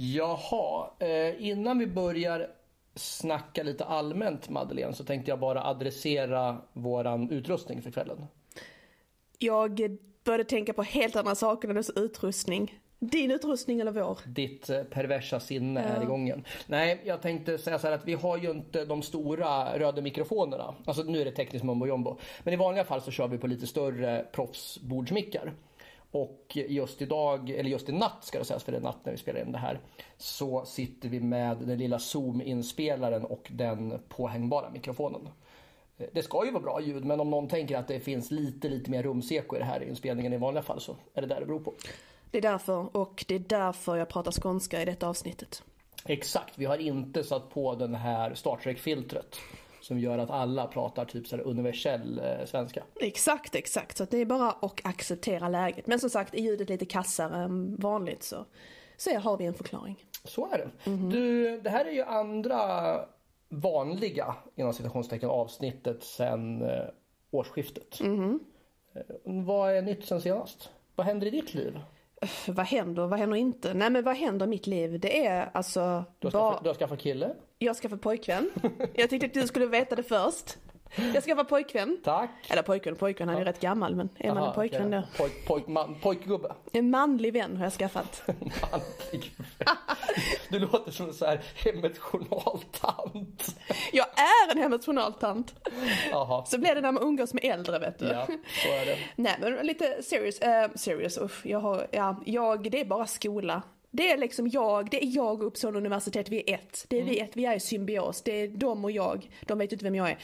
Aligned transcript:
Jaha, 0.00 0.90
eh, 0.98 1.48
innan 1.48 1.78
vi 1.78 1.86
börjar 1.86 2.50
snacka 2.94 3.62
lite 3.62 3.84
allmänt 3.84 4.48
Madeleine 4.48 4.94
så 4.94 5.04
tänkte 5.04 5.30
jag 5.30 5.38
bara 5.40 5.64
adressera 5.64 6.56
våran 6.72 7.30
utrustning 7.30 7.82
för 7.82 7.90
kvällen. 7.90 8.26
Jag 9.38 9.98
började 10.24 10.44
tänka 10.44 10.72
på 10.72 10.82
helt 10.82 11.16
andra 11.16 11.34
saker 11.34 11.68
än 11.68 11.74
dess 11.74 11.90
utrustning. 11.90 12.78
Din 12.98 13.30
utrustning 13.30 13.80
eller 13.80 13.92
vår? 13.92 14.18
Ditt 14.26 14.70
eh, 14.70 14.82
perversa 14.82 15.40
sinne 15.40 15.80
är 15.80 16.02
igång 16.02 16.26
igen. 16.26 16.44
Nej, 16.66 17.00
jag 17.04 17.22
tänkte 17.22 17.58
säga 17.58 17.78
så 17.78 17.86
här 17.86 17.94
att 17.94 18.08
vi 18.08 18.14
har 18.14 18.36
ju 18.36 18.50
inte 18.50 18.84
de 18.84 19.02
stora 19.02 19.78
röda 19.78 20.02
mikrofonerna. 20.02 20.74
Alltså 20.84 21.02
nu 21.02 21.20
är 21.20 21.24
det 21.24 21.32
tekniskt 21.32 21.64
mumbo 21.64 21.86
jumbo. 21.86 22.18
Men 22.42 22.54
i 22.54 22.56
vanliga 22.56 22.84
fall 22.84 23.02
så 23.02 23.10
kör 23.10 23.28
vi 23.28 23.38
på 23.38 23.46
lite 23.46 23.66
större 23.66 24.26
proffsbordsmickar. 24.32 25.52
Och 26.10 26.58
just 26.68 27.02
idag, 27.02 27.50
eller 27.50 27.70
just 27.70 27.88
i 27.88 27.92
natt 27.92 28.24
ska 28.24 28.38
det 28.38 28.44
sägas, 28.44 28.64
för 28.64 28.72
det 28.72 28.78
är 28.78 28.82
natt 28.82 28.98
när 29.04 29.12
vi 29.12 29.18
spelar 29.18 29.40
in 29.40 29.52
det 29.52 29.58
här. 29.58 29.80
Så 30.16 30.64
sitter 30.64 31.08
vi 31.08 31.20
med 31.20 31.56
den 31.56 31.78
lilla 31.78 31.98
Zoom-inspelaren 31.98 33.24
och 33.24 33.48
den 33.50 34.00
påhängbara 34.08 34.70
mikrofonen. 34.70 35.28
Eh, 35.98 36.06
Det 36.12 36.22
ska 36.22 36.44
ju 36.44 36.50
vara 36.50 36.62
bra 36.62 36.80
ljud, 36.80 37.04
men 37.04 37.20
om 37.20 37.30
någon 37.30 37.48
tänker 37.48 37.76
att 37.76 37.88
det 37.88 38.00
finns 38.00 38.30
lite, 38.30 38.68
lite 38.68 38.90
mer 38.90 39.02
rumseko 39.02 39.56
i 39.56 39.58
det 39.58 39.64
här 39.64 39.82
inspelningen 39.82 40.32
i 40.32 40.36
vanliga 40.36 40.62
fall 40.62 40.80
så 40.80 40.96
är 41.14 41.20
det 41.20 41.26
där 41.26 41.40
det 41.40 41.46
beror 41.46 41.60
på. 41.60 41.74
Det 42.30 42.38
är 42.38 42.42
därför, 42.42 42.96
och 42.96 43.24
det 43.28 43.34
är 43.34 43.38
därför 43.38 43.96
jag 43.96 44.08
pratar 44.08 44.32
skånska 44.32 44.82
i 44.82 44.84
detta 44.84 45.08
avsnittet. 45.08 45.62
Exakt, 46.04 46.58
vi 46.58 46.64
har 46.64 46.76
inte 46.78 47.24
satt 47.24 47.50
på 47.50 47.74
den 47.74 47.94
här 47.94 48.34
Star 48.34 48.56
Trek-filtret 48.56 49.36
som 49.88 49.98
gör 49.98 50.18
att 50.18 50.30
alla 50.30 50.66
pratar 50.66 51.04
typ 51.04 51.26
så 51.26 51.36
här 51.36 51.42
universell 51.42 52.18
eh, 52.18 52.46
svenska. 52.46 52.82
Exakt, 53.00 53.54
exakt. 53.54 53.96
Så 53.96 54.04
det 54.04 54.18
är 54.18 54.24
bara 54.26 54.50
att 54.50 54.80
acceptera 54.84 55.48
läget. 55.48 55.86
Men 55.86 56.00
som 56.00 56.10
sagt, 56.10 56.34
är 56.34 56.38
ljudet 56.38 56.68
lite 56.68 56.84
kassare 56.84 57.36
än 57.36 57.76
vanligt 57.76 58.22
så, 58.22 58.44
så 58.96 59.18
har 59.18 59.36
vi 59.36 59.44
en 59.44 59.54
förklaring. 59.54 60.04
Så 60.24 60.48
är 60.52 60.58
det. 60.58 60.90
Du, 61.10 61.60
det 61.60 61.70
här 61.70 61.84
är 61.84 61.90
ju 61.92 62.02
andra 62.02 62.60
vanliga 63.48 64.34
inom 64.54 64.72
citationstecken 64.72 65.30
avsnittet 65.30 66.02
sedan 66.02 66.62
eh, 66.62 66.84
årsskiftet. 67.30 68.00
Eh, 68.94 69.02
vad 69.24 69.76
är 69.76 69.82
nytt 69.82 70.04
sen 70.04 70.20
senast? 70.20 70.70
Vad 70.94 71.06
händer 71.06 71.26
i 71.26 71.30
ditt 71.30 71.54
liv? 71.54 71.78
Vad 72.48 72.66
händer, 72.66 73.06
vad 73.06 73.18
händer 73.18 73.36
inte? 73.36 73.74
Nej 73.74 73.90
men 73.90 74.04
vad 74.04 74.16
händer 74.16 74.46
i 74.46 74.48
mitt 74.48 74.66
liv? 74.66 75.00
Det 75.00 75.26
är 75.26 75.50
alltså... 75.54 76.04
Du 76.18 76.26
har, 76.26 76.32
bara- 76.32 76.50
skaffat, 76.50 76.62
du 76.64 76.68
har 76.68 76.74
skaffat 76.74 76.98
kille? 76.98 77.34
Jag 77.58 77.76
ska 77.76 77.88
få 77.88 77.96
pojkvän. 77.96 78.50
Jag 78.94 79.10
tyckte 79.10 79.26
att 79.26 79.34
du 79.34 79.46
skulle 79.46 79.66
veta 79.66 79.96
det 79.96 80.02
först. 80.02 80.58
Jag 81.14 81.22
ska 81.22 81.36
få 81.36 81.44
pojkvän. 81.44 82.00
Tack. 82.04 82.30
Eller 82.48 82.62
pojkvän, 82.62 82.96
pojkvän, 82.96 83.28
han 83.28 83.36
är 83.36 83.40
ju 83.40 83.44
rätt 83.44 83.60
gammal 83.60 83.96
men 83.96 84.08
är 84.18 84.34
man 84.34 84.48
en 84.48 84.54
pojkvän 84.54 84.86
okej. 84.86 85.02
då? 85.12 85.18
Pojk, 85.18 85.46
pojk, 85.46 85.66
man, 85.66 85.94
pojkgubbe. 86.02 86.54
En 86.72 86.90
manlig 86.90 87.32
vän 87.32 87.56
har 87.56 87.64
jag 87.64 87.72
skaffat. 87.72 88.22
Manlig. 88.26 89.32
Du 90.48 90.58
låter 90.58 90.92
som 90.92 91.06
en 91.06 91.14
så 91.14 91.26
här 91.26 91.40
hemmets 91.64 91.98
journaltant. 91.98 93.56
Jag 93.92 94.06
är 94.06 94.52
en 94.52 94.58
hemmets 94.58 94.86
journaltant. 94.86 95.54
Så 96.46 96.58
blir 96.58 96.74
det 96.74 96.80
när 96.80 96.92
man 96.92 97.02
umgås 97.02 97.34
med 97.34 97.44
äldre 97.44 97.78
vet 97.78 97.98
du. 97.98 98.06
Ja, 98.06 98.26
så 98.62 98.68
är 98.68 98.86
det. 98.86 98.98
Nej 99.16 99.36
men 99.40 99.66
lite 99.66 100.02
serious, 100.02 100.38
eh, 100.38 100.70
serious, 100.74 101.18
uff, 101.18 101.46
jag 101.46 101.60
har, 101.60 101.86
ja, 101.90 102.22
jag, 102.26 102.70
det 102.70 102.80
är 102.80 102.84
bara 102.84 103.06
skola. 103.06 103.62
Det 103.90 104.10
är 104.10 104.18
liksom 104.18 104.48
jag, 104.48 104.90
det 104.90 105.04
är 105.04 105.16
jag 105.16 105.40
och 105.40 105.46
Uppsala 105.46 105.78
universitet, 105.78 106.28
vi 106.28 106.42
är 106.46 106.54
ett. 106.54 106.84
Det 106.88 107.00
är 107.00 107.04
vi 107.04 107.20
ett, 107.20 107.30
vi 107.34 107.44
är 107.44 107.56
i 107.56 107.60
symbios. 107.60 108.22
Det 108.22 108.32
är 108.32 108.48
de 108.48 108.84
och 108.84 108.90
jag, 108.90 109.30
de 109.46 109.58
vet 109.58 109.72
inte 109.72 109.84
vem 109.84 109.94
jag 109.94 110.10
är. 110.10 110.18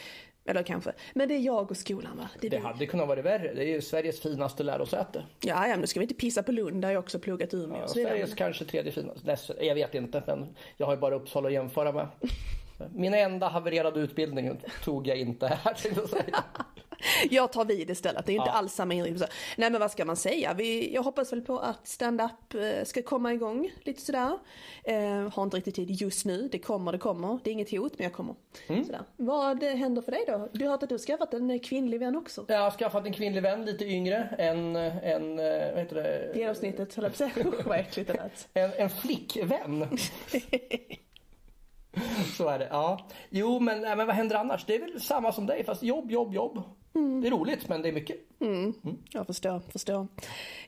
Eller 0.47 0.63
kanske. 0.63 0.93
Men 1.15 1.29
det 1.29 1.35
är 1.35 1.39
jag 1.39 1.71
och 1.71 1.77
skolan 1.77 2.17
va? 2.17 2.29
Det 2.41 2.49
Det 2.49 2.59
hade 2.59 2.87
kunnat 2.87 3.09
vara 3.09 3.23
värre. 3.23 3.55
Det 3.55 3.63
är 3.65 3.69
ju 3.69 3.81
Sveriges 3.81 4.21
finaste 4.21 4.63
lärosäte. 4.63 5.25
Ja, 5.41 5.67
ja, 5.67 5.69
men 5.69 5.81
nu 5.81 5.87
ska 5.87 6.01
vi 6.01 6.05
inte 6.05 6.15
pissa 6.15 6.43
på 6.43 6.53
Lund, 6.53 6.83
där 6.83 6.89
har 6.89 6.93
jag 6.93 7.03
också 7.03 7.19
pluggat 7.19 7.55
Umeå 7.55 7.83
och 7.83 7.91
så 7.91 7.99
vidare. 7.99 8.13
Sveriges 8.13 8.35
kanske 8.35 8.65
tredje 8.65 8.93
finaste. 8.93 9.27
Näst, 9.27 9.51
jag 9.61 9.75
vet 9.75 9.95
inte, 9.95 10.23
men 10.27 10.57
jag 10.77 10.87
har 10.87 10.95
ju 10.95 11.01
bara 11.01 11.15
Uppsala 11.15 11.49
att 11.49 11.55
jämföra 11.55 11.93
med. 11.93 12.09
Min 12.95 13.15
enda 13.15 13.49
havererade 13.49 14.01
utbildning 14.01 14.61
tog 14.85 15.07
jag 15.07 15.17
inte 15.19 15.47
här 15.47 15.75
tänkte 15.75 16.01
jag 16.01 16.09
säga. 16.11 16.45
Jag 17.31 17.53
tar 17.53 17.65
vid 17.65 17.91
istället, 17.91 18.27
det 18.27 18.33
är 18.33 18.37
inte 18.37 18.51
Ja. 18.51 18.53
alls 18.59 18.75
samma 18.75 18.95
inriktning. 18.95 19.29
Nej 19.57 19.71
men 19.71 19.81
vad 19.81 19.91
ska 19.91 20.05
man 20.05 20.17
säga? 20.17 20.55
Vi, 20.55 20.95
jag 20.95 21.03
hoppas 21.03 21.33
väl 21.33 21.41
på 21.41 21.59
att 21.59 21.87
stand-up 21.89 22.55
eh, 22.55 22.85
ska 22.85 23.03
komma 23.03 23.33
igång 23.33 23.71
lite 23.83 24.01
sådär. 24.01 24.39
Eh, 24.85 25.29
har 25.33 25.43
inte 25.43 25.57
riktigt 25.57 25.75
tid 25.75 25.91
just 25.91 26.25
nu, 26.25 26.49
det 26.53 26.59
kommer, 26.59 26.93
det 26.93 26.99
kommer. 26.99 27.39
Det 27.45 27.51
är 27.51 27.53
inget 27.53 27.71
hot 27.71 27.93
men 27.99 28.05
jag 28.05 28.13
kommer. 28.13 28.35
Mm. 28.67 28.85
Sådär. 28.85 29.03
Vad 29.17 29.63
eh, 29.63 29.75
händer 29.75 30.03
för 30.03 30.13
dig 30.13 30.25
då? 30.27 30.49
Du 30.53 30.65
har 30.65 30.71
hört 30.71 30.83
att 30.83 30.89
du 30.89 30.95
har 30.95 30.99
skaffat 31.01 31.35
en 31.35 31.51
eh, 31.51 31.61
kvinnlig 31.61 32.01
vän 32.01 32.17
också. 32.17 32.45
Jag 32.49 32.59
har 32.59 32.71
skaffat 32.71 33.07
en 33.07 33.13
kvinnlig 33.13 33.43
vän, 33.43 33.65
lite 33.65 33.85
yngre. 33.85 34.35
En, 34.39 34.77
en 34.77 35.37
vad 35.37 35.79
heter 35.79 35.95
det? 35.95 36.33
Genomsnittet 36.39 36.95
höll 36.95 37.05
jag 37.05 37.17
på 37.19 37.25
att 37.25 37.33
säga. 37.33 37.53
Vad 37.67 37.79
äckligt 37.79 38.09
det 38.09 38.15
lät. 38.15 38.49
En, 38.55 38.73
en 38.73 38.91
flickvän. 38.91 39.89
Så 42.37 42.49
är 42.49 42.59
det. 42.59 42.69
Ja. 42.71 43.07
Jo, 43.31 43.61
men, 43.61 43.81
men 43.81 44.07
vad 44.07 44.11
händer 44.17 44.37
annars? 44.37 44.65
Det 44.67 44.75
är 44.75 44.81
väl 44.81 45.01
samma 45.01 45.33
som 45.33 45.47
dig, 45.47 45.65
fast 45.65 45.83
jobb, 45.83 46.11
jobb, 46.11 46.35
jobb. 46.35 46.63
Det 46.95 47.29
är 47.29 47.31
roligt, 47.31 47.69
men 47.69 47.83
det 47.83 47.89
är 47.89 47.93
mycket. 47.93 48.17
Jag 49.13 49.27
förstår, 49.27 49.61
förstår. 49.73 50.07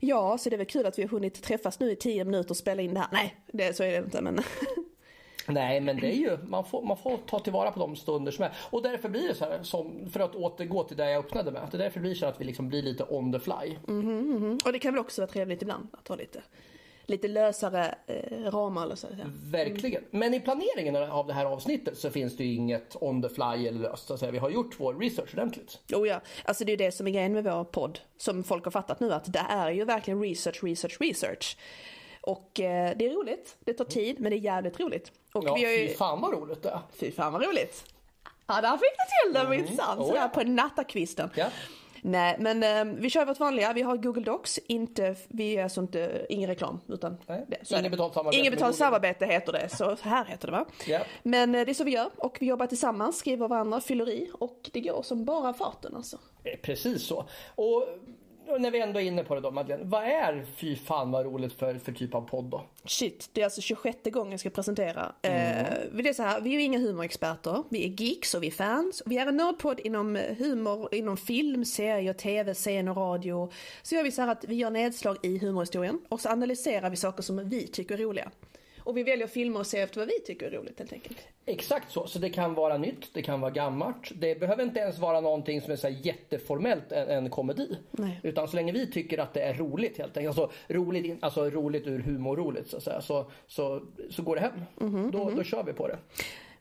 Ja, 0.01 0.39
så 0.39 0.51
det 0.51 0.57
är 0.57 0.59
väl 0.59 0.67
kul 0.67 0.87
att 0.87 0.99
vi 0.99 1.03
har 1.03 1.09
hunnit 1.09 1.43
träffas 1.43 1.81
nu 1.81 1.91
i 1.93 1.97
tio 1.97 2.25
minuter 2.25 2.51
och 2.51 2.57
spela 2.57 2.83
in 2.83 2.95
det 2.95 3.01
här. 3.01 3.09
Nej, 3.13 3.37
det, 3.47 3.77
så 3.77 3.83
är 3.83 3.91
det 3.91 3.97
inte 3.97 4.21
men. 4.21 4.41
Nej, 5.49 5.81
men 5.81 5.97
det 5.97 6.07
är 6.07 6.17
ju, 6.17 6.39
man 6.47 6.65
får, 6.65 6.83
man 6.83 6.97
får 6.97 7.17
ta 7.17 7.39
tillvara 7.39 7.73
på 7.73 7.81
de 7.81 7.97
stunder 7.97 8.33
som 8.33 8.45
är. 8.45 8.53
Och 8.71 8.83
därför 8.83 9.09
blir 9.09 9.29
det 9.29 9.35
så 9.35 9.45
här, 9.45 9.63
som, 9.63 10.11
för 10.11 10.21
att 10.21 10.35
återgå 10.35 10.85
till 10.85 10.97
det 10.97 11.11
jag 11.11 11.25
öppnade 11.25 11.51
med, 11.51 11.63
att 11.63 11.73
det 11.73 11.79
därför 11.79 12.01
blir 12.01 12.11
det 12.11 12.17
så 12.17 12.27
att 12.27 12.41
vi 12.41 12.45
liksom 12.45 12.69
blir 12.69 12.83
lite 12.83 13.05
on 13.05 13.33
the 13.33 13.41
fly. 13.41 13.77
Och 14.65 14.73
det 14.73 14.79
kan 14.79 14.95
väl 14.95 15.01
också 15.01 15.23
vara 15.23 15.31
trevligt 15.31 15.63
ibland 15.63 15.89
att 15.93 16.09
ha 16.09 16.17
lite, 16.17 16.43
lite 17.07 17.29
lösare 17.29 17.95
eh, 18.07 18.51
ramar 18.51 18.83
eller 18.83 18.95
så. 18.95 19.07
säga. 19.07 19.31
Verkligen. 19.45 20.05
Men 20.11 20.35
i 20.35 20.41
planeringen 20.41 20.97
av 20.97 21.27
det 21.27 21.33
här 21.33 21.45
avsnittet 21.45 21.99
så 21.99 22.11
finns 22.11 22.37
det 22.37 22.45
ju 22.45 22.55
inget 22.55 22.97
on 23.01 23.23
the 23.23 23.29
fly 23.29 23.67
eller 23.69 23.79
löst. 23.81 24.07
Så 24.07 24.15
att 24.15 24.21
säga. 24.21 24.33
Vi 24.33 24.39
har 24.39 24.51
gjort 24.51 24.75
vår 24.81 24.95
research 24.95 25.35
ordentligt. 25.35 25.79
Oh 25.93 26.09
ja, 26.09 26.21
alltså 26.45 26.65
det 26.65 26.73
är 26.73 26.77
det 26.77 26.93
som 26.93 27.07
är 27.07 27.11
grejen 27.11 27.33
med 27.33 27.45
vår 27.45 27.65
podd. 27.65 27.99
Som 28.17 28.45
folk 28.45 28.65
har 28.65 28.71
fattat 28.71 29.01
nu 29.01 29.13
att 29.13 29.33
det 29.33 29.47
är 29.49 29.71
ju 29.71 29.85
verkligen 29.85 30.23
research, 30.23 30.65
research, 30.65 30.97
research. 31.01 31.57
Och 32.21 32.61
eh, 32.61 32.97
det 32.97 33.07
är 33.07 33.11
roligt, 33.11 33.57
det 33.61 33.73
tar 33.73 33.85
tid 33.85 34.21
men 34.21 34.31
det 34.31 34.37
är 34.37 34.41
jävligt 34.41 34.81
roligt. 34.81 35.13
Och 35.33 35.45
Ja, 35.45 35.55
vi 35.55 35.65
har 35.65 35.73
ju... 35.73 35.89
fy 35.89 35.95
fan 35.95 36.21
vad 36.21 36.33
roligt 36.33 36.63
det 36.63 36.69
är. 36.69 36.81
Fy 36.93 37.11
fan 37.13 37.33
vad 37.33 37.43
roligt. 37.45 37.85
Ja 38.47 38.61
där 38.61 38.73
fick 38.73 38.81
du 38.81 39.33
till 39.33 39.35
det 39.35 39.49
minsann, 39.49 39.99
Oh, 39.99 40.17
ja. 40.17 40.29
på 40.29 40.43
nattakvisten. 40.43 41.31
Ja. 41.35 41.47
Nej 42.03 42.37
men 42.39 42.63
eh, 42.63 42.95
vi 43.01 43.11
kör 43.11 43.27
vårt 43.27 43.41
vanliga, 43.41 43.73
vi 43.73 43.83
har 43.83 43.97
Google 43.97 44.25
Docs, 44.25 44.59
inte, 44.67 45.17
vi 45.29 45.57
är 45.57 45.63
alltså 45.63 45.81
inte, 45.81 46.27
ingen 46.29 46.49
reklam 46.49 46.81
utan 46.89 47.17
Nej, 47.27 47.45
det, 47.49 47.83
det. 47.83 47.91
betalt 47.91 48.15
samarbete 48.15 48.39
Inget 48.39 48.53
med 48.53 48.59
betalt 48.59 48.77
samarbete 48.77 49.27
heter 49.27 49.53
det, 49.53 49.69
så 49.69 49.97
här 50.03 50.25
heter 50.25 50.47
det 50.47 50.53
va? 50.53 50.67
Ja. 50.87 51.01
Men 51.23 51.55
eh, 51.55 51.65
det 51.65 51.73
är 51.73 51.75
så 51.75 51.85
vi 51.85 51.91
gör 51.91 52.11
och 52.17 52.37
vi 52.41 52.47
jobbar 52.47 52.67
tillsammans, 52.67 53.19
skriver 53.19 53.49
varandra, 53.49 53.81
fyller 53.81 54.09
i 54.09 54.31
och 54.33 54.71
det 54.73 54.81
går 54.81 55.03
som 55.03 55.25
bara 55.25 55.53
farten 55.53 55.97
alltså. 55.97 56.19
Eh, 56.45 56.59
Precis 56.63 57.07
så. 57.07 57.29
Och 57.55 57.89
när 58.59 58.71
vi 58.71 58.81
ändå 58.81 59.01
är 59.01 59.05
inne 59.05 59.25
på 59.25 59.35
det 59.35 59.41
då 59.41 59.51
Madeleine, 59.51 59.85
vad 59.85 60.05
är 60.05 60.47
fy 60.57 60.77
fan 60.77 61.11
vad 61.11 61.25
roligt 61.25 61.53
för, 61.53 61.75
för 61.75 61.93
typ 61.93 62.15
av 62.15 62.21
podd 62.21 62.45
då? 62.45 62.63
Shit, 62.85 63.31
det 63.33 63.41
är 63.41 63.45
alltså 63.45 63.61
26 63.61 63.99
gången 64.05 64.31
jag 64.31 64.41
ska 64.41 64.51
presentera. 64.51 65.13
Eh, 65.23 65.31
det 65.93 66.09
är 66.09 66.13
så 66.13 66.23
här, 66.23 66.41
vi 66.41 66.51
är 66.51 66.55
ju 66.55 66.63
inga 66.63 66.79
humorexperter, 66.79 67.63
vi 67.69 67.85
är 67.85 68.03
geeks 68.03 68.35
och 68.35 68.43
vi 68.43 68.47
är 68.47 68.51
fans. 68.51 69.03
Vi 69.07 69.19
är 69.19 69.27
en 69.27 69.37
nördpodd 69.37 69.81
inom 69.81 70.17
eh, 70.17 70.37
humor, 70.37 70.95
inom 70.95 71.17
film, 71.17 71.65
serier, 71.65 72.13
tv, 72.13 72.55
scen 72.55 72.89
och 72.89 72.97
radio. 72.97 73.53
Så 73.83 73.95
gör 73.95 74.03
vi 74.03 74.11
så 74.11 74.23
här 74.23 74.29
att 74.29 74.45
vi 74.45 74.55
gör 74.55 74.71
nedslag 74.71 75.17
i 75.23 75.39
humorhistorien 75.39 76.01
och 76.09 76.21
så 76.21 76.29
analyserar 76.29 76.91
vi 76.91 76.97
saker 76.97 77.23
som 77.23 77.49
vi 77.49 77.67
tycker 77.67 77.95
är 77.95 77.99
roliga. 77.99 78.31
Och 78.87 78.97
vi 78.97 79.03
väljer 79.03 79.27
filmer 79.27 79.61
och 79.61 79.67
ser 79.67 79.83
efter 79.83 80.01
vad 80.01 80.09
vi 80.09 80.21
tycker 80.21 80.47
är 80.47 80.51
roligt 80.51 80.79
helt 80.79 80.93
enkelt. 80.93 81.19
Exakt 81.47 81.93
så. 81.93 82.07
Så 82.07 82.19
det 82.19 82.31
kan 82.31 82.55
vara 82.55 82.79
nytt, 82.79 83.15
det 83.15 83.23
kan 83.23 83.41
vara 83.41 83.51
gammalt. 83.51 84.13
Det 84.15 84.41
behöver 84.41 84.63
inte 84.63 84.81
ens 84.81 84.99
vara 84.99 85.21
någonting 85.21 85.61
som 85.61 85.73
är 85.73 85.77
så 85.77 85.89
jätteformellt 85.89 86.93
en, 86.93 87.09
en 87.09 87.31
komedi. 87.31 87.79
Nej. 87.91 88.21
Utan 88.23 88.49
så 88.49 88.57
länge 88.57 88.73
vi 88.73 88.91
tycker 88.91 89.19
att 89.19 89.35
det 89.35 89.41
är 89.43 89.55
roligt 89.55 89.99
helt 89.99 90.17
enkelt. 90.17 90.39
Alltså 90.39 90.57
roligt, 90.69 91.19
alltså, 91.21 91.51
roligt 91.51 91.87
ur 91.87 91.99
humorroligt 91.99 92.71
så 92.71 92.77
att 92.77 92.83
säga. 92.83 93.01
Så, 93.01 93.31
så, 93.47 93.83
så 94.11 94.23
går 94.23 94.37
det 94.37 94.41
hem. 94.41 94.61
Mhm, 94.77 95.11
då, 95.11 95.31
då 95.31 95.43
kör 95.43 95.63
vi 95.63 95.73
på 95.73 95.89
det. 95.89 95.99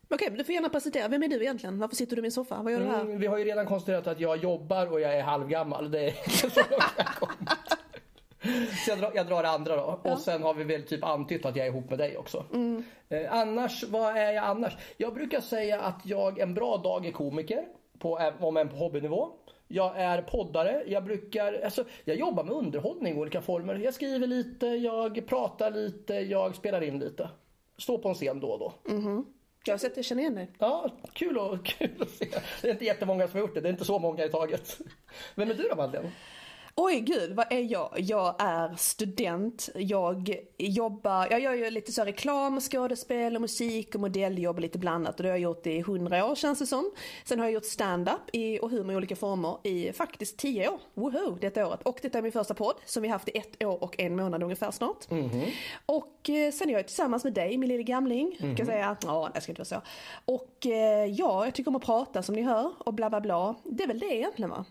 Okej, 0.10 0.28
men 0.30 0.38
du 0.38 0.44
får 0.44 0.54
gärna 0.54 0.70
presentera. 0.70 1.08
Vem 1.08 1.24
är 1.24 1.28
du 1.28 1.42
egentligen? 1.42 1.80
Varför 1.80 1.96
sitter 1.96 2.16
du 2.16 2.20
i 2.20 2.22
min 2.22 2.32
soffa? 2.32 2.62
Vad 2.64 2.74
gör 2.74 2.80
du 2.80 2.86
här? 2.86 3.02
Mm, 3.02 3.20
vi 3.20 3.28
har 3.28 3.38
ju 3.38 3.44
redan 3.44 3.66
konstaterat 3.66 4.08
att 4.08 4.20
jag 4.20 4.38
jobbar 4.38 4.92
och 4.92 5.02
jag 5.02 5.14
är 5.14 5.22
halvgammal. 5.22 5.92
Det 5.92 6.08
är 6.08 6.50
så 6.50 6.60
långt 6.70 6.94
jag 6.98 7.08
kommit. 7.08 7.50
Så 8.86 8.92
jag 8.92 9.00
drar, 9.00 9.12
jag 9.16 9.28
drar 9.28 9.44
det 9.44 9.50
andra 9.50 9.76
då. 9.76 10.00
Och 10.04 10.20
sen 10.20 10.44
har 10.44 10.54
vi 10.54 10.64
väl 10.64 10.84
typ 10.84 11.04
antytt 11.04 11.46
att 11.46 11.56
jag 11.56 11.68
är 11.68 11.72
ihop 11.72 11.90
med 11.90 12.00
dig 12.00 12.18
också. 12.18 12.46
Eh, 13.10 13.34
annars, 13.34 13.84
vad 13.84 14.18
är 14.18 14.32
jag 14.32 14.44
annars? 14.46 14.78
Jag 14.98 15.14
brukar 15.14 15.42
säga 15.42 15.80
att 15.82 16.02
jag 16.04 16.40
en 16.40 16.54
bra 16.54 16.78
dag 16.78 17.06
är 17.06 17.12
komiker. 17.12 17.66
På, 18.00 18.32
om 18.40 18.58
än 18.58 18.70
på 18.70 18.76
hobbynivå. 18.76 19.30
Jag 19.68 19.98
är 19.98 20.22
poddare. 20.22 20.84
Jag 20.88 21.04
brukar, 21.04 21.62
alltså, 21.64 21.84
jag 22.04 22.18
jobbar 22.18 22.44
med 22.44 22.54
underhållning 22.54 23.16
i 23.16 23.20
olika 23.20 23.42
former. 23.42 23.76
Jag 23.76 23.94
skriver 23.94 24.28
lite, 24.28 24.66
jag 24.68 25.28
pratar 25.28 25.72
lite, 25.72 26.14
jag 26.14 26.56
spelar 26.56 26.82
in 26.84 27.00
lite. 27.00 27.30
Står 27.78 27.98
på 27.98 28.10
en 28.10 28.16
scen 28.16 28.40
då 28.40 28.48
och 28.48 28.60
då. 28.60 28.74
Jag 29.66 29.74
har 29.74 29.78
sett, 29.78 29.96
jag 29.96 30.06
känner 30.06 30.22
igen 30.22 30.36
dig. 30.36 30.52
Ja, 30.60 30.90
kul, 31.14 31.38
och, 31.38 31.66
kul 31.78 32.02
att 32.02 32.10
se. 32.10 32.28
Det 32.62 32.68
är 32.68 32.72
inte 32.72 32.86
jättemånga 32.86 33.28
som 33.28 33.40
har 33.40 33.48
gjort 33.48 33.56
det. 33.56 33.62
Det 33.62 33.68
är 33.70 33.72
inte 33.72 33.86
så 33.86 34.00
många 34.00 34.26
i 34.26 34.30
taget. 34.30 34.78
Vem 35.36 35.52
är 35.52 35.56
du 35.56 35.68
då 35.70 35.76
Madeleine? 35.76 36.12
Oj 36.78 37.00
gud, 37.00 37.36
vad 37.36 37.46
är 37.50 37.72
jag? 37.72 37.90
Jag 37.98 38.36
är 38.40 38.76
student. 38.76 39.70
Jag 39.76 40.36
jobbar, 40.58 41.28
jag 41.32 41.40
gör 41.40 41.54
ju 41.54 41.70
lite 41.70 41.92
så 41.92 42.04
reklam, 42.04 42.60
skådespel 42.60 43.36
och 43.36 43.42
musik 43.42 43.96
och 43.96 44.02
modelljobb 44.02 44.56
och 44.56 44.62
lite 44.62 44.78
blandat 44.78 45.16
och 45.16 45.24
det 45.24 45.30
har 45.30 45.36
jag 45.36 45.42
gjort 45.42 45.68
i 45.68 45.82
hundra 45.82 46.26
år 46.26 46.36
känns 46.36 46.60
det 46.60 46.68
som. 46.68 46.92
Sen 47.26 47.40
har 47.40 47.46
jag 47.46 47.54
gjort 47.54 47.66
stand-up 47.66 48.20
och 48.62 48.70
humor 48.70 48.94
i 48.94 48.96
olika 48.96 49.16
former 49.16 49.58
i 49.64 49.94
faktiskt 49.94 50.38
tio 50.38 50.70
år. 50.70 50.80
Woho, 50.94 51.38
detta 51.42 51.68
året. 51.68 51.82
Och 51.84 52.00
detta 52.02 52.18
är 52.18 52.22
min 52.22 52.32
första 52.32 52.54
podd 52.54 52.76
som 52.86 53.04
vi 53.04 53.10
haft 53.10 53.30
i 53.30 53.38
ett 53.38 53.64
år 53.64 53.84
och 53.84 54.00
en 54.00 54.16
månad 54.16 54.44
ungefär 54.44 54.72
snart. 54.72 55.08
Mm-hmm. 55.10 55.52
Och 55.86 56.30
eh, 56.30 56.52
sen 56.52 56.70
är 56.70 56.74
jag 56.74 56.88
tillsammans 56.88 57.24
med 57.24 57.34
dig 57.34 57.58
min 57.58 57.70
lille 57.70 57.84
gamling. 57.84 58.32
Mm-hmm. 58.32 58.40
Kan 58.40 58.56
jag 58.58 58.68
säga, 58.68 58.98
ja 59.06 59.30
det 59.34 59.42
ska 59.42 59.52
inte 59.52 59.60
vara 59.60 59.66
så. 59.66 59.82
Och 60.26 60.66
eh, 60.66 61.06
ja, 61.06 61.46
jag 61.46 61.56
tycker 61.56 61.70
om 61.70 61.76
att 61.76 61.86
prata 61.86 62.24
som 62.24 62.36
ni 62.36 62.42
hör 62.42 62.74
och 62.78 62.94
bla 62.94 63.10
bla 63.10 63.22
bla. 63.22 63.56
Det 63.64 63.84
är 63.84 63.88
väl 63.88 64.00
det 64.00 64.16
egentligen 64.16 64.50
va? 64.50 64.66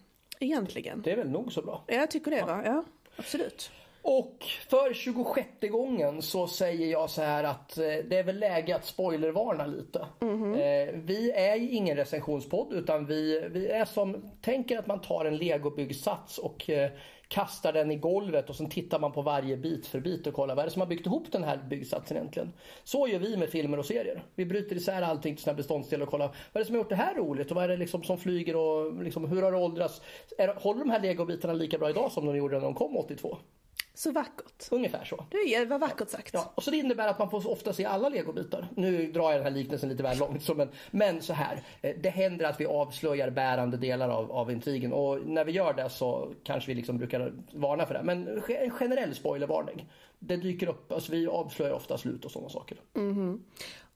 Egentligen. 0.45 1.03
Det 1.03 1.13
är 1.13 1.17
väl 1.17 1.31
nog 1.31 1.53
så 1.53 1.63
bra. 1.63 1.85
Ja, 1.87 1.95
jag 1.95 2.11
tycker 2.11 2.31
det 2.31 2.43
va, 2.43 2.63
ja 2.65 2.85
absolut. 3.17 3.71
Och 4.03 4.45
för 4.69 4.95
26 4.95 5.49
gången 5.61 6.23
så 6.23 6.47
säger 6.47 6.87
jag 6.87 7.11
så 7.11 7.23
här 7.23 7.45
att 7.45 7.79
eh, 7.79 7.85
det 7.85 8.19
är 8.19 8.23
väl 8.23 8.39
läge 8.39 8.77
att 8.77 8.85
spoilervarna 8.85 9.67
lite. 9.67 10.07
Mhm. 10.21 10.55
Eh, 10.55 10.89
vi 10.95 11.31
är 11.31 11.57
ju 11.57 11.71
ingen 11.71 11.97
recensionspodd 11.97 12.73
utan 12.73 13.07
vi, 13.07 13.49
vi 13.51 13.69
är 13.69 13.85
som, 13.85 14.31
tänker 14.43 14.79
att 14.79 14.87
man 14.87 15.01
tar 15.01 15.25
en 15.25 15.37
legobyggsats 15.37 16.39
och 16.39 16.71
eh, 16.71 16.91
kastar 17.29 17.73
den 17.73 17.91
i 17.91 17.97
golvet 17.97 18.51
och 18.51 18.57
sen 18.57 18.69
tittar 18.69 18.99
man 18.99 19.13
på 19.13 19.23
varje 19.23 19.57
bit 19.57 19.87
för 19.87 20.01
bit 20.01 20.27
och 20.27 20.35
kollar 20.35 20.55
vad 20.55 20.63
är 20.63 20.67
det 20.67 20.73
som 20.73 20.81
har 20.81 20.87
byggt 20.87 21.07
ihop 21.07 21.33
den 21.33 21.45
här 21.45 21.57
byggsatsen 21.57 22.17
egentligen. 22.17 22.53
Så 22.85 23.09
gör 23.09 23.19
vi 23.19 23.37
med 23.37 23.49
filmer 23.49 23.79
och 23.79 23.87
serier. 23.87 24.25
Vi 24.35 24.47
bryter 24.47 24.77
isär 24.77 25.03
allting 25.03 25.35
till 25.35 25.45
sina 25.45 25.55
beståndsdelar 25.55 26.05
och 26.05 26.11
kollar 26.11 26.27
vad 26.27 26.37
är 26.55 26.59
det 26.61 26.65
som 26.65 26.75
har 26.75 26.83
gjort 26.83 26.89
det 26.89 26.97
här 26.97 27.15
roligt 27.15 27.51
och 27.51 27.55
vad 27.55 27.65
är 27.65 27.69
det 27.69 27.77
liksom 27.77 28.03
som 28.03 28.19
flyger 28.19 28.57
och 28.57 29.03
liksom, 29.03 29.25
hur 29.25 29.43
har 29.43 29.53
det 29.53 29.59
åldrats? 29.59 30.03
Är, 30.39 30.49
håller 30.49 30.81
de 30.81 30.91
här 30.91 31.01
legobitarna 31.01 31.55
lika 31.55 31.79
bra 31.79 31.91
idag 31.91 32.13
som 32.13 32.27
de 32.27 32.37
gjorde 32.37 32.55
när 32.55 32.65
de 32.65 32.75
kom 32.75 32.97
82? 32.97 33.37
Så 33.97 34.13
vackert. 34.13 34.69
Ungefär 34.71 35.05
så. 35.05 35.27
Det 35.31 35.65
var 35.65 35.79
vackert 35.79 36.09
sagt. 36.09 36.35
Ja, 36.35 36.53
och 36.55 36.63
så 36.63 36.71
det 36.71 36.77
innebär 36.77 37.09
att 37.09 37.19
man 37.19 37.31
får 37.31 37.51
ofta 37.51 37.73
se 37.73 37.85
alla 37.85 38.09
legobitar. 38.09 38.69
Nu 38.77 39.13
drar 39.13 39.31
jag 39.31 39.41
den 39.41 39.45
här 39.45 39.51
liknelsen 39.51 39.89
lite 39.89 40.03
väl 40.03 40.19
långt. 40.19 40.43
Så 40.43 40.55
men, 40.55 40.69
men 40.91 41.23
så 41.23 41.33
här, 41.33 41.63
eh, 41.83 41.97
det 42.01 42.09
händer 42.09 42.45
att 42.45 42.61
vi 42.61 42.67
avslöjar 42.67 43.31
bärande 43.31 43.77
delar 43.77 44.09
av, 44.09 44.33
av 44.33 44.51
intrigen 44.51 44.93
och 44.93 45.27
när 45.27 45.45
vi 45.45 45.53
gör 45.53 45.75
det 45.75 45.91
så 45.91 46.33
kanske 46.45 46.71
vi 46.71 46.75
liksom 46.75 46.99
brukar 46.99 47.33
varna 47.53 47.87
för 47.87 47.95
det. 47.95 48.03
Men 48.03 48.43
en 48.49 48.71
generell 48.71 49.15
spoilervarning. 49.15 49.89
Det 50.19 50.37
dyker 50.37 50.69
upp, 50.69 50.93
alltså 50.93 51.13
vi 51.13 51.27
avslöjar 51.27 51.73
ofta 51.73 51.99
slut 51.99 52.25
och 52.25 52.31
sådana 52.31 52.49
saker. 52.49 52.81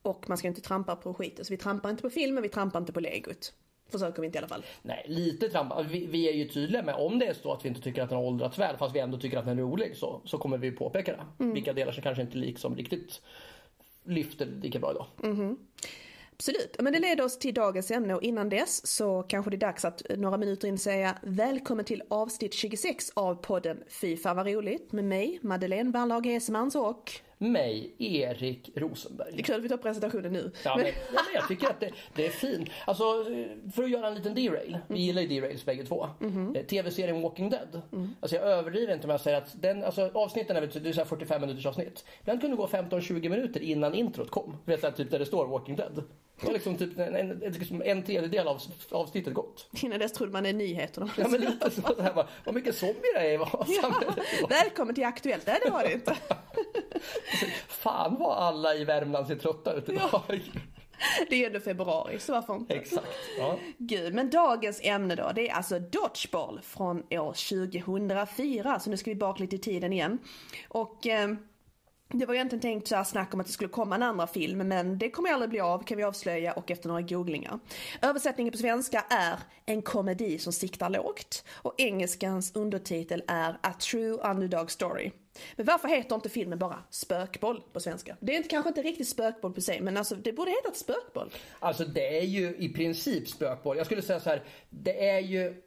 Och 0.02 0.28
man 0.28 0.38
ska 0.38 0.48
inte 0.48 0.60
trampa 0.60 0.96
på 0.96 1.14
skiten. 1.14 1.44
Så 1.44 1.52
vi 1.52 1.56
trampar 1.56 1.90
inte 1.90 2.02
på 2.02 2.10
filmen, 2.10 2.42
vi 2.42 2.48
trampar 2.48 2.78
inte 2.78 2.92
på 2.92 3.00
legot. 3.00 3.52
Försöker 3.88 4.20
vi 4.20 4.26
inte 4.26 4.36
i 4.36 4.38
alla 4.38 4.48
fall. 4.48 4.64
Nej, 4.82 5.04
lite 5.08 5.48
trampa. 5.48 5.82
Vi, 5.82 6.06
vi 6.06 6.28
är 6.28 6.32
ju 6.32 6.48
tydliga 6.48 6.82
med 6.82 6.94
om 6.94 7.18
det 7.18 7.26
är 7.26 7.34
så 7.34 7.52
att 7.52 7.64
vi 7.64 7.68
inte 7.68 7.80
tycker 7.80 8.02
att 8.02 8.08
den 8.08 8.18
har 8.18 8.24
åldrats 8.24 8.58
väl 8.58 8.76
fast 8.76 8.94
vi 8.94 9.00
ändå 9.00 9.18
tycker 9.18 9.38
att 9.38 9.44
den 9.44 9.58
är 9.58 9.62
rolig 9.62 9.96
så, 9.96 10.20
så 10.24 10.38
kommer 10.38 10.58
vi 10.58 10.70
påpeka 10.70 11.12
det. 11.12 11.44
Vilka 11.52 11.72
delar 11.72 11.92
som 11.92 12.02
kanske 12.02 12.22
inte 12.22 12.38
liksom 12.38 12.76
riktigt 12.76 13.20
lyfter 14.04 14.46
lika 14.46 14.78
bra 14.78 14.90
idag. 14.90 15.06
Absolut, 16.32 16.76
men 16.78 16.92
det 16.92 16.98
leder 16.98 17.24
oss 17.24 17.38
till 17.38 17.54
dagens 17.54 17.90
ämne 17.90 18.14
och 18.14 18.22
innan 18.22 18.48
dess 18.48 18.86
så 18.86 19.22
kanske 19.22 19.50
det 19.50 19.56
är 19.56 19.58
dags 19.58 19.84
att 19.84 20.02
några 20.16 20.36
minuter 20.36 20.68
in 20.68 20.78
säga 20.78 21.18
välkommen 21.22 21.84
till 21.84 22.02
avsnitt 22.08 22.54
26 22.54 23.10
av 23.14 23.34
podden 23.34 23.82
Fy 23.88 24.16
fan 24.16 24.36
vad 24.36 24.46
roligt 24.46 24.92
med 24.92 25.04
mig, 25.04 25.38
Madeleine 25.42 25.90
Berlag 25.90 26.26
Hesemans 26.26 26.74
och 26.74 27.12
Mig, 27.38 27.94
Erik 27.98 28.70
det 28.74 28.80
är 28.80 28.80
Rosenberg. 28.80 29.42
kul 29.42 29.54
att 29.56 29.62
vi 29.62 29.68
tar 29.68 29.76
presentationen 29.76 30.32
nu. 30.32 30.50
Ja, 30.64 30.76
men, 30.76 30.86
ja, 30.86 30.92
men 31.12 31.34
jag 31.34 31.48
tycker 31.48 31.66
att 31.70 31.80
det, 31.80 31.90
det 32.14 32.26
är 32.26 32.30
fint. 32.30 32.68
Alltså, 32.86 33.04
för 33.74 33.82
att 33.82 33.90
göra 33.90 34.08
en 34.08 34.14
liten 34.14 34.34
derail. 34.34 34.78
Vi 34.88 34.98
gillar 35.00 35.22
ju 35.22 35.40
derails 35.40 35.64
bägge 35.64 35.84
två. 35.84 36.08
Eh, 36.54 36.62
TV-serien 36.66 37.22
Walking 37.22 37.50
Dead. 37.50 37.82
Alltså 38.20 38.36
jag 38.36 38.44
överdriver 38.44 38.94
inte 38.94 39.06
om 39.06 39.10
jag 39.10 39.20
säger 39.20 39.38
att 39.38 39.62
den, 39.62 39.84
alltså, 39.84 40.10
avsnitten 40.14 40.56
är, 40.56 40.60
väl- 40.60 40.82
det 40.82 40.88
är 40.88 40.92
så 40.92 41.00
här 41.00 41.06
45 41.06 41.40
minuters 41.40 41.66
avsnitt. 41.66 42.04
Ibland 42.20 42.40
kunde 42.40 42.56
gå 42.56 42.66
15-20 42.66 43.28
minuter 43.28 43.60
innan 43.62 43.94
introt 43.94 44.30
kom. 44.30 44.56
Vet 44.64 44.82
du, 44.82 44.90
typ 44.90 45.10
där 45.10 45.18
det 45.18 45.26
står 45.26 45.46
Walking 45.46 45.76
Dead. 45.76 46.02
Det 46.40 46.46
var 46.46 46.52
liksom 46.52 46.76
typ 46.76 46.98
en, 46.98 47.14
en, 47.14 47.38
liksom 47.38 47.82
en 47.84 48.02
tredjedel 48.02 48.48
av 48.48 48.60
avsnittet 48.90 49.34
gått. 49.34 49.68
Innan 49.82 49.98
dess 49.98 50.12
trodde 50.12 50.32
man 50.32 50.42
det 50.42 50.48
är 50.48 50.54
nyheterna. 50.54 51.10
Ja, 51.18 51.28
men 51.28 51.40
lite 51.40 51.70
så 51.70 52.02
här 52.02 52.12
bara, 52.14 52.28
vad 52.44 52.54
mycket 52.54 52.76
zombier 52.76 53.14
det 53.14 53.20
är 53.20 53.32
i 53.32 53.36
vad 53.36 53.68
samhället. 53.68 54.18
Välkommen 54.48 54.94
till 54.94 55.04
Aktuellt, 55.04 55.46
nej 55.46 55.60
det 55.64 55.70
var 55.70 55.82
det 55.82 55.92
inte. 55.92 56.16
Fan 57.68 58.16
vad 58.18 58.38
alla 58.38 58.74
i 58.74 58.84
Värmland 58.84 59.26
ser 59.26 59.36
trötta 59.36 59.72
ut 59.72 59.88
idag. 59.88 60.22
Det 61.28 61.34
är 61.34 61.38
ju 61.38 61.44
ändå 61.44 61.60
februari, 61.60 62.18
så 62.18 62.32
varför 62.32 62.56
inte? 62.56 62.74
Exakt. 62.74 63.06
Ja. 63.38 63.58
Gud, 63.78 64.14
men 64.14 64.30
dagens 64.30 64.80
ämne 64.82 65.14
då, 65.14 65.32
det 65.34 65.48
är 65.48 65.54
alltså 65.54 65.78
Dodgeball 65.78 66.60
från 66.62 67.02
år 67.10 67.32
2004. 67.78 68.80
Så 68.80 68.90
nu 68.90 68.96
ska 68.96 69.10
vi 69.10 69.16
bak 69.16 69.38
lite 69.38 69.56
i 69.56 69.58
tiden 69.58 69.92
igen. 69.92 70.18
Och 70.68 71.06
eh, 71.06 71.28
det 72.12 72.26
var 72.26 72.34
egentligen 72.34 72.60
tänkt 72.60 72.88
så 72.88 72.96
här 72.96 73.04
snack 73.04 73.34
om 73.34 73.40
att 73.40 73.46
det 73.46 73.52
skulle 73.52 73.70
komma 73.70 73.94
en 73.94 74.02
andra 74.02 74.26
film, 74.26 74.58
men 74.68 74.98
det 74.98 75.10
kommer 75.10 75.32
aldrig 75.32 75.50
bli 75.50 75.60
av 75.60 75.84
kan 75.84 75.96
vi 75.96 76.02
avslöja 76.02 76.52
och 76.52 76.70
efter 76.70 76.88
några 76.88 77.02
googlingar. 77.02 77.58
Översättningen 78.02 78.52
på 78.52 78.58
svenska 78.58 79.04
är 79.10 79.38
En 79.66 79.82
komedi 79.82 80.38
som 80.38 80.52
siktar 80.52 80.90
lågt 80.90 81.44
och 81.52 81.74
engelskans 81.78 82.56
undertitel 82.56 83.22
är 83.26 83.58
A 83.62 83.72
True 83.72 84.30
Underdog 84.30 84.70
Story. 84.70 85.10
Men 85.56 85.66
varför 85.66 85.88
heter 85.88 86.14
inte 86.14 86.28
filmen 86.28 86.58
bara 86.58 86.78
Spökboll 86.90 87.62
på 87.72 87.80
svenska? 87.80 88.16
Det 88.20 88.32
är 88.32 88.36
inte, 88.36 88.48
kanske 88.48 88.68
inte 88.68 88.82
riktigt 88.82 89.08
spökboll 89.08 89.52
på 89.52 89.60
sig, 89.60 89.80
men 89.80 89.96
alltså 89.96 90.14
det 90.14 90.32
borde 90.32 90.50
heta 90.50 90.72
Spökboll. 90.74 91.32
Alltså 91.58 91.84
det 91.84 92.18
är 92.18 92.24
ju 92.24 92.56
i 92.58 92.68
princip 92.68 93.28
spökboll. 93.28 93.76
Jag 93.76 93.86
skulle 93.86 94.02
säga 94.02 94.20
så 94.20 94.30
här, 94.30 94.44
det 94.70 95.08
är 95.08 95.20
ju 95.20 95.62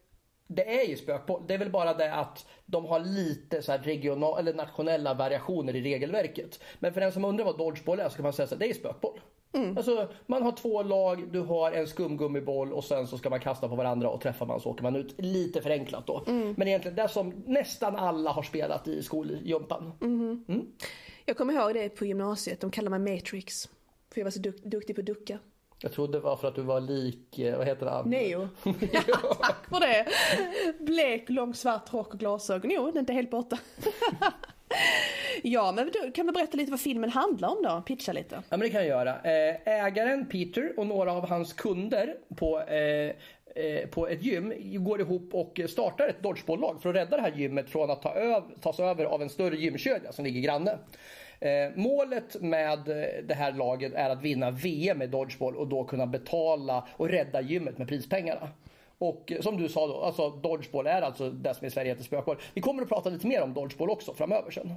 det 0.55 0.81
är 0.81 0.87
ju 0.89 0.95
spökboll. 0.97 1.41
Det 1.47 1.53
är 1.53 1.57
väl 1.57 1.69
bara 1.71 1.93
det 1.93 2.13
att 2.13 2.45
de 2.65 2.85
har 2.85 2.99
lite 2.99 3.61
så 3.61 3.73
regional, 3.83 4.39
eller 4.39 4.53
nationella 4.53 5.13
variationer 5.13 5.75
i 5.75 5.81
regelverket. 5.81 6.59
Men 6.79 6.93
för 6.93 7.01
den 7.01 7.11
som 7.11 7.25
undrar 7.25 7.45
vad 7.45 7.57
dodgeball 7.57 7.99
är 7.99 8.09
så 8.09 8.15
kan 8.15 8.23
man 8.23 8.33
säga 8.33 8.47
här, 8.51 8.57
det 8.57 8.69
är 8.69 8.73
spökboll. 8.73 9.19
Alltså, 9.77 10.07
man 10.25 10.43
har 10.43 10.51
två 10.51 10.83
lag, 10.83 11.31
du 11.31 11.39
har 11.39 11.71
en 11.71 11.87
skumgummiboll 11.87 12.73
och 12.73 12.83
sen 12.83 13.07
så 13.07 13.17
ska 13.17 13.29
man 13.29 13.39
kasta 13.39 13.69
på 13.69 13.75
varandra 13.75 14.09
och 14.09 14.21
träffar 14.21 14.45
man 14.45 14.59
så 14.61 14.69
åker 14.69 14.83
man 14.83 14.95
ut. 14.95 15.15
Lite 15.17 15.61
förenklat 15.61 16.07
då. 16.07 16.23
Men 16.57 16.67
egentligen 16.67 16.95
det 16.95 17.07
som 17.07 17.43
nästan 17.45 17.95
alla 17.95 18.31
har 18.31 18.43
spelat 18.43 18.87
i 18.87 19.03
skoljumpan. 19.03 19.91
Jag 21.25 21.37
kommer 21.37 21.53
ihåg 21.53 21.73
det 21.73 21.89
på 21.89 22.05
gymnasiet, 22.05 22.59
de 22.61 22.71
kallade 22.71 22.99
mig 22.99 23.15
Matrix. 23.15 23.69
För 24.13 24.19
jag 24.21 24.25
var 24.25 24.31
så 24.31 24.39
duk- 24.39 24.61
duktig 24.63 24.95
på 24.95 25.01
att 25.01 25.05
ducka. 25.05 25.39
Jag 25.83 25.91
trodde 25.91 26.17
det 26.17 26.21
var 26.21 26.35
för 26.35 26.47
att 26.47 26.55
du 26.55 26.61
var 26.61 26.81
lik, 26.81 27.39
eh, 27.39 27.57
vad 27.57 27.67
heter 27.67 27.85
han? 27.85 28.09
Neo. 28.09 28.47
tack 29.41 29.69
för 29.69 29.79
det. 29.79 30.05
Blek, 30.79 31.29
lång 31.29 31.53
svart 31.53 31.93
rock 31.93 32.13
och 32.13 32.19
glasögon. 32.19 32.71
Jo, 32.71 32.91
det 32.91 32.97
är 32.97 32.99
inte 32.99 33.13
helt 33.13 33.31
borta. 33.31 33.57
ja, 35.43 35.71
men 35.71 35.91
du, 35.93 36.11
kan 36.11 36.25
vi 36.25 36.31
berätta 36.31 36.57
lite 36.57 36.71
vad 36.71 36.79
filmen 36.79 37.09
handlar 37.09 37.49
om 37.49 37.63
då? 37.63 37.83
Pitcha 37.85 38.13
lite. 38.13 38.35
Ja 38.35 38.57
men 38.57 38.59
det 38.59 38.69
kan 38.69 38.87
jag 38.87 38.87
göra. 38.87 39.15
Eh, 39.15 39.85
ägaren 39.85 40.25
Peter 40.25 40.73
och 40.77 40.87
några 40.87 41.13
av 41.13 41.29
hans 41.29 41.53
kunder 41.53 42.15
på, 42.35 42.61
eh, 42.61 43.15
eh, 43.65 43.87
på 43.91 44.07
ett 44.07 44.23
gym 44.23 44.53
går 44.83 45.01
ihop 45.01 45.33
och 45.33 45.59
startar 45.69 46.07
ett 46.07 46.23
dodgeball-lag 46.23 46.81
för 46.81 46.89
att 46.89 46.95
rädda 46.95 47.17
det 47.17 47.23
här 47.23 47.31
gymmet 47.31 47.69
från 47.69 47.91
att 47.91 48.01
ta 48.01 48.13
öv, 48.13 48.43
tas 48.61 48.79
över 48.79 49.05
av 49.05 49.21
en 49.21 49.29
större 49.29 49.55
gymkedja 49.55 50.11
som 50.11 50.25
ligger 50.25 50.41
granne. 50.41 50.77
Eh, 51.41 51.71
målet 51.75 52.41
med 52.41 52.89
eh, 52.89 53.23
det 53.23 53.33
här 53.33 53.51
laget 53.51 53.93
är 53.93 54.09
att 54.09 54.21
vinna 54.21 54.51
VM 54.51 55.01
i 55.01 55.07
dodgeball 55.07 55.55
och 55.55 55.67
då 55.67 55.83
kunna 55.83 56.05
betala 56.05 56.87
och 56.97 57.09
rädda 57.09 57.41
gymmet 57.41 57.77
med 57.77 57.87
prispengarna. 57.87 58.49
Och 59.01 59.33
som 59.41 59.57
du 59.57 59.69
sa 59.69 59.87
då, 59.87 60.01
alltså 60.01 60.29
dodgeball 60.29 60.87
är 60.87 61.01
alltså 61.01 61.29
det 61.29 61.53
som 61.53 61.67
i 61.67 61.71
Sverige 61.71 61.91
heter 61.91 62.03
spökboll. 62.03 62.37
Vi 62.53 62.61
kommer 62.61 62.83
att 62.83 62.89
prata 62.89 63.09
lite 63.09 63.27
mer 63.27 63.41
om 63.41 63.53
dodgeball 63.53 63.89
också 63.89 64.13
framöver 64.13 64.51
sen. 64.51 64.73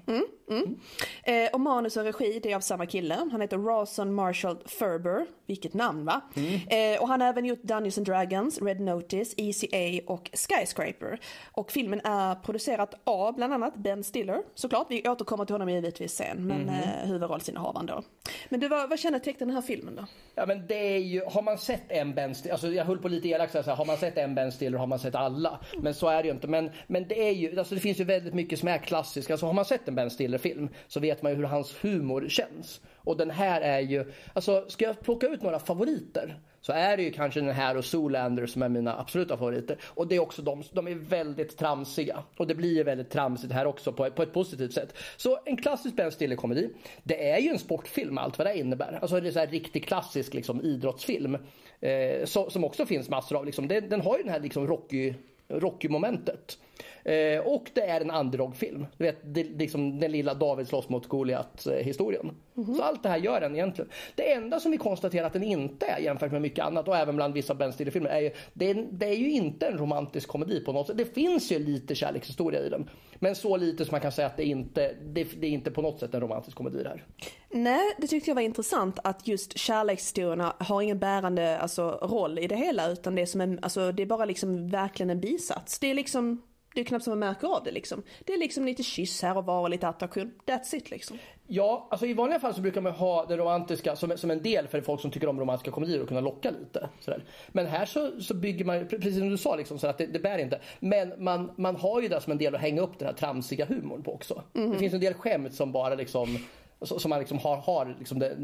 Eh, 1.25 1.51
och 1.53 1.61
manus 1.61 1.97
och 1.97 2.05
regi 2.05 2.41
det 2.43 2.53
är 2.53 2.57
av 2.57 2.61
samma 2.61 2.87
kille. 2.87 3.15
Han 3.33 3.41
heter 3.41 3.59
Rawson 3.59 4.15
Marshall 4.15 4.59
Ferber. 4.67 5.27
Vilket 5.47 5.75
namn 5.75 6.05
va? 6.05 6.21
Eh, 6.69 7.03
och 7.03 7.09
han 7.09 7.21
har 7.21 7.29
även 7.29 7.45
gjort 7.45 7.63
Dungeons 7.63 7.99
and 7.99 8.07
Dragons, 8.07 8.63
Red 8.63 8.81
Notice, 8.81 9.35
ECA 9.37 10.13
och 10.13 10.31
Skyscraper. 10.33 11.21
Och 11.53 11.73
filmen 11.73 12.01
är 12.05 12.35
producerad 12.35 12.95
av 13.05 13.35
bland 13.35 13.53
annat 13.53 13.77
Ben 13.77 14.05
Stiller. 14.05 14.43
Såklart, 14.55 14.87
vi 14.91 15.09
återkommer 15.09 15.45
till 15.45 15.55
honom 15.55 15.69
givetvis 15.69 16.13
sen. 16.13 16.47
Men 16.47 16.69
eh, 16.69 17.09
huvudrollsinnehavaren 17.09 17.87
då. 17.87 18.03
Men 18.49 18.61
du, 18.61 18.69
vad, 18.69 18.91
vad 18.91 18.99
kännetecknar 18.99 19.47
den 19.47 19.55
här 19.55 19.63
filmen 19.63 19.97
då? 19.97 20.05
Ja 20.35 20.47
men 20.47 20.67
det 20.67 20.95
är 20.95 20.99
ju, 20.99 21.25
har 21.25 21.43
man 21.43 21.59
sett 21.59 21.83
en 21.89 22.15
Ben 22.15 22.35
Stiller, 22.35 22.53
alltså 22.53 22.69
jag 22.69 22.85
höll 22.85 22.99
på 22.99 23.09
lite 23.09 23.29
elakt 23.29 23.53
så 23.53 23.63
här, 23.63 23.77
har 23.77 23.85
man 23.85 23.97
sett 23.97 24.14
sett 24.15 24.25
en 24.25 24.35
Ben 24.35 24.53
Stiller 24.53 24.79
har 24.79 24.87
man 24.87 24.99
sett 24.99 25.15
alla. 25.15 25.61
Men 25.79 25.95
så 25.95 26.09
är 26.09 26.23
det 26.23 26.29
ju 26.29 26.35
inte. 26.35 26.49
Men, 26.49 26.71
men 26.87 27.09
det 27.09 27.29
är 27.29 27.33
ju, 27.33 27.59
alltså 27.59 27.75
det 27.75 27.81
finns 27.81 28.01
ju 28.01 28.05
väldigt 28.05 28.35
mycket 28.35 28.59
som 28.59 28.69
är 28.69 28.79
klassiskt. 28.79 29.31
Alltså 29.31 29.47
har 29.47 29.53
man 29.53 29.65
sett 29.65 29.89
en 29.89 29.95
Ben 29.95 30.11
Stiller 30.11 30.39
film 30.39 30.69
så 30.89 31.01
vet 31.01 31.23
man 31.23 31.33
ju 31.33 31.39
hur 31.39 31.45
hans 31.45 31.85
humor 31.85 32.27
känns. 32.29 32.81
Och 32.97 33.17
den 33.17 33.31
här 33.31 33.61
är 33.61 33.81
ju, 33.81 34.13
alltså 34.33 34.65
ska 34.69 34.85
jag 34.85 35.01
plocka 35.01 35.27
ut 35.27 35.43
några 35.43 35.59
favoriter 35.59 36.39
så 36.67 36.73
är 36.73 36.97
det 36.97 37.03
ju 37.03 37.11
kanske 37.11 37.41
den 37.41 37.51
här 37.51 37.77
och 37.77 37.85
Zoolander 37.85 38.47
som 38.47 38.63
är 38.63 38.69
mina 38.69 39.01
absoluta 39.01 39.37
favoriter. 39.37 39.79
Och 39.85 40.09
det 40.09 40.17
är 40.17 40.21
också 40.21 40.43
de, 40.43 40.63
de 40.73 40.89
är 40.89 40.95
väldigt 40.95 41.57
tramsiga. 41.57 42.23
Och 42.37 42.47
det 42.47 42.55
blir 42.55 42.77
ju 42.77 42.83
väldigt 42.83 43.11
tramsigt 43.11 43.53
här 43.53 43.67
också 43.67 43.93
på, 43.93 44.11
på 44.11 44.23
ett 44.23 44.33
positivt 44.33 44.73
sätt. 44.73 44.95
Så 45.17 45.39
en 45.45 45.57
klassisk 45.57 45.97
Ben 45.97 46.13
Stiller 46.13 46.37
komedi. 46.37 46.71
Det 47.03 47.31
är 47.31 47.39
ju 47.39 47.49
en 47.49 47.59
sportfilm 47.59 48.19
allt 48.19 48.39
vad 48.39 48.47
det 48.47 48.59
innebär. 48.59 48.99
Alltså 49.03 49.21
det 49.21 49.29
är 49.29 49.33
så 49.33 49.39
här 49.39 49.47
riktigt 49.47 49.87
klassisk 49.87 50.35
liksom, 50.35 50.61
idrottsfilm. 50.61 51.39
Eh, 51.81 52.25
så, 52.25 52.51
som 52.51 52.65
också 52.65 52.87
finns 52.87 53.09
massor 53.09 53.37
av. 53.37 53.47
Liksom. 53.47 53.69
Den, 53.69 53.89
den 53.89 54.01
har 54.01 54.17
ju 54.17 54.23
den 54.23 54.33
här 54.33 54.41
liksom 54.41 54.67
Rocky, 54.67 55.15
Rocky-momentet. 55.49 56.59
Eh, 57.05 57.41
och 57.41 57.71
det 57.75 57.81
är 57.81 58.01
en 58.01 58.11
underdog-film. 58.11 58.87
Du 58.97 59.05
vet, 59.05 59.17
det, 59.25 59.45
liksom 59.45 60.01
den 60.01 60.13
lilla 60.13 60.35
David 60.35 60.69
slåss 60.69 60.89
mot 60.89 61.07
Goliat 61.07 61.67
historien. 61.81 62.31
Så 62.77 62.83
allt 62.83 63.03
det 63.03 63.09
här 63.09 63.19
gör 63.19 63.41
den 63.41 63.55
egentligen. 63.55 63.91
Det 64.15 64.33
enda 64.33 64.61
som 64.61 64.71
vi 64.71 64.79
konstaterar 64.79 65.27
att 65.27 65.33
den 65.33 65.43
inte 65.43 65.87
är 65.87 65.99
jämfört 65.99 66.33
med 66.33 66.43
mycket 66.43 66.65
annat 66.65 66.89
och 66.89 66.97
även 66.97 67.17
bland 67.17 67.35
vissa 67.35 67.55
Ben 67.55 67.73
Stiller-filmer 67.73 68.11
är 68.11 68.21
ju 68.21 68.31
det, 68.53 68.71
är 68.71 68.87
det 68.91 69.07
är 69.07 69.17
ju 69.17 69.31
inte 69.31 69.67
en 69.67 69.79
romantisk 69.79 70.29
komedi 70.29 70.61
på 70.61 70.73
något 70.73 70.87
sätt. 70.87 70.99
Det 70.99 71.15
finns 71.15 71.53
ju 71.53 71.59
lite 71.59 71.95
kärlekshistoria 71.95 72.61
i 72.61 72.69
den. 72.69 72.91
Men 73.19 73.35
så 73.35 73.57
lite 73.57 73.85
som 73.85 73.93
man 73.93 74.01
kan 74.01 74.13
säga 74.13 74.27
att 74.27 74.37
det 74.37 74.45
inte 74.45 74.95
det, 75.05 75.25
det 75.41 75.47
är 75.47 75.51
inte 75.51 75.71
på 75.71 75.83
något 75.83 76.01
sätt 76.01 76.15
en 76.15 76.21
romantisk 76.21 76.57
komedi 76.57 76.83
det 76.83 76.89
här. 76.89 77.05
Nej, 77.51 77.95
det 77.99 78.07
tyckte 78.07 78.31
jag 78.31 78.35
var 78.35 78.43
intressant 78.43 78.99
att 79.05 79.29
just 79.29 79.59
kärlekshistorierna 79.59 80.57
har 80.59 80.83
ingen 80.83 80.99
bärande 80.99 81.59
alltså, 81.59 81.91
roll 81.91 82.39
i 82.39 82.47
det 82.47 82.57
hela 82.57 82.89
utan 82.89 83.15
det 83.15 83.23
är, 83.23 83.27
som 83.27 83.41
en, 83.41 83.59
alltså, 83.63 83.93
det 83.93 84.03
är 84.03 84.07
bara 84.07 84.25
liksom 84.25 84.69
verkligen 84.69 85.11
en 85.11 85.21
bisats. 85.21 85.79
Det 85.79 85.91
är 85.91 85.95
liksom 85.95 86.43
det 86.75 86.81
är 86.81 86.85
knappt 86.85 87.05
som 87.05 87.11
man 87.11 87.19
märker 87.19 87.49
av 87.49 87.65
det 87.65 87.71
liksom. 87.71 88.03
Det 88.25 88.33
är 88.33 88.39
liksom 88.39 88.65
lite 88.65 88.83
kyss 88.83 89.23
här 89.23 89.37
och 89.37 89.45
var 89.45 89.61
och 89.61 89.71
lite 89.71 89.89
attraktion. 89.89 90.33
That's 90.47 90.75
it 90.75 90.91
liksom. 90.91 91.19
Ja, 91.47 91.89
alltså 91.91 92.07
i 92.07 92.15
vanliga 92.15 92.41
fall 92.41 92.55
så 92.55 92.61
brukar 92.61 92.81
man 92.81 92.93
ha 92.93 93.27
det 93.27 93.37
romantiska 93.37 93.97
som, 93.97 94.19
som 94.19 94.31
en 94.31 94.43
del 94.43 94.69
för 94.69 94.81
folk 94.81 95.01
som 95.01 95.11
tycker 95.11 95.29
om 95.29 95.41
romantiska 95.41 95.71
komedier 95.71 96.03
och 96.03 96.09
kunna 96.09 96.21
locka 96.21 96.51
lite. 96.51 96.89
Sådär. 97.01 97.25
Men 97.49 97.67
här 97.67 97.87
så, 97.87 98.21
så 98.21 98.35
bygger 98.35 98.65
man, 98.65 98.89
precis 98.89 99.19
som 99.19 99.29
du 99.29 99.39
sa, 99.39 99.57
liksom, 99.57 99.79
så 99.79 99.87
att 99.87 99.99
det, 99.99 100.07
det 100.07 100.19
bär 100.19 100.39
inte. 100.39 100.61
Men 100.81 101.25
man, 101.25 101.53
man 101.57 101.77
har 101.77 102.01
ju 102.01 102.09
det 102.09 102.21
som 102.21 102.33
en 102.33 102.39
del 102.39 102.55
att 102.55 102.61
hänga 102.61 102.83
upp 102.83 102.99
den 102.99 103.09
här 103.09 103.15
tramsiga 103.15 103.65
humorn 103.65 104.03
på 104.03 104.15
också. 104.15 104.43
Mm. 104.55 104.71
Det 104.71 104.79
finns 104.79 104.95
en 104.95 105.01
del 105.01 105.15
skämt 105.15 105.55
som 105.55 105.73
bara 105.73 105.95
liksom 105.95 106.39
som 106.81 107.09
man 107.11 107.19
liksom 107.19 107.39
har, 107.39 107.57
har 107.57 107.97
liksom 107.99 108.19
det, 108.19 108.37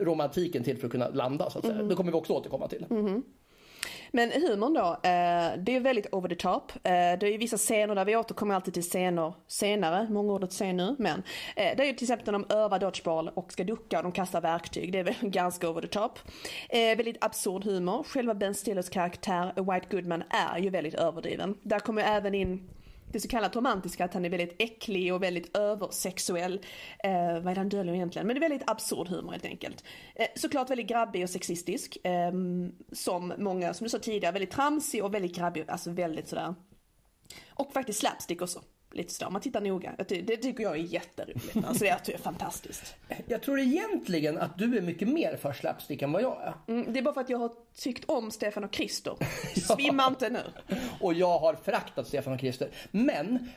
romantiken 0.00 0.64
till 0.64 0.78
för 0.78 0.86
att 0.86 0.92
kunna 0.92 1.08
landa 1.08 1.50
så 1.50 1.58
att 1.58 1.64
säga. 1.64 1.76
Mm. 1.76 1.88
Det 1.88 1.94
kommer 1.94 2.12
vi 2.12 2.18
också 2.18 2.32
återkomma 2.32 2.68
till. 2.68 2.86
Mm. 2.90 3.22
Men 4.14 4.32
humorn 4.32 4.74
då, 4.74 4.80
eh, 4.80 5.58
det 5.58 5.76
är 5.76 5.80
väldigt 5.80 6.06
over 6.12 6.28
the 6.28 6.34
top. 6.34 6.72
Eh, 6.72 6.90
det 6.92 7.22
är 7.22 7.26
ju 7.26 7.38
vissa 7.38 7.56
scener 7.56 7.94
där 7.94 8.04
vi 8.04 8.16
återkommer 8.16 8.54
alltid 8.54 8.74
till 8.74 8.82
scener 8.82 9.34
senare, 9.46 10.06
många 10.10 10.32
ord 10.32 10.48
nu, 10.60 10.96
men 10.98 11.22
eh, 11.56 11.76
det 11.76 11.82
är 11.82 11.86
ju 11.86 11.92
till 11.92 12.04
exempel 12.04 12.32
när 12.32 12.38
de 12.38 12.54
övar 12.54 12.78
dodgeball 12.78 13.30
och 13.34 13.52
ska 13.52 13.64
ducka 13.64 13.96
och 13.96 14.02
de 14.02 14.12
kastar 14.12 14.40
verktyg. 14.40 14.92
Det 14.92 14.98
är 14.98 15.04
väl 15.04 15.14
ganska 15.20 15.68
over 15.68 15.80
the 15.80 15.88
top. 15.88 16.18
Eh, 16.68 16.96
väldigt 16.96 17.24
absurd 17.24 17.64
humor. 17.64 18.02
Själva 18.02 18.34
Ben 18.34 18.54
Stillers 18.54 18.88
karaktär, 18.88 19.52
White 19.56 19.86
Goodman, 19.90 20.22
är 20.30 20.58
ju 20.58 20.70
väldigt 20.70 20.94
överdriven. 20.94 21.58
Där 21.62 21.78
kommer 21.78 22.02
även 22.02 22.34
in 22.34 22.68
det 23.18 23.20
så 23.20 23.28
kallat 23.28 23.56
romantiska, 23.56 24.04
att 24.04 24.14
han 24.14 24.24
är 24.24 24.30
väldigt 24.30 24.54
äcklig 24.58 25.14
och 25.14 25.22
väldigt 25.22 25.56
översexuell. 25.56 26.60
Eh, 27.04 27.12
vad 27.12 27.46
är 27.46 27.54
det 27.54 27.60
han 27.60 27.68
döljer 27.68 27.94
egentligen? 27.94 28.26
Men 28.26 28.34
det 28.34 28.38
är 28.38 28.48
väldigt 28.48 28.70
absurd 28.70 29.08
humor 29.08 29.32
helt 29.32 29.44
enkelt. 29.44 29.84
Eh, 30.14 30.26
såklart 30.36 30.70
väldigt 30.70 30.86
grabbig 30.86 31.22
och 31.22 31.30
sexistisk. 31.30 32.06
Eh, 32.06 32.32
som 32.92 33.32
många, 33.38 33.74
som 33.74 33.84
du 33.84 33.88
sa 33.88 33.98
tidigare, 33.98 34.32
väldigt 34.32 34.50
tramsig 34.50 35.04
och 35.04 35.14
väldigt 35.14 35.36
grabbig, 35.36 35.64
alltså 35.68 35.90
väldigt 35.90 36.28
sådär. 36.28 36.54
Och 37.48 37.72
faktiskt 37.72 37.98
slapstick 37.98 38.42
också 38.42 38.60
lite 38.94 39.12
sådär, 39.12 39.26
om 39.26 39.32
man 39.32 39.42
tittar 39.42 39.60
noga. 39.60 39.94
Det 40.08 40.36
tycker 40.36 40.62
jag 40.62 40.72
är 40.72 40.82
jätteroligt. 40.82 41.56
Alltså 41.66 41.84
det 41.84 42.08
är 42.08 42.18
fantastiskt. 42.18 42.94
Jag 43.26 43.42
tror 43.42 43.60
egentligen 43.60 44.38
att 44.38 44.58
du 44.58 44.76
är 44.76 44.82
mycket 44.82 45.08
mer 45.08 45.36
för 45.36 45.52
slapstick 45.52 46.02
än 46.02 46.12
vad 46.12 46.22
jag 46.22 46.42
är. 46.42 46.54
Mm, 46.68 46.92
det 46.92 46.98
är 46.98 47.02
bara 47.02 47.14
för 47.14 47.20
att 47.20 47.30
jag 47.30 47.38
har 47.38 47.52
tyckt 47.76 48.04
om 48.10 48.30
Stefan 48.30 48.64
och 48.64 48.70
Krister. 48.70 49.14
Svimma 49.74 50.06
inte 50.06 50.30
nu. 50.30 50.42
och 51.00 51.14
jag 51.14 51.38
har 51.38 51.54
föraktat 51.54 52.06
Stefan 52.06 52.32
och 52.32 52.40
Krister. 52.40 52.68
Men 52.90 53.48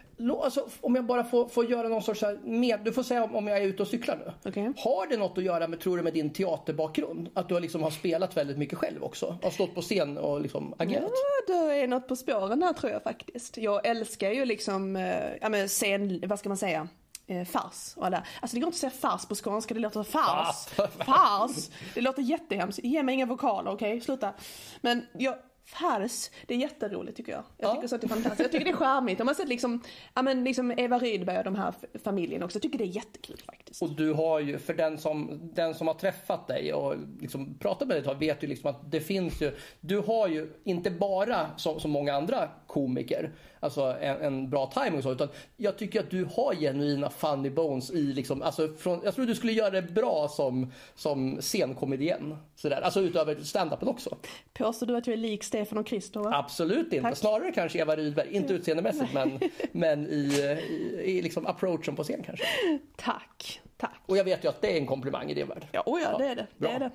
alltså, 0.43 0.67
om 0.81 0.95
jag 0.95 1.05
bara 1.05 1.23
får, 1.23 1.47
får 1.47 1.65
göra 1.65 1.87
någon 1.87 2.01
sorts 2.01 2.23
med, 2.43 2.79
du 2.83 2.91
får 2.91 3.03
säga 3.03 3.23
om, 3.23 3.35
om 3.35 3.47
jag 3.47 3.57
är 3.57 3.61
ute 3.61 3.83
och 3.83 3.87
cyklar 3.87 4.17
nu. 4.17 4.49
Okay. 4.49 4.73
Har 4.77 5.07
det 5.07 5.17
något 5.17 5.37
att 5.37 5.43
göra 5.43 5.67
med, 5.67 5.79
tror 5.79 5.97
du, 5.97 6.03
med 6.03 6.13
din 6.13 6.29
teaterbakgrund? 6.29 7.29
Att 7.33 7.49
du 7.49 7.59
liksom 7.59 7.83
har 7.83 7.91
spelat 7.91 8.37
väldigt 8.37 8.57
mycket 8.57 8.77
själv 8.77 9.03
också? 9.03 9.37
Har 9.43 9.49
stått 9.49 9.75
på 9.75 9.81
scen 9.81 10.17
och 10.17 10.41
liksom 10.41 10.73
agerat? 10.77 11.11
Ja, 11.47 11.53
det 11.53 11.81
är 11.81 11.87
något 11.87 12.07
på 12.07 12.15
spåren 12.15 12.59
där 12.59 12.73
tror 12.73 12.91
jag 12.91 13.03
faktiskt. 13.03 13.57
Jag 13.57 13.85
älskar 13.85 14.31
ju 14.31 14.45
liksom, 14.45 14.95
eh, 14.95 15.35
ja 15.41 15.49
men 15.49 15.67
scen, 15.67 16.23
vad 16.27 16.39
ska 16.39 16.49
man 16.49 16.57
säga? 16.57 16.87
Eh, 17.27 17.45
fars. 17.45 17.93
Och 17.95 18.05
alla. 18.05 18.23
Alltså 18.41 18.55
det 18.55 18.61
går 18.61 18.67
inte 18.67 18.87
att 18.87 18.93
säga 18.93 19.11
fars 19.11 19.25
på 19.25 19.35
skånska, 19.35 19.73
det 19.73 19.79
låter 19.79 20.03
fars. 20.03 20.67
Fars! 21.05 21.69
Det 21.93 22.01
låter 22.01 22.21
jättehemskt. 22.21 22.79
Ge 22.83 23.03
mig 23.03 23.15
inga 23.15 23.25
vokaler, 23.25 23.71
okej? 23.71 23.89
Okay? 23.89 24.01
Sluta. 24.01 24.33
Men 24.81 25.05
jag, 25.13 25.35
Fars, 25.67 26.29
det 26.45 26.53
är 26.53 26.57
jätteroligt 26.57 27.17
tycker 27.17 27.31
jag. 27.31 27.43
Jag 27.57 27.71
tycker 27.71 27.83
ja. 27.83 27.87
sånt 27.87 28.03
är 28.03 28.07
fantastiskt. 28.07 28.39
Jag 28.39 28.51
tycker 28.51 28.65
det 28.65 28.71
är 28.71 28.75
charmigt. 28.75 29.17
De 29.17 29.27
har 29.27 29.35
sett 29.35 29.47
liksom, 29.47 29.83
ja 30.13 30.21
men 30.21 30.43
liksom 30.43 30.71
Eva 30.77 30.99
Rydberg 30.99 31.37
och 31.37 31.43
de 31.43 31.55
här 31.55 31.73
familjen 32.03 32.43
också. 32.43 32.55
Jag 32.55 32.61
tycker 32.61 32.77
det 32.77 32.83
är 32.83 32.95
jättekul 32.95 33.37
faktiskt. 33.45 33.81
Och 33.81 33.89
du 33.89 34.13
har 34.13 34.39
ju, 34.39 34.59
för 34.59 34.73
den 34.73 34.97
som, 34.97 35.39
den 35.53 35.75
som 35.75 35.87
har 35.87 35.93
träffat 35.93 36.47
dig 36.47 36.73
och 36.73 36.95
liksom 37.19 37.57
pratat 37.59 37.87
med 37.87 38.03
dig 38.03 38.15
vet 38.15 38.43
ju 38.43 38.47
liksom 38.47 38.69
att 38.69 38.91
det 38.91 39.01
finns 39.01 39.41
ju, 39.41 39.55
du 39.79 39.99
har 39.99 40.27
ju 40.27 40.53
inte 40.63 40.91
bara 40.91 41.57
som, 41.57 41.79
som 41.79 41.91
många 41.91 42.13
andra 42.13 42.49
komiker, 42.67 43.31
alltså 43.67 43.95
en, 44.01 44.21
en 44.21 44.49
bra 44.49 44.71
timing 44.73 44.97
och 44.97 45.03
så, 45.03 45.11
utan 45.11 45.29
jag 45.57 45.77
tycker 45.77 45.99
att 45.99 46.09
du 46.09 46.23
har 46.23 46.55
genuina 46.55 47.09
funny 47.09 47.49
bones 47.49 47.91
i 47.91 48.01
liksom, 48.01 48.41
alltså 48.41 48.73
från, 48.73 49.01
jag 49.03 49.15
tror 49.15 49.25
du 49.25 49.35
skulle 49.35 49.53
göra 49.53 49.69
det 49.69 49.81
bra 49.81 50.27
som, 50.27 50.71
som 50.95 51.41
scenkomedien. 51.41 52.37
Sådär, 52.55 52.81
alltså 52.81 53.01
utöver 53.01 53.35
standupen 53.35 53.87
också. 53.87 54.17
Påstår 54.53 54.87
du 54.87 54.97
att 54.97 55.07
jag 55.07 55.13
är 55.13 55.17
lik 55.17 55.43
Stefan 55.43 55.77
och 55.77 55.87
Christer? 55.87 56.33
Absolut 56.33 56.93
inte, 56.93 57.01
Tack. 57.01 57.17
snarare 57.17 57.51
kanske 57.51 57.79
Eva 57.79 57.95
Rydberg, 57.95 58.27
inte 58.31 58.53
utseendemässigt 58.53 59.13
men, 59.13 59.39
men 59.71 60.07
i, 60.07 60.57
i, 60.69 61.17
i 61.17 61.21
liksom 61.21 61.47
approachen 61.47 61.95
på 61.95 62.03
scen 62.03 62.23
kanske. 62.25 62.45
Tack. 62.95 63.61
Tack. 63.77 64.01
Och 64.05 64.17
jag 64.17 64.23
vet 64.23 64.43
ju 64.43 64.49
att 64.49 64.61
det 64.61 64.71
är 64.71 64.77
en 64.77 64.85
komplimang 64.85 65.31
i 65.31 65.33
din 65.33 65.47
värld. 65.47 65.67
Ja, 65.71 65.83
oh 65.85 66.01
ja, 66.01 66.17
det 66.17 66.25
är 66.25 66.35
det. 66.35 66.47
det, 66.57 66.67
är 66.67 66.79
det. 66.79 66.91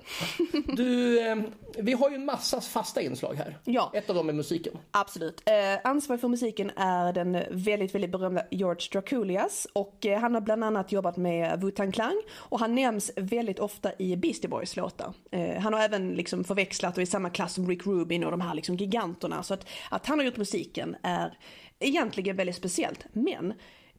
du, 0.75 1.19
eh, 1.27 1.35
vi 1.77 1.93
har 1.93 2.09
ju 2.09 2.15
en 2.15 2.25
massa 2.25 2.61
fasta 2.61 3.01
inslag 3.01 3.35
här. 3.35 3.57
Ja. 3.63 3.91
Ett 3.93 4.09
av 4.09 4.15
dem 4.15 4.29
är 4.29 4.33
musiken. 4.33 4.77
Absolut. 4.91 5.41
Eh, 5.45 5.79
ansvarig 5.83 6.21
för 6.21 6.27
musiken 6.27 6.71
är 6.75 7.13
den 7.13 7.43
väldigt, 7.51 7.95
väldigt 7.95 8.11
berömda 8.11 8.43
George 8.51 8.87
Draculias. 8.91 9.67
Och 9.73 10.05
eh, 10.05 10.19
han 10.19 10.33
har 10.33 10.41
bland 10.41 10.63
annat 10.63 10.91
jobbat 10.91 11.17
med 11.17 11.63
Wu-Tang 11.63 11.91
Clan. 11.91 12.21
Och 12.35 12.59
han 12.59 12.75
nämns 12.75 13.11
väldigt 13.15 13.59
ofta 13.59 13.91
i 13.97 14.15
Beastie 14.15 14.49
Boys 14.49 14.75
låtar. 14.75 15.13
Eh, 15.31 15.61
han 15.61 15.73
har 15.73 15.81
även 15.81 16.13
liksom 16.13 16.43
förväxlat 16.43 16.97
och 16.97 17.03
i 17.03 17.05
samma 17.05 17.29
klass 17.29 17.53
som 17.53 17.69
Rick 17.69 17.87
Rubin 17.87 18.23
och 18.23 18.31
de 18.31 18.41
här 18.41 18.53
liksom 18.53 18.75
giganterna. 18.75 19.43
Så 19.43 19.53
att, 19.53 19.67
att 19.89 20.05
han 20.05 20.19
har 20.19 20.25
gjort 20.25 20.37
musiken 20.37 20.95
är 21.03 21.37
egentligen 21.79 22.35
väldigt 22.35 22.55
speciellt. 22.55 23.05
Men 23.13 23.53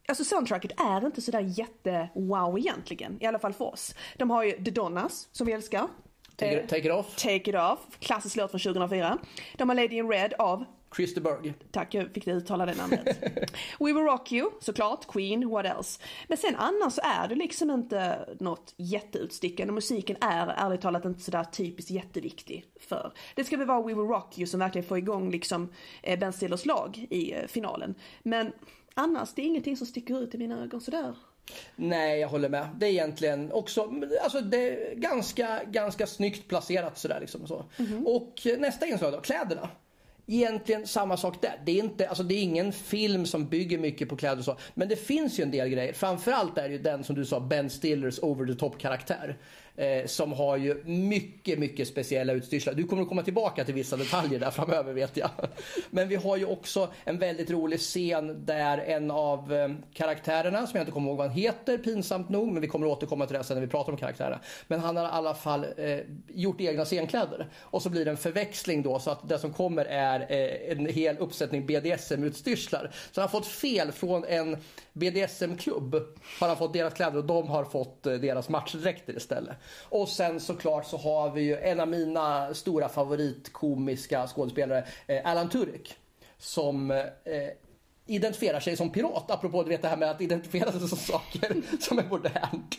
Alltså 0.07 0.23
soundtracket 0.23 0.79
är 0.79 1.05
inte 1.05 1.21
sådär 1.21 1.39
jätte-wow 1.39 2.59
egentligen, 2.59 3.17
i 3.21 3.25
alla 3.25 3.39
fall 3.39 3.53
för 3.53 3.65
oss. 3.65 3.95
De 4.17 4.29
har 4.29 4.43
ju 4.43 4.51
The 4.51 4.71
Donnas, 4.71 5.29
som 5.31 5.47
vi 5.47 5.53
älskar. 5.53 5.87
Take 6.35 6.63
it, 6.63 6.69
take 6.69 6.87
it 6.87 6.91
off. 6.91 7.15
Take 7.15 7.49
it 7.49 7.55
off, 7.55 7.79
klassisk 7.99 8.35
låt 8.35 8.51
från 8.51 8.59
2004. 8.59 9.17
De 9.57 9.69
har 9.69 9.75
Lady 9.75 9.95
in 9.95 10.09
Red 10.09 10.33
av 10.39 10.65
Christer 10.95 11.21
Berg. 11.21 11.53
Tack, 11.71 11.93
jag 11.93 12.13
fick 12.13 12.27
uttala 12.27 12.65
det 12.65 12.75
namnet. 12.75 13.05
We 13.79 13.85
Will 13.85 13.97
Rock 13.97 14.31
You, 14.31 14.51
såklart. 14.61 15.07
Queen, 15.07 15.49
what 15.49 15.65
else? 15.65 16.01
Men 16.27 16.37
sen 16.37 16.55
annars 16.55 16.93
så 16.93 17.01
är 17.03 17.27
det 17.27 17.35
liksom 17.35 17.71
inte 17.71 18.29
något 18.39 18.73
jätteutstickande. 18.77 19.73
Musiken 19.73 20.17
är 20.21 20.47
ärligt 20.47 20.81
talat 20.81 21.05
inte 21.05 21.21
sådär 21.21 21.43
typiskt 21.43 21.91
jätteviktig 21.91 22.65
för. 22.79 23.13
Det 23.35 23.43
ska 23.43 23.57
väl 23.57 23.67
vara 23.67 23.81
We 23.81 23.93
Will 23.93 24.07
Rock 24.07 24.37
You 24.37 24.47
som 24.47 24.59
verkligen 24.59 24.87
får 24.87 24.97
igång 24.97 25.31
liksom 25.31 25.73
eh, 26.03 26.19
Ben 26.19 26.33
Stillers 26.33 26.65
lag 26.65 27.07
i 27.09 27.33
eh, 27.33 27.47
finalen. 27.47 27.95
Men 28.23 28.51
annars, 28.95 29.33
det 29.35 29.41
är 29.41 29.45
ingenting 29.45 29.77
som 29.77 29.87
sticker 29.87 30.23
ut 30.23 30.35
i 30.35 30.37
mina 30.37 30.63
ögon 30.63 30.81
sådär. 30.81 31.15
Nej, 31.75 32.19
jag 32.19 32.27
håller 32.27 32.49
med. 32.49 32.67
Det 32.77 32.85
är 32.85 32.89
egentligen 32.89 33.51
också, 33.51 33.93
alltså 34.23 34.41
det 34.41 34.95
ganska, 34.95 35.63
ganska 35.63 36.07
snyggt 36.07 36.47
placerat 36.47 36.97
sådär 36.97 37.17
liksom. 37.19 37.47
Så. 37.47 37.65
Mm. 37.77 38.07
Och 38.07 38.41
nästa 38.57 38.85
inslag 38.85 39.13
då, 39.13 39.21
kläderna. 39.21 39.69
Egentligen 40.27 40.87
samma 40.87 41.17
sak 41.17 41.41
där. 41.41 41.61
Det 41.65 41.71
är, 41.71 41.83
inte, 41.83 42.09
alltså 42.09 42.23
det 42.23 42.35
är 42.35 42.41
ingen 42.41 42.73
film 42.73 43.25
som 43.25 43.45
bygger 43.47 43.77
mycket 43.77 44.09
på 44.09 44.17
kläder 44.17 44.37
och 44.37 44.45
så. 44.45 44.57
Men 44.73 44.89
det 44.89 44.95
finns 44.95 45.39
ju 45.39 45.43
en 45.43 45.51
del 45.51 45.69
grejer. 45.69 45.93
Framförallt 45.93 46.57
är 46.57 46.69
det 46.69 46.75
ju 46.75 46.81
den 46.81 47.03
som 47.03 47.15
du 47.15 47.25
sa, 47.25 47.39
Ben 47.39 47.69
Stillers 47.69 48.19
over 48.19 48.45
the 48.45 48.53
top 48.53 48.77
karaktär 48.77 49.37
eh, 49.75 50.05
som 50.05 50.33
har 50.33 50.57
ju 50.57 50.83
mycket, 50.85 51.59
mycket 51.59 51.87
speciella 51.87 52.33
utstyrslar. 52.33 52.73
Du 52.73 52.83
kommer 52.83 53.01
att 53.01 53.09
komma 53.09 53.23
tillbaka 53.23 53.65
till 53.65 53.73
vissa 53.73 53.97
detaljer 53.97 54.39
där 54.39 54.51
framöver 54.51 54.93
vet 54.93 55.17
jag. 55.17 55.29
Men 55.89 56.07
vi 56.07 56.15
har 56.15 56.37
ju 56.37 56.45
också 56.45 56.89
en 57.03 57.19
väldigt 57.19 57.51
rolig 57.51 57.79
scen 57.79 58.45
där 58.45 58.77
en 58.77 59.11
av 59.11 59.53
eh, 59.53 59.69
karaktärerna, 59.93 60.67
som 60.67 60.77
jag 60.77 60.81
inte 60.81 60.91
kommer 60.91 61.09
ihåg 61.09 61.17
vad 61.17 61.27
han 61.27 61.35
heter 61.35 61.77
pinsamt 61.77 62.29
nog, 62.29 62.51
men 62.51 62.61
vi 62.61 62.67
kommer 62.67 62.87
att 62.87 62.97
återkomma 62.97 63.25
till 63.25 63.37
det 63.37 63.43
sen 63.43 63.55
när 63.55 63.61
vi 63.61 63.71
pratar 63.71 63.91
om 63.91 63.97
karaktärerna. 63.97 64.39
Men 64.67 64.79
han 64.79 64.97
har 64.97 65.03
i 65.03 65.07
alla 65.11 65.33
fall 65.33 65.65
eh, 65.77 65.99
gjort 66.27 66.61
egna 66.61 66.85
scenkläder. 66.85 67.47
Och 67.59 67.81
så 67.81 67.89
blir 67.89 68.05
det 68.05 68.11
en 68.11 68.17
förväxling 68.17 68.81
då 68.81 68.99
så 68.99 69.11
att 69.11 69.29
det 69.29 69.39
som 69.39 69.53
kommer 69.53 69.85
är 69.85 70.19
eh, 70.19 70.71
en 70.71 70.85
hel 70.85 71.17
uppsättning 71.17 71.65
BDSM-utstyrslar. 71.65 72.91
Så 73.11 73.21
han 73.21 73.29
har 73.29 73.39
fått 73.39 73.47
fel 73.47 73.91
från 73.91 74.25
en 74.25 74.57
BDSM-klubb. 74.95 75.95
Har 76.39 76.47
han 76.47 76.57
fått 76.57 76.73
deras 76.73 76.93
kläder 76.93 77.17
och 77.17 77.25
de 77.25 77.47
har 77.47 77.65
fått 77.65 78.05
eh, 78.05 78.13
deras 78.13 78.49
matchdräkter 78.49 79.17
istället. 79.17 79.57
Och 79.89 80.09
sen 80.09 80.39
såklart 80.39 80.85
så 80.85 80.97
har 80.97 81.31
vi 81.31 81.41
ju 81.41 81.57
en 81.57 81.79
av 81.79 81.87
mina 81.87 82.53
stora 82.53 82.89
favoritkomiska 82.89 84.27
skådespelare, 84.27 84.87
eh, 85.07 85.21
Alan 85.23 85.49
Turyk. 85.49 85.95
Som 86.37 86.91
eh, 86.91 87.03
identifierar 88.05 88.59
sig 88.59 88.77
som 88.77 88.91
pirat, 88.91 89.31
apropå 89.31 89.63
du 89.63 89.69
vet 89.69 89.81
det 89.81 89.87
här 89.87 89.97
med 89.97 90.11
att 90.11 90.21
identifiera 90.21 90.71
sig 90.71 90.87
som 90.87 90.97
saker 90.97 91.61
som 91.79 91.99
är 91.99 92.09
modernt. 92.09 92.77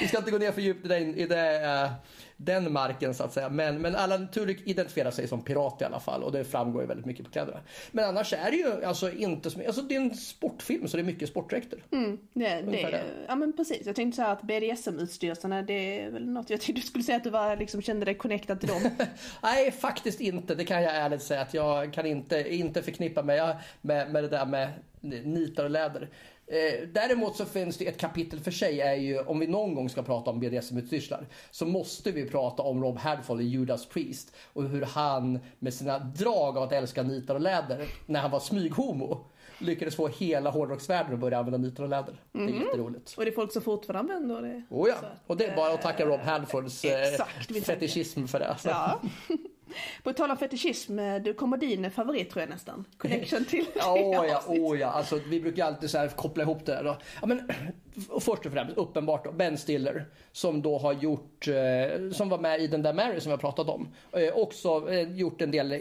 Vi 0.00 0.08
ska 0.08 0.18
inte 0.18 0.30
gå 0.30 0.38
ner 0.38 0.52
för 0.52 0.60
djupt 0.60 0.84
i, 0.84 0.88
den, 0.88 1.14
i 1.14 1.26
det, 1.26 1.60
uh, 1.84 1.92
den 2.36 2.72
marken 2.72 3.14
så 3.14 3.24
att 3.24 3.32
säga. 3.32 3.48
Men, 3.48 3.80
men 3.80 3.96
Alan 3.96 4.28
Tudyk 4.28 4.66
identifierar 4.66 5.10
sig 5.10 5.28
som 5.28 5.44
pirat 5.44 5.82
i 5.82 5.84
alla 5.84 6.00
fall 6.00 6.22
och 6.22 6.32
det 6.32 6.44
framgår 6.44 6.82
ju 6.82 6.88
väldigt 6.88 7.06
mycket 7.06 7.24
på 7.24 7.32
kläderna. 7.32 7.60
Men 7.92 8.04
annars 8.04 8.32
är 8.32 8.50
det 8.50 8.56
ju 8.56 8.84
alltså 8.84 9.12
inte 9.12 9.50
så 9.50 9.66
alltså 9.66 9.82
det 9.82 9.96
är 9.96 10.00
en 10.00 10.14
sportfilm 10.14 10.88
så 10.88 10.96
det 10.96 11.02
är 11.02 11.04
mycket 11.04 11.28
sportdräkter. 11.28 11.82
Mm, 11.92 12.18
det, 12.32 12.48
det, 12.48 13.02
ja 13.28 13.34
men 13.34 13.52
precis. 13.52 13.86
Jag 13.86 13.96
tänkte 13.96 14.16
säga 14.16 14.28
att 14.28 14.42
BDSM-utstyrseln 14.42 15.66
det 15.66 16.00
är 16.00 16.10
väl 16.10 16.26
något 16.26 16.50
jag 16.50 16.60
tyckte 16.60 16.80
du 16.80 16.86
skulle 16.86 17.04
säga 17.04 17.16
att 17.16 17.24
du 17.24 17.30
var, 17.30 17.56
liksom, 17.56 17.82
kände 17.82 18.04
dig 18.04 18.14
connectad 18.14 18.60
till 18.60 18.68
dem. 18.68 18.90
Nej 19.42 19.70
faktiskt 19.70 20.20
inte. 20.20 20.54
Det 20.54 20.64
kan 20.64 20.82
jag 20.82 20.96
ärligt 20.96 21.22
säga 21.22 21.40
att 21.40 21.54
jag 21.54 21.92
kan 21.92 22.06
inte, 22.06 22.54
inte 22.54 22.82
förknippa 22.82 23.22
mig 23.22 23.40
med, 23.80 24.12
med 24.12 24.24
det 24.24 24.28
där 24.28 24.46
med 24.46 24.72
nitar 25.00 25.64
och 25.64 25.70
läder. 25.70 26.08
Eh, 26.50 26.88
däremot 26.92 27.36
så 27.36 27.44
finns 27.44 27.76
det 27.76 27.86
ett 27.86 27.98
kapitel 27.98 28.40
för 28.40 28.50
sig 28.50 28.80
är 28.80 28.94
ju 28.94 29.18
om 29.18 29.38
vi 29.38 29.46
någon 29.46 29.74
gång 29.74 29.88
ska 29.88 30.02
prata 30.02 30.30
om 30.30 30.40
BDSM-utstyrslar 30.40 31.26
så 31.50 31.66
måste 31.66 32.10
vi 32.10 32.28
prata 32.28 32.62
om 32.62 32.82
Rob 32.82 32.98
Hadford 32.98 33.40
i 33.40 33.44
Judas 33.44 33.86
Priest 33.86 34.36
och 34.52 34.64
hur 34.64 34.82
han 34.82 35.38
med 35.58 35.74
sina 35.74 35.98
drag 35.98 36.56
av 36.56 36.62
att 36.62 36.72
älska 36.72 37.02
nitar 37.02 37.34
och 37.34 37.40
läder 37.40 37.88
när 38.06 38.20
han 38.20 38.30
var 38.30 38.40
smyghomo 38.40 39.24
lyckades 39.58 39.96
få 39.96 40.08
hela 40.08 40.50
hårdrocksvärlden 40.50 41.14
att 41.14 41.20
börja 41.20 41.38
använda 41.38 41.58
nitar 41.58 41.82
och 41.82 41.88
läder. 41.88 42.14
Det 42.32 42.38
är 42.38 42.42
mm. 42.42 42.62
jätteroligt. 42.62 43.14
Och 43.16 43.24
det 43.24 43.30
är 43.30 43.34
folk 43.34 43.52
som 43.52 43.62
fortfarande 43.62 44.14
använder 44.14 44.42
det. 44.42 44.62
Oh 44.70 44.88
ja, 44.88 44.96
och 45.26 45.36
det 45.36 45.46
är 45.46 45.56
bara 45.56 45.74
att 45.74 45.82
tacka 45.82 46.06
Rob 46.06 46.20
Hadfords 46.20 46.84
eh, 46.84 47.24
fetischism 47.62 48.26
för 48.26 48.38
det. 48.38 48.48
Alltså. 48.48 48.68
Ja. 48.68 49.00
På 50.02 50.12
tal 50.12 50.30
om 50.30 50.36
fetischism, 50.36 50.98
eh, 50.98 51.16
du 51.16 51.34
kommer 51.34 51.56
din 51.56 51.90
favorit 51.90 52.30
tror 52.30 52.40
jag 52.40 52.50
nästan. 52.50 52.84
Connection 52.98 53.44
till 53.44 53.66
oh, 53.76 54.26
ja, 54.28 54.42
oh 54.48 54.78
ja, 54.78 54.86
alltså 54.86 55.20
vi 55.28 55.40
brukar 55.40 55.64
alltid 55.64 55.90
så 55.90 56.08
koppla 56.16 56.42
ihop 56.42 56.66
det. 56.66 56.82
Då. 56.82 56.96
Ja, 57.20 57.26
men, 57.26 57.48
först 58.20 58.46
och 58.46 58.52
främst, 58.52 58.76
uppenbart 58.76 59.24
då, 59.24 59.32
Ben 59.32 59.58
Stiller 59.58 60.04
som 60.32 60.62
då 60.62 60.78
har 60.78 60.92
gjort, 60.92 61.48
eh, 61.48 62.10
som 62.12 62.28
var 62.28 62.38
med 62.38 62.60
i 62.60 62.66
den 62.66 62.82
där 62.82 62.92
Mary 62.92 63.20
som 63.20 63.30
jag 63.30 63.40
pratat 63.40 63.68
om. 63.68 63.88
Eh, 64.12 64.36
också 64.36 64.90
eh, 64.90 65.12
gjort 65.12 65.42
en 65.42 65.50
del 65.50 65.72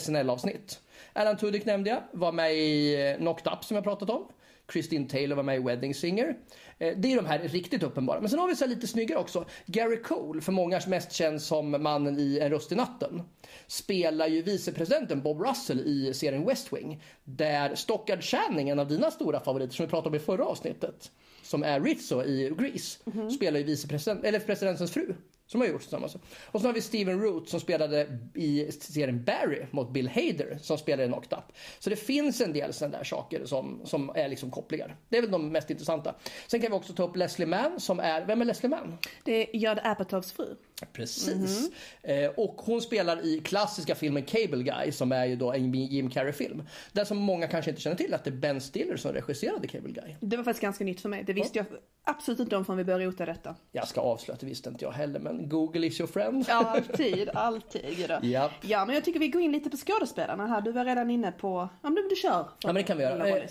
SNL-avsnitt. 0.00 0.80
Alan 1.12 1.36
Tudyk 1.36 1.64
nämnde 1.64 1.90
jag, 1.90 2.02
var 2.12 2.32
med 2.32 2.54
i 2.54 2.94
eh, 3.10 3.16
Knocked 3.16 3.52
Up 3.52 3.64
som 3.64 3.74
jag 3.74 3.84
pratat 3.84 4.10
om. 4.10 4.24
Christine 4.72 5.08
Taylor 5.08 5.36
var 5.36 5.42
med 5.42 5.56
i 5.56 5.62
Wedding 5.62 5.94
Singer. 5.94 6.36
Eh, 6.78 6.96
det 6.96 7.12
är 7.12 7.16
de 7.16 7.26
här 7.26 7.38
riktigt 7.38 7.82
uppenbara. 7.82 8.20
Men 8.20 8.30
sen 8.30 8.38
har 8.38 8.48
vi 8.48 8.56
så 8.56 8.66
lite 8.66 8.86
snyggare 8.86 9.18
också. 9.18 9.44
Gary 9.66 10.02
Cole, 10.02 10.40
för 10.40 10.52
många 10.52 10.80
mest 10.86 11.12
känd 11.12 11.42
som 11.42 11.82
mannen 11.82 12.18
i 12.18 12.38
En 12.38 12.50
röst 12.50 12.72
i 12.72 12.74
natten, 12.74 13.22
spelar 13.66 14.26
ju 14.26 14.42
vicepresidenten 14.42 15.22
Bob 15.22 15.40
Russell 15.40 15.80
i 15.80 16.14
serien 16.14 16.46
West 16.46 16.72
Wing. 16.72 17.02
Där 17.24 17.74
Stockard 17.74 18.22
Channing, 18.22 18.68
en 18.68 18.78
av 18.78 18.88
dina 18.88 19.10
stora 19.10 19.40
favoriter 19.40 19.74
som 19.74 19.86
vi 19.86 19.90
pratade 19.90 20.08
om 20.08 20.14
i 20.14 20.18
förra 20.18 20.44
avsnittet, 20.44 21.10
som 21.42 21.62
är 21.62 21.80
Rizzo 21.80 22.24
i 22.24 22.54
Grease, 22.58 22.98
mm 23.06 23.18
-hmm. 23.18 23.30
spelar 23.30 23.58
ju 23.58 23.64
vicepresident, 23.64 24.24
eller 24.24 24.38
presidentens 24.38 24.92
fru. 24.92 25.14
Som 25.52 25.60
har 25.60 25.68
gjorts 25.68 25.84
tillsammans. 25.84 26.16
Och 26.46 26.60
så 26.60 26.66
har 26.66 26.74
vi 26.74 26.80
Steven 26.80 27.20
Root 27.20 27.48
som 27.48 27.60
spelade 27.60 28.18
i 28.34 28.72
serien 28.72 29.24
Barry 29.24 29.66
mot 29.70 29.90
Bill 29.92 30.08
Hader 30.08 30.58
som 30.62 30.78
spelade 30.78 31.04
i 31.04 31.06
Knocked 31.06 31.38
Up. 31.38 31.56
Så 31.78 31.90
det 31.90 31.96
finns 31.96 32.40
en 32.40 32.52
del 32.52 32.72
sådana 32.72 32.98
där 32.98 33.04
saker 33.04 33.44
som, 33.44 33.80
som 33.84 34.10
är 34.14 34.28
liksom 34.28 34.50
kopplingar. 34.50 34.96
Det 35.08 35.18
är 35.18 35.22
väl 35.22 35.30
de 35.30 35.48
mest 35.48 35.70
intressanta. 35.70 36.14
Sen 36.46 36.60
kan 36.60 36.70
vi 36.70 36.76
också 36.76 36.92
ta 36.92 37.02
upp 37.02 37.16
Leslie 37.16 37.46
Mann 37.46 37.80
som 37.80 38.00
är, 38.00 38.24
vem 38.24 38.40
är 38.40 38.44
Leslie 38.44 38.70
Mann? 38.70 38.98
Det 39.24 39.32
är 39.32 39.56
Judd 39.56 39.78
Apatows 39.82 40.32
fru. 40.32 40.56
Precis. 40.92 41.70
Mm 42.04 42.24
eh, 42.24 42.30
och 42.30 42.54
hon 42.56 42.82
spelar 42.82 43.26
i 43.26 43.40
klassiska 43.40 43.94
filmen 43.94 44.22
Cable 44.22 44.62
Guy 44.62 44.92
som 44.92 45.12
är 45.12 45.26
ju 45.26 45.36
då 45.36 45.52
en 45.52 45.74
Jim 45.74 46.10
Carrey-film. 46.10 46.62
Där 46.92 47.04
som 47.04 47.18
många 47.18 47.46
kanske 47.46 47.70
inte 47.70 47.82
känner 47.82 47.96
till 47.96 48.14
att 48.14 48.24
det 48.24 48.30
är 48.30 48.34
Ben 48.34 48.60
Stiller 48.60 48.96
som 48.96 49.12
regisserade 49.12 49.68
Cable 49.68 49.92
Guy. 49.92 50.14
Det 50.20 50.36
var 50.36 50.44
faktiskt 50.44 50.62
ganska 50.62 50.84
nytt 50.84 51.00
för 51.00 51.08
mig. 51.08 51.24
Det 51.24 51.32
visste 51.32 51.58
ja. 51.58 51.64
jag 51.70 51.78
absolut 52.04 52.40
inte 52.40 52.56
om 52.56 52.64
förrän 52.64 52.78
vi 52.78 52.84
började 52.84 53.04
rota 53.04 53.26
detta. 53.26 53.54
Jag 53.72 53.88
ska 53.88 54.00
avslöja 54.00 54.34
att 54.34 54.40
det 54.40 54.46
visste 54.46 54.68
inte 54.68 54.84
jag 54.84 54.92
heller 54.92 55.20
men 55.20 55.48
Google 55.48 55.86
is 55.86 56.00
your 56.00 56.08
friend. 56.12 56.44
Alltid, 56.50 57.28
alltid. 57.34 58.10
Ja. 58.22 58.50
ja, 58.60 58.84
men 58.84 58.94
jag 58.94 59.04
tycker 59.04 59.20
vi 59.20 59.28
går 59.28 59.42
in 59.42 59.52
lite 59.52 59.70
på 59.70 59.76
skådespelarna 59.76 60.46
här. 60.46 60.60
Du 60.60 60.72
var 60.72 60.84
redan 60.84 61.10
inne 61.10 61.32
på, 61.32 61.68
ja 61.82 61.90
men 61.90 62.08
du 62.10 62.16
kör. 62.16 62.30
Ja 62.32 62.66
men 62.66 62.74
det 62.74 62.82
kan 62.82 62.96
vi 62.96 63.02
göra. 63.02 63.28
Eh, 63.28 63.44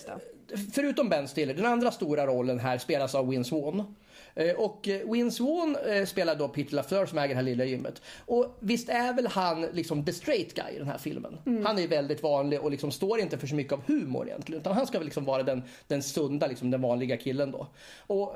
förutom 0.74 1.10
Ben 1.10 1.28
Stiller, 1.28 1.54
den 1.54 1.66
andra 1.66 1.92
stora 1.92 2.28
rollen 2.28 2.60
här 2.60 2.78
spelas 2.78 3.16
av 3.16 3.30
Win 3.30 3.46
Swan. 3.46 3.96
Eh, 4.36 4.56
och 4.56 4.88
eh, 4.88 5.12
Win 5.12 5.32
Swan 5.32 5.78
eh, 5.90 6.06
spelar 6.06 6.36
då 6.36 6.48
Peter 6.48 6.76
LaFleur 6.76 7.06
som 7.06 7.18
äger 7.18 7.30
det 7.30 7.36
här 7.36 7.44
lilla 7.44 7.66
gymmet. 7.66 8.02
Och 8.26 8.58
visst 8.60 8.90
är 8.90 9.14
väl 9.14 9.28
han 9.28 9.62
liksom 9.62 10.06
the 10.06 10.14
straight 10.14 10.54
guy 10.54 10.76
i 10.76 10.78
den 10.78 10.88
här 10.88 10.98
filmen. 10.98 11.38
Mm. 11.46 11.66
Han 11.66 11.80
är 11.80 11.88
väldigt 11.88 12.24
vanlig 12.24 12.62
och 12.62 12.72
liksom 12.72 12.92
står 12.92 13.20
inte 13.20 13.38
för 13.38 13.48
så 13.48 13.56
mycket 13.56 13.74
av 13.74 13.82
humor 13.86 14.28
egentligen. 14.28 14.62
Utan 14.62 14.74
han 14.74 14.88
ska 14.88 14.98
väl 14.98 15.06
liksom 15.06 15.26
vara 15.26 15.44
den, 15.44 15.64
den 15.88 16.04
sunda, 16.04 16.48
liksom 16.48 16.72
den 16.72 16.82
vanliga 16.82 17.18
killen 17.18 17.52
då. 17.52 17.68
Och 18.08 18.36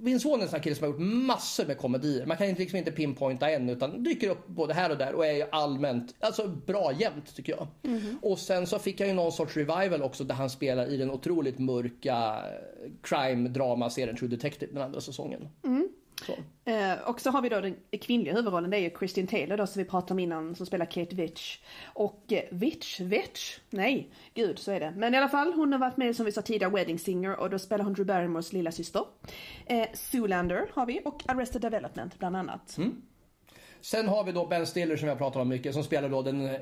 Vince 0.00 0.28
Vaughn 0.28 0.40
är 0.40 0.44
en 0.44 0.50
sån 0.50 0.60
kille 0.60 0.76
som 0.76 0.84
har 0.84 0.92
gjort 0.92 1.00
massor 1.00 1.66
med 1.66 1.78
komedier. 1.78 2.26
Man 2.26 2.36
kan 2.36 2.46
liksom 2.48 2.78
inte 2.78 2.92
pinpointa 2.92 3.50
en 3.50 3.70
utan 3.70 4.02
dyker 4.02 4.30
upp 4.30 4.46
både 4.46 4.74
här 4.74 4.90
och 4.90 4.98
där 4.98 5.14
och 5.14 5.26
är 5.26 5.46
allmänt 5.54 6.14
alltså 6.20 6.48
bra 6.48 6.92
jämt 6.92 7.36
tycker 7.36 7.52
jag. 7.52 7.66
Mm. 7.82 8.18
Och 8.22 8.38
sen 8.38 8.66
så 8.66 8.78
fick 8.78 9.00
jag 9.00 9.08
ju 9.08 9.14
någon 9.14 9.32
sorts 9.32 9.56
revival 9.56 10.02
också 10.02 10.24
där 10.24 10.34
han 10.34 10.50
spelar 10.50 10.86
i 10.86 10.96
den 10.96 11.10
otroligt 11.10 11.58
mörka 11.58 12.44
crime 13.02 13.48
drama 13.48 13.90
serien 13.90 14.16
True 14.16 14.30
Detective 14.30 14.72
den 14.72 14.82
andra 14.82 15.00
säsongen. 15.00 15.48
Mm. 15.64 15.88
Eh, 16.64 17.08
och 17.08 17.20
så 17.20 17.30
har 17.30 17.42
vi 17.42 17.48
då 17.48 17.60
den 17.60 17.76
kvinnliga 18.00 18.34
huvudrollen, 18.34 18.70
det 18.70 18.76
är 18.76 18.80
ju 18.80 18.90
Christine 18.98 19.28
Taylor 19.28 19.56
då 19.56 19.66
som 19.66 19.82
vi 19.82 19.88
pratade 19.88 20.12
om 20.12 20.18
innan 20.18 20.54
som 20.54 20.66
spelar 20.66 20.86
Kate 20.86 21.16
Vitch. 21.16 21.58
Och 21.84 22.32
eh, 22.32 22.42
Vitch, 22.50 23.00
Vitch, 23.00 23.58
nej, 23.70 24.10
gud 24.34 24.58
så 24.58 24.72
är 24.72 24.80
det. 24.80 24.94
Men 24.96 25.14
i 25.14 25.16
alla 25.16 25.28
fall, 25.28 25.52
hon 25.52 25.72
har 25.72 25.78
varit 25.78 25.96
med 25.96 26.16
som 26.16 26.26
vi 26.26 26.32
sa 26.32 26.42
tidigare, 26.42 26.72
Wedding 26.72 26.98
Singer 26.98 27.36
och 27.36 27.50
då 27.50 27.58
spelar 27.58 27.84
hon 27.84 27.94
Drew 27.94 28.06
Barrymores 28.06 28.52
lilla 28.52 28.72
syster. 28.72 29.04
Eh, 29.66 29.86
Zoolander 29.94 30.70
har 30.72 30.86
vi 30.86 31.00
och 31.04 31.22
Arrested 31.26 31.62
Development 31.62 32.18
bland 32.18 32.36
annat. 32.36 32.76
Mm. 32.78 33.02
Sen 33.80 34.08
har 34.08 34.24
vi 34.24 34.32
då 34.32 34.46
Ben 34.46 34.66
Stiller 34.66 34.96
som 34.96 35.08
jag 35.08 35.18
pratar 35.18 35.40
om 35.40 35.48
mycket 35.48 35.74
som 35.74 35.84
spelar 35.84 36.08
då 36.08 36.22
den 36.22 36.46
eh, 36.46 36.60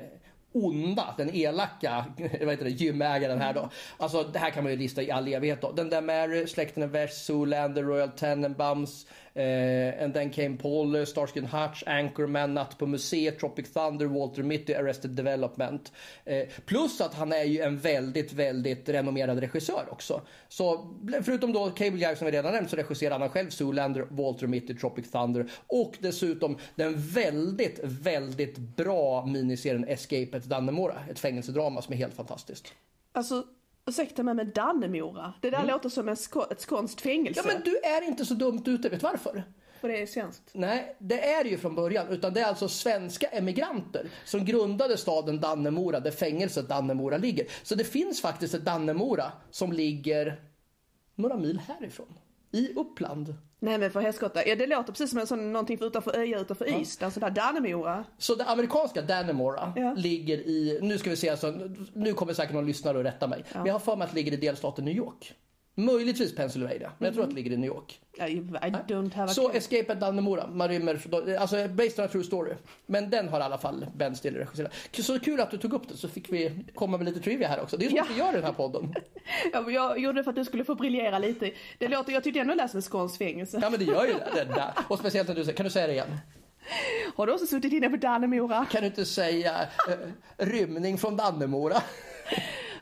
onda, 0.65 1.13
den 1.17 1.35
elaka 1.35 2.05
vad 2.17 2.49
heter 2.49 2.63
det, 2.63 2.69
gymägaren 2.69 3.41
här 3.41 3.53
då. 3.53 3.69
Alltså 3.97 4.23
det 4.23 4.39
här 4.39 4.49
kan 4.49 4.63
man 4.63 4.71
ju 4.71 4.77
lista 4.77 5.01
i 5.01 5.11
all 5.11 5.27
evighet 5.27 5.61
då. 5.61 5.71
Den 5.71 5.89
där 5.89 6.01
Mary, 6.01 6.47
Släkten 6.47 6.83
av 6.83 6.89
värst, 6.89 7.25
Zoolander, 7.25 7.83
Royal 7.83 8.09
Tenenbaums, 8.09 9.05
eh, 9.33 10.03
and 10.03 10.13
then 10.13 10.29
came 10.29 10.57
Paul, 10.57 11.05
Starsky 11.05 11.41
Hutch, 11.41 11.83
Anchorman, 11.85 12.53
Natt 12.53 12.77
på 12.77 12.85
museet, 12.87 13.39
Tropic 13.39 13.73
Thunder, 13.73 14.05
Walter 14.05 14.43
Mitty, 14.43 14.73
Arrested 14.73 15.11
Development. 15.11 15.91
Eh, 16.25 16.47
plus 16.65 17.01
att 17.01 17.13
han 17.13 17.33
är 17.33 17.43
ju 17.43 17.61
en 17.61 17.77
väldigt, 17.77 18.33
väldigt 18.33 18.89
renommerad 18.89 19.39
regissör 19.39 19.87
också. 19.91 20.21
Så 20.47 20.95
förutom 21.23 21.53
då 21.53 21.69
Cable 21.69 21.99
Guy 21.99 22.15
som 22.15 22.25
vi 22.25 22.31
redan 22.31 22.53
nämnt 22.53 22.69
så 22.69 22.75
regisserar 22.75 23.19
han 23.19 23.29
själv 23.29 23.49
Zoolander, 23.49 24.07
Walter 24.09 24.47
Mitty, 24.47 24.73
Tropic 24.73 25.11
Thunder 25.11 25.49
och 25.67 25.93
dessutom 25.99 26.57
den 26.75 26.93
väldigt, 26.97 27.79
väldigt 27.83 28.57
bra 28.57 29.25
miniserien 29.25 29.87
Escape 29.87 30.37
at 30.47 30.49
Dannemora. 30.49 30.95
Ett 31.09 31.19
fängelsedrama 31.19 31.81
som 31.81 31.93
är 31.93 31.97
helt 31.97 32.13
fantastiskt. 32.13 32.73
Alltså 33.11 33.43
Ursäkta 33.85 34.23
mig 34.23 34.33
men 34.33 34.51
Dannemora, 34.51 35.33
det 35.41 35.49
där 35.49 35.57
mm. 35.57 35.69
låter 35.69 35.89
som 35.89 36.09
en 36.09 36.15
sko 36.15 36.43
ett 36.51 36.61
skånskt 36.61 37.01
fängelse. 37.01 37.41
Ja 37.45 37.53
men 37.53 37.63
du 37.63 37.77
är 37.77 38.01
inte 38.01 38.25
så 38.25 38.33
dumt 38.33 38.63
ute, 38.65 38.89
vet 38.89 38.99
du 38.99 39.03
varför? 39.03 39.43
För 39.81 39.87
det 39.87 40.01
är 40.01 40.05
svenskt? 40.05 40.43
Nej, 40.53 40.95
det 40.99 41.33
är 41.33 41.43
det 41.43 41.49
ju 41.49 41.57
från 41.57 41.75
början. 41.75 42.07
Utan 42.07 42.33
det 42.33 42.41
är 42.41 42.45
alltså 42.45 42.67
svenska 42.67 43.27
emigranter 43.27 44.09
som 44.25 44.45
grundade 44.45 44.97
staden 44.97 45.39
Dannemora, 45.39 45.99
där 45.99 46.11
fängelset 46.11 46.69
Dannemora 46.69 47.17
ligger. 47.17 47.47
Så 47.63 47.75
det 47.75 47.83
finns 47.83 48.21
faktiskt 48.21 48.53
ett 48.53 48.65
Dannemora 48.65 49.31
som 49.51 49.71
ligger 49.73 50.41
några 51.15 51.37
mil 51.37 51.59
härifrån. 51.67 52.13
I 52.57 52.73
Uppland. 52.75 53.35
Nej 53.59 53.77
men 53.77 53.91
för 53.91 53.99
helskotta, 53.99 54.47
ja 54.47 54.55
det 54.55 54.67
låter 54.67 54.91
precis 54.91 55.09
som 55.09 55.19
en 55.19 55.27
sån, 55.27 55.53
någonting 55.53 55.77
för 55.77 55.85
utanför 55.85 56.17
Öja 56.17 56.39
utanför 56.39 56.65
ja. 56.65 56.79
Ystad, 56.79 57.11
sådär 57.11 57.29
Dannemora. 57.29 58.05
Så 58.17 58.35
det 58.35 58.45
amerikanska 58.45 59.01
Dannemora 59.01 59.73
ja. 59.75 59.93
ligger 59.97 60.37
i, 60.37 60.79
nu 60.81 60.97
ska 60.97 61.09
vi 61.09 61.15
se, 61.15 61.29
alltså, 61.29 61.53
nu 61.93 62.13
kommer 62.13 62.33
säkert 62.33 62.53
någon 62.53 62.65
lyssnare 62.65 62.99
att 62.99 63.05
rätta 63.05 63.27
mig. 63.27 63.43
Ja. 63.51 63.57
Men 63.57 63.65
jag 63.65 63.73
har 63.73 63.79
för 63.79 63.95
mig 63.95 64.05
att 64.05 64.11
det 64.11 64.15
ligger 64.15 64.33
i 64.33 64.37
delstaten 64.37 64.85
New 64.85 64.95
York. 64.95 65.33
Möjligtvis 65.79 66.35
Pennsylvania, 66.35 66.91
men 66.97 67.05
jag 67.05 67.13
tror 67.13 67.23
att 67.23 67.29
det 67.29 67.35
ligger 67.35 67.51
i 67.51 67.57
New 67.57 67.67
York. 67.67 67.99
I, 68.13 68.41
don't 68.87 69.13
have 69.13 69.31
a 69.31 69.33
Så 69.33 69.51
Escape 69.51 69.91
at 69.93 69.99
Dannemora, 69.99 70.47
man 70.47 70.67
rymmer, 70.67 70.99
alltså 71.39 71.67
based 71.67 71.99
on 71.99 72.05
a 72.05 72.07
true 72.07 72.23
story. 72.23 72.53
Men 72.85 73.09
den 73.09 73.29
har 73.29 73.39
i 73.39 73.43
alla 73.43 73.57
fall 73.57 73.85
Ben 73.95 74.15
Stiller 74.15 74.39
regisserat. 74.39 74.73
Så 74.91 75.19
kul 75.19 75.39
att 75.39 75.51
du 75.51 75.57
tog 75.57 75.73
upp 75.73 75.89
det 75.89 75.97
så 75.97 76.09
fick 76.09 76.31
vi 76.31 76.65
komma 76.75 76.97
med 76.97 77.05
lite 77.05 77.19
trivia 77.19 77.47
här 77.47 77.61
också. 77.61 77.77
Det 77.77 77.85
är 77.85 77.89
så 77.89 77.95
ja. 77.97 78.05
vi 78.09 78.19
gör 78.19 78.29
i 78.29 78.35
den 78.35 78.43
här 78.43 78.53
podden. 78.53 78.93
Ja, 79.53 79.71
jag 79.71 79.99
gjorde 79.99 80.19
det 80.19 80.23
för 80.23 80.29
att 80.31 80.35
du 80.35 80.45
skulle 80.45 80.63
få 80.63 80.75
briljera 80.75 81.19
lite. 81.19 81.51
Det 81.77 81.87
låter, 81.87 82.13
jag 82.13 82.23
tyckte 82.23 82.39
ändå 82.39 82.53
det 82.53 82.61
lät 82.61 82.71
som 82.71 82.77
ett 82.77 82.85
skånskt 82.85 83.17
fängelse. 83.17 83.59
Ja 83.61 83.69
men 83.69 83.79
det 83.79 83.85
gör 83.85 84.05
ju 84.05 84.13
det. 84.13 84.29
det 84.35 84.43
där. 84.43 84.73
Och 84.87 84.99
speciellt 84.99 85.27
när 85.27 85.35
du 85.35 85.43
säger, 85.43 85.57
kan 85.57 85.63
du 85.63 85.69
säga 85.69 85.87
det 85.87 85.93
igen? 85.93 86.17
Har 87.15 87.27
du 87.27 87.33
också 87.33 87.45
suttit 87.45 87.73
inne 87.73 87.89
på 87.89 87.97
Dannemora? 87.97 88.65
Kan 88.71 88.81
du 88.81 88.87
inte 88.87 89.05
säga 89.05 89.67
äh, 89.89 90.45
rymning 90.45 90.97
från 90.97 91.17
Dannemora? 91.17 91.81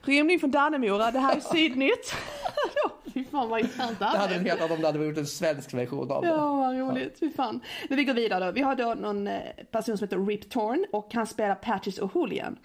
Rymning 0.01 0.39
från 0.39 0.51
Dannemora, 0.51 1.11
det 1.11 1.19
här 1.19 1.35
är 1.35 1.39
Sydnytt. 1.39 2.13
Fy 3.15 3.23
fan 3.23 3.49
vad 3.49 3.59
intressant 3.59 3.99
det 3.99 4.05
hade 4.05 4.33
den 4.33 4.45
hetat 4.45 4.71
om 4.71 4.81
det 4.81 4.87
hade 4.87 5.05
gjort 5.05 5.17
en 5.17 5.25
svensk 5.25 5.73
version 5.73 6.11
av 6.11 6.21
det. 6.21 6.27
Ja, 6.27 6.55
vad 6.55 6.77
roligt. 6.77 7.19
Fy 7.19 7.29
fan. 7.29 7.59
Men 7.89 7.97
vi 7.97 8.03
går 8.03 8.13
vidare 8.13 8.45
då. 8.45 8.51
Vi 8.51 8.61
har 8.61 8.75
då 8.75 8.93
någon 8.93 9.27
eh, 9.27 9.41
person 9.71 9.97
som 9.97 10.05
heter 10.05 10.25
Rip 10.25 10.49
Torn 10.49 10.85
och 10.91 11.13
han 11.13 11.27
spelar 11.27 11.55
Patches 11.55 11.99
O'Hooligan. 11.99 12.55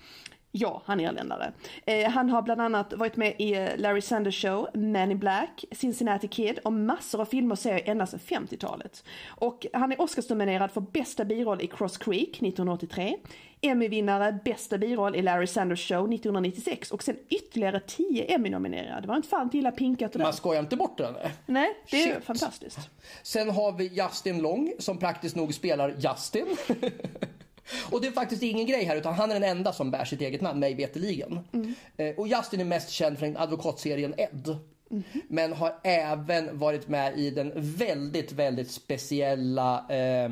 Ja, 0.52 0.82
han 0.84 1.00
är 1.00 1.10
irländare. 1.10 1.52
Eh, 1.86 2.10
han 2.10 2.30
har 2.30 2.42
bland 2.42 2.60
annat 2.60 2.92
varit 2.92 3.16
med 3.16 3.34
i 3.38 3.54
eh, 3.54 3.68
Larry 3.76 4.00
Sanders 4.00 4.42
Show, 4.42 4.68
Man 4.74 5.10
in 5.10 5.18
Black, 5.18 5.64
Cincinnati 5.72 6.28
Kid 6.28 6.58
och 6.64 6.72
massor 6.72 7.20
av 7.20 7.24
filmer 7.24 7.52
och 7.52 7.58
serier 7.58 7.90
ända 7.90 8.06
sedan 8.06 8.20
50-talet. 8.20 9.04
Och 9.28 9.66
han 9.72 9.92
är 9.92 10.00
Oscarsnominerad 10.00 10.70
för 10.70 10.80
bästa 10.80 11.24
biroll 11.24 11.60
i 11.60 11.66
Cross 11.66 11.98
Creek 11.98 12.28
1983, 12.28 13.16
Emmy-vinnare 13.60 14.38
bästa 14.44 14.78
biroll 14.78 15.16
i 15.16 15.22
Larry 15.22 15.46
Sanders 15.46 15.88
Show 15.88 16.12
1996 16.12 16.90
och 16.90 17.02
sen 17.02 17.16
ytterligare 17.28 17.80
10 17.80 18.24
Emmy-nominerade. 18.34 19.00
Det 19.00 19.08
var 19.08 19.16
inte 19.16 19.28
fan 19.28 19.50
illa 19.52 19.70
pinkat. 19.70 20.14
Man 20.14 20.32
skojar 20.32 20.60
inte 20.60 20.76
bort 20.76 20.98
det. 20.98 21.30
Nej, 21.46 21.74
det 21.90 22.02
är 22.02 22.14
Shit. 22.14 22.24
fantastiskt. 22.24 22.90
Sen 23.22 23.50
har 23.50 23.72
vi 23.72 23.86
Justin 23.86 24.42
Long 24.42 24.72
som 24.78 24.98
praktiskt 24.98 25.36
nog 25.36 25.54
spelar 25.54 25.88
Justin. 25.98 26.46
Och 27.90 28.00
det 28.00 28.06
är 28.06 28.12
faktiskt 28.12 28.42
ingen 28.42 28.66
grej 28.66 28.84
här 28.84 28.96
utan 28.96 29.14
han 29.14 29.30
är 29.30 29.34
den 29.40 29.50
enda 29.58 29.72
som 29.72 29.90
bär 29.90 30.04
sitt 30.04 30.20
eget 30.20 30.40
namn, 30.40 30.60
mig 30.60 30.74
veterligen. 30.74 31.38
Eh, 31.96 32.14
Och 32.16 32.28
Justin 32.28 32.60
är 32.60 32.64
mest 32.64 32.90
känd 32.90 33.18
för 33.18 33.26
den 33.26 33.36
advokatserien 33.36 34.14
Ed. 34.18 34.56
Men 35.28 35.52
har 35.52 35.74
även 35.84 36.58
varit 36.58 36.88
med 36.88 37.18
i 37.18 37.30
den 37.30 37.52
väldigt, 37.54 38.32
väldigt 38.32 38.70
speciella, 38.70 39.86
eh, 39.88 40.30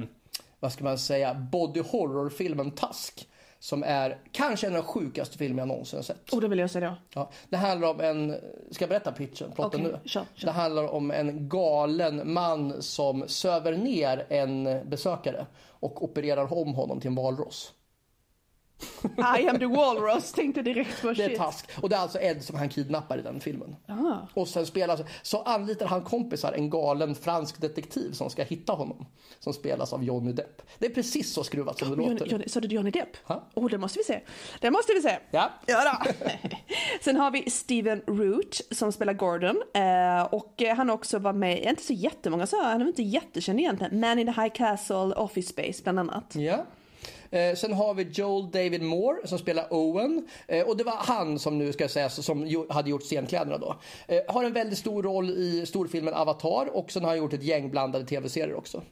vad 0.61 0.73
ska 0.73 0.85
man 0.85 0.99
säga, 0.99 1.35
body 1.35 1.81
horror-filmen 1.81 2.71
Tusk. 2.71 3.29
Som 3.61 3.83
är 3.83 4.19
kanske 4.33 4.67
en 4.67 4.77
av 4.77 4.83
de 4.83 4.87
sjukaste 4.89 5.39
filmer 5.39 5.61
jag 5.61 5.69
någonsin 5.69 5.97
har 5.99 6.05
sett. 6.05 6.33
Och 6.33 6.41
då 6.41 6.49
vill 6.49 6.59
jag 6.59 6.71
säga 6.71 6.89
då. 6.89 6.97
Ja, 7.15 7.31
det 7.49 7.57
handlar 7.57 7.89
om 7.89 8.01
en, 8.01 8.37
ska 8.71 8.83
jag 8.83 8.89
berätta 8.89 9.13
pitchen? 9.13 9.53
Plotten 9.55 9.81
Okej, 9.81 9.93
nu? 10.03 10.09
kör, 10.09 10.25
kör. 10.35 10.47
Det 10.47 10.53
handlar 10.53 10.89
om 10.89 11.11
en 11.11 11.49
galen 11.49 12.33
man 12.33 12.83
som 12.83 13.25
söver 13.29 13.73
ner 13.73 14.27
en 14.29 14.81
besökare 14.89 15.47
och 15.61 16.05
opererar 16.05 16.53
om 16.53 16.75
honom 16.75 17.01
till 17.01 17.09
en 17.09 17.15
valross. 17.15 17.73
I 19.39 19.49
am 19.49 19.59
the 19.59 19.67
walrus, 19.67 20.33
tänkte 20.33 20.63
direkt 20.63 21.03
på 21.03 21.13
Det 21.13 21.25
är 21.25 21.29
shit. 21.29 21.39
task. 21.39 21.71
Och 21.83 21.89
det 21.89 21.97
är 21.97 22.01
alltså 22.01 22.19
Ed 22.21 22.45
som 22.45 22.57
han 22.57 22.69
kidnappar 22.69 23.19
i 23.19 23.23
den 23.23 23.41
filmen. 23.41 23.77
Ah. 23.87 24.17
Och 24.35 24.49
sen 24.49 24.67
spelas, 24.67 25.01
så 25.23 25.43
anlitar 25.43 25.87
han 25.87 26.03
kompisar 26.05 26.53
en 26.53 26.71
galen 26.71 27.15
fransk 27.15 27.61
detektiv 27.61 28.13
som 28.13 28.31
ska 28.31 28.43
hitta 28.43 28.73
honom. 28.73 29.07
Som 29.41 29.53
spelas 29.53 29.93
av 29.93 30.05
Johnny 30.05 30.33
Depp. 30.33 30.63
Det 30.79 30.87
är 30.87 30.91
precis 30.91 31.33
så 31.33 31.45
skruvat 31.45 31.79
som 31.79 31.91
det 31.91 31.97
Johnny, 32.03 32.13
låter. 32.13 32.27
Johnny, 32.27 32.49
så 32.49 32.61
det 32.61 32.67
är 32.69 32.71
Johnny 32.71 32.91
Depp? 32.91 33.17
Ja. 33.27 33.45
Oh, 33.55 33.69
det 33.71 33.79
måste 33.79 33.99
vi 33.99 34.05
se. 34.05 34.21
Det 34.61 34.71
måste 34.71 34.93
vi 34.93 35.03
se. 35.03 35.19
Ja. 35.31 35.51
Ja. 35.67 36.03
Sen 37.01 37.17
har 37.17 37.31
vi 37.31 37.51
Steven 37.51 38.03
Root 38.07 38.61
som 38.71 38.93
spelar 38.93 39.13
Gordon. 39.13 39.63
Eh, 39.75 40.23
och 40.35 40.63
eh, 40.63 40.77
han 40.77 40.89
har 40.89 40.95
också 40.97 41.19
varit 41.19 41.37
med, 41.37 41.59
inte 41.65 41.83
så 41.83 41.93
jättemånga 41.93 42.47
så 42.47 42.63
han 42.63 42.83
är 42.83 42.87
inte 42.87 43.03
jättekänd 43.03 43.61
egentligen. 43.61 44.01
Man 44.01 44.19
in 44.19 44.35
the 44.35 44.41
High 44.43 44.55
Castle, 44.55 45.15
Office 45.15 45.49
Space 45.49 45.83
bland 45.83 45.99
annat. 45.99 46.35
Ja. 46.37 46.65
Eh, 47.31 47.55
sen 47.55 47.73
har 47.73 47.95
vi 47.95 48.03
Joel 48.03 48.51
David 48.51 48.83
Moore 48.83 49.27
som 49.27 49.39
spelar 49.39 49.67
Owen. 49.71 50.29
Eh, 50.47 50.67
och 50.67 50.77
det 50.77 50.85
var 50.85 50.97
han 50.97 51.39
som 51.39 51.59
nu 51.59 51.73
ska 51.73 51.89
sägas 51.89 52.25
som 52.25 52.67
hade 52.71 52.91
gjort 52.91 53.03
scenkläderna 53.03 53.59
då. 53.59 53.77
Eh, 54.09 54.21
har 54.29 54.45
en 54.45 54.53
väldigt 54.53 54.79
stor 54.79 55.03
roll 55.03 55.31
i 55.31 55.67
storfilmen 55.67 56.15
Avatar 56.15 56.77
och 56.77 56.91
sen 56.93 57.03
har 57.03 57.11
han 57.11 57.19
gjort 57.19 57.33
ett 57.33 57.43
gäng 57.43 57.71
blandade 57.71 58.05
tv-serier 58.07 58.55
också. 58.55 58.83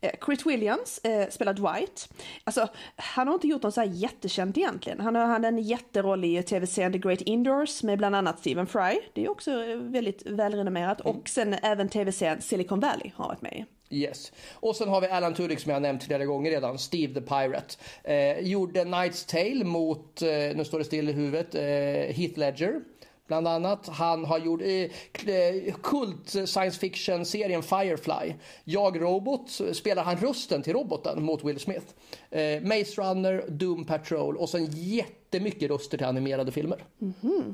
Eh, 0.00 0.10
Chris 0.26 0.46
Williams 0.46 0.98
eh, 0.98 1.28
spelar 1.28 1.54
Dwight. 1.54 2.08
Alltså, 2.44 2.68
han 2.96 3.26
har 3.26 3.34
inte 3.34 3.48
gjort 3.48 3.62
något 3.62 3.74
så 3.74 3.80
här 3.80 3.88
jättekänt 3.88 4.58
egentligen. 4.58 5.00
Han 5.00 5.14
har 5.14 5.26
han 5.26 5.44
en 5.44 5.58
jätteroll 5.58 6.24
i 6.24 6.42
tv-serien 6.42 6.92
The 6.92 6.98
Great 6.98 7.20
Indoors 7.20 7.82
med 7.82 7.98
bland 7.98 8.16
annat 8.16 8.38
Stephen 8.38 8.66
Fry. 8.66 9.00
Det 9.12 9.24
är 9.24 9.30
också 9.30 9.50
eh, 9.50 9.76
väldigt 9.76 10.26
välrenommerat. 10.26 11.00
Och 11.00 11.28
sen 11.28 11.54
även 11.62 11.88
tv-serien 11.88 12.42
Silicon 12.42 12.80
Valley 12.80 13.10
har 13.14 13.28
varit 13.28 13.42
med 13.42 13.52
i. 13.52 13.64
Yes. 13.92 14.32
Och 14.52 14.76
sen 14.76 14.88
har 14.88 15.00
vi 15.00 15.06
Alan 15.06 15.34
Tudyk 15.34 15.60
som 15.60 15.72
jag 15.72 15.82
nämnt 15.82 16.04
flera 16.04 16.24
gånger 16.24 16.50
redan, 16.50 16.78
Steve 16.78 17.14
the 17.14 17.20
Pirate. 17.20 17.76
Eh, 18.04 18.38
gjorde 18.38 18.80
Knight's 18.80 19.30
Tale 19.30 19.64
mot, 19.64 20.22
eh, 20.22 20.28
nu 20.28 20.64
står 20.64 20.78
det 20.78 20.84
still 20.84 21.08
i 21.08 21.12
huvudet, 21.12 21.54
eh, 21.54 22.16
Heath 22.16 22.38
Ledger. 22.38 22.80
Bland 23.26 23.48
annat. 23.48 23.88
Han 23.88 24.24
har 24.24 24.38
gjort 24.38 24.60
eh, 24.62 25.34
eh, 25.34 25.74
kult 25.82 26.28
science 26.28 26.78
fiction-serien 26.80 27.62
Firefly. 27.62 28.34
Jag 28.64 29.02
Robot 29.02 29.60
spelar 29.72 30.04
han 30.04 30.16
rösten 30.16 30.62
till 30.62 30.72
roboten 30.72 31.22
mot 31.22 31.44
Will 31.44 31.60
Smith. 31.60 31.86
Eh, 32.32 32.62
Maze 32.62 33.02
Runner, 33.02 33.44
Doom 33.48 33.84
Patrol 33.84 34.36
och 34.36 34.48
sen 34.48 34.68
jättemycket 34.70 35.70
röster 35.70 35.98
till 35.98 36.06
animerade 36.06 36.52
filmer. 36.52 36.84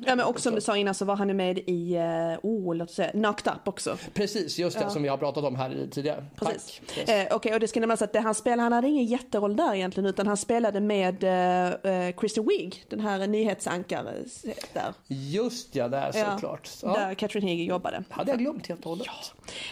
Ja 0.07 0.17
men 0.17 0.21
också 0.21 0.43
som 0.43 0.55
du 0.55 0.61
sa 0.61 0.77
innan 0.77 0.95
så 0.95 1.05
var 1.05 1.17
han 1.17 1.37
med 1.37 1.59
i, 1.59 1.95
eh, 1.95 2.39
oh 2.43 2.75
låt 2.75 2.89
oss 2.89 2.95
säga, 2.97 3.11
Knocked 3.11 3.53
Up 3.53 3.69
också. 3.69 3.97
Precis, 4.15 4.59
just 4.59 4.79
det 4.79 4.91
som 4.91 5.03
vi 5.03 5.09
har 5.09 5.17
pratat 5.17 5.45
om 5.45 5.57
här 5.57 5.89
tidigare. 5.91 6.25
Precis. 6.37 6.81
Tack. 6.95 7.09
Eh, 7.09 7.27
Okej, 7.37 7.55
och 7.55 7.61
det 7.61 7.69
ska 7.69 7.81
nämnas 7.81 8.03
att 8.03 8.13
det 8.13 8.21
han 8.21 8.35
spelade, 8.35 8.63
han 8.63 8.73
hade 8.73 8.89
ingen 8.89 9.05
jätteroll 9.05 9.57
där 9.57 9.75
egentligen 9.75 10.07
utan 10.07 10.27
han 10.27 10.37
spelade 10.37 10.81
med 10.81 11.25
eh, 11.25 11.93
eh, 11.93 12.13
Kristen 12.17 12.47
Wiig, 12.49 12.85
den 12.89 13.01
här 13.01 13.27
nyhetsankare 13.27 14.15
eh, 14.45 14.53
där. 14.73 14.95
Just 15.07 15.75
ja, 15.75 15.89
där 15.89 16.13
Ja, 16.15 16.33
såklart. 16.33 16.71
Ja. 16.83 16.95
Där 16.95 17.15
Catherine 17.15 17.51
Hege 17.51 17.63
jobbade. 17.63 18.05
hade 18.11 18.31
jag 18.31 18.39
glömt 18.39 18.67
helt 18.67 18.81
och 18.81 18.91
hållet. 18.91 19.09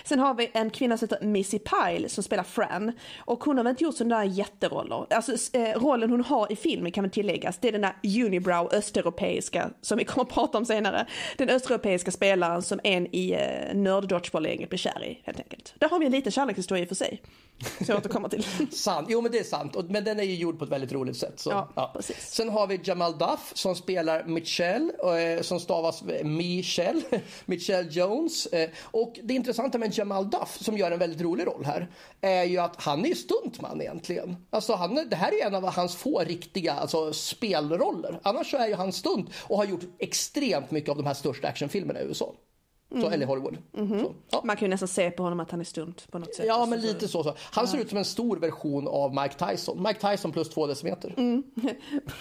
Sen 0.05 0.19
har 0.19 0.35
vi 0.35 0.51
en 0.55 0.71
kvinna 0.71 0.99
som 0.99 1.09
heter 1.11 1.27
Missy 1.27 1.59
Pyle 1.59 2.09
som 2.09 2.23
spelar 2.25 2.45
Fran. 2.45 2.93
Och 3.19 3.45
hon 3.45 3.57
har 3.57 3.65
väl 3.65 3.71
inte 3.71 3.85
gjort 3.85 3.95
sådana 3.97 4.19
där 4.19 4.25
jätteroller. 4.25 4.96
Alltså 5.11 5.57
eh, 5.57 5.81
rollen 5.81 6.11
hon 6.11 6.21
har 6.21 6.53
i 6.53 6.57
filmen 6.57 6.93
kan 6.93 7.05
väl 7.05 7.11
tilläggas. 7.11 7.59
Det 7.59 7.69
är 7.69 7.73
den 7.73 7.81
där 7.81 8.25
unibrow 8.25 8.69
östeuropeiska 8.73 9.71
som 9.81 9.99
vi 9.99 10.05
kommer 10.05 10.25
att 10.25 10.33
prata 10.33 10.59
om 10.59 10.67
senare. 10.67 11.07
Den 11.37 11.49
östeuropeiska 11.49 12.11
spelaren 12.11 12.63
som 12.63 12.81
en 12.85 13.15
i 13.15 13.33
eh, 13.33 13.77
nörd-dodgeball-gänget 13.77 14.69
blir 14.69 14.79
kär 14.79 15.05
i 15.05 15.21
helt 15.25 15.41
enkelt. 15.41 15.75
Där 15.79 15.89
har 15.89 15.99
vi 15.99 16.07
en 16.07 16.13
liten 16.13 16.33
kärlekshistoria 16.33 16.83
i 16.83 16.85
och 16.85 16.89
för 16.89 16.95
sig. 16.95 17.23
Som 17.59 17.87
jag 17.89 17.99
återkommer 17.99 18.29
till. 18.29 18.45
Sant. 18.71 19.07
Jo 19.11 19.21
men 19.21 19.33
det 19.33 19.39
är 19.39 19.45
sant. 19.45 19.77
Men 19.89 20.05
den 20.05 20.21
är 20.21 20.25
ju 20.25 20.35
gjord 20.35 20.59
på 20.59 20.65
ett 20.65 20.71
väldigt 20.71 20.93
roligt 20.93 21.17
sätt. 21.17 21.41
Så, 21.41 21.51
Ja, 21.75 21.91
precis. 21.95 22.17
Sen 22.17 22.49
har 22.49 22.67
vi 22.67 22.81
Jamal 22.85 23.19
Duff 23.19 23.53
som 23.55 23.77
spelar 23.77 24.25
Michelle, 24.25 24.93
eh, 25.37 25.43
som 25.43 25.61
stavas 25.61 26.03
Michelle, 26.25 27.03
Michelle 27.45 27.89
Jones. 27.91 28.47
Eh, 28.47 28.71
och 28.83 29.19
det 29.23 29.35
intressanta 29.35 29.79
med 29.79 29.99
Jamal 29.99 30.31
Duff, 30.31 30.59
som 30.61 30.79
gör 30.79 30.91
en 30.91 30.99
väldigt 30.99 31.21
rolig 31.21 31.47
roll 31.47 31.65
här, 31.65 31.89
är 32.21 32.45
ju 32.45 32.59
att 32.59 32.83
han 32.83 33.05
är 33.05 33.09
ju 33.09 33.15
stuntman 33.15 33.81
egentligen. 33.81 34.37
Alltså 34.51 34.75
han, 34.75 34.95
det 34.95 35.17
här 35.17 35.43
är 35.43 35.47
en 35.47 35.55
av 35.55 35.67
hans 35.67 35.97
få 35.97 36.21
riktiga 36.21 36.73
alltså, 36.73 37.13
spelroller. 37.13 38.21
Annars 38.23 38.51
så 38.51 38.57
är 38.57 38.69
ju 38.69 38.75
han 38.75 38.93
stunt 38.93 39.31
och 39.43 39.57
har 39.57 39.65
gjort 39.65 39.85
extremt 39.99 40.71
mycket 40.71 40.91
av 40.91 40.97
de 40.97 41.07
här 41.07 41.15
största 41.15 41.49
actionfilmerna 41.49 42.01
i 42.01 42.05
USA. 42.05 42.35
Mm. 42.91 43.03
Så, 43.03 43.11
eller 43.11 43.27
Hollywood. 43.27 43.57
Så, 43.75 44.15
ja. 44.31 44.41
Man 44.45 44.57
kan 44.57 44.67
ju 44.67 44.71
nästan 44.71 44.89
se 44.89 45.11
på 45.11 45.23
honom 45.23 45.41
att 45.41 45.51
han 45.51 45.61
är 45.61 45.65
stunt 45.65 46.11
på 46.11 46.19
något 46.19 46.35
sätt. 46.35 46.47
Ja, 46.47 46.55
Alltså, 46.55 46.71
men 46.71 46.81
lite 46.81 47.09
så. 47.09 47.23
så. 47.23 47.35
Han 47.39 47.69
ser 47.69 47.79
ut 47.79 47.89
som 47.89 47.99
en 47.99 48.05
stor 48.05 48.37
version 48.37 48.89
av 48.89 49.15
Mike 49.15 49.47
Tyson. 49.47 49.83
Mike 49.83 50.11
Tyson 50.11 50.33
plus 50.33 50.49
två 50.49 50.67
decimeter. 50.67 51.15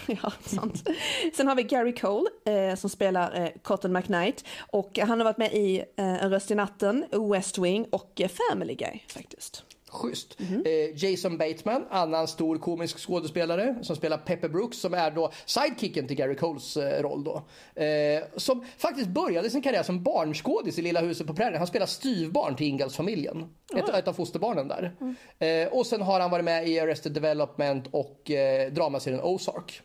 Ja, 0.08 0.32
sant. 0.46 0.90
Sen 1.34 1.48
har 1.48 1.56
vi 1.56 1.64
Gary 1.64 1.96
Cole 1.96 2.30
eh, 2.46 2.76
som 2.76 2.90
spelar 2.90 3.42
eh, 3.44 3.50
Cotton 3.64 3.94
McKnight. 3.94 4.46
Och 4.72 5.00
han 5.00 5.20
har 5.20 5.24
varit 5.26 5.38
med 5.38 5.54
i 5.54 5.78
eh, 5.96 6.24
En 6.24 6.30
röst 6.30 6.52
i 6.52 6.56
natten, 6.56 7.06
West 7.32 7.58
Wing 7.58 7.86
och 7.92 8.22
Family 8.50 8.76
Guy 8.76 9.00
faktiskt. 9.08 9.64
Schysst. 9.96 10.38
Eh, 10.66 10.96
Jason 10.96 11.38
Bateman, 11.38 11.86
annan 11.90 12.28
stor 12.28 12.58
komisk 12.58 13.00
skådespelare 13.00 13.76
som 13.82 13.96
spelar 13.96 14.18
Pepper 14.18 14.50
Brooks 14.50 14.78
som 14.78 14.94
är 14.94 15.12
då 15.12 15.32
sidekicken 15.46 16.08
till 16.08 16.18
Gary 16.18 16.36
Coles 16.36 16.78
eh, 16.78 17.02
roll 17.02 17.24
då. 17.24 17.44
Eh, 17.82 18.24
som 18.36 18.66
faktiskt 18.78 19.10
började 19.10 19.50
sin 19.50 19.62
karriär 19.62 19.84
som 19.84 20.04
barnskådis 20.04 20.80
i 20.80 20.82
Lilla 20.82 21.02
huset 21.02 21.28
på 21.28 21.34
prärien. 21.34 21.58
Han 21.58 21.68
spelar 21.68 21.86
styvbarn 21.86 22.56
till 22.56 22.68
Ingalls-familjen. 22.68 23.50
Ett, 23.76 23.90
ett 23.90 24.08
av 24.08 24.14
fosterbarnen 24.14 24.68
där. 24.68 24.96
Eh, 25.40 25.68
och 25.68 25.86
sen 25.86 26.02
har 26.02 26.20
han 26.20 26.32
varit 26.32 26.46
med 26.46 26.68
i 26.68 26.80
Arrested 26.80 27.12
Development 27.12 27.88
och 27.92 28.32
eh, 28.32 28.72
dramaserien 28.72 29.22
Ozark. 29.22 29.82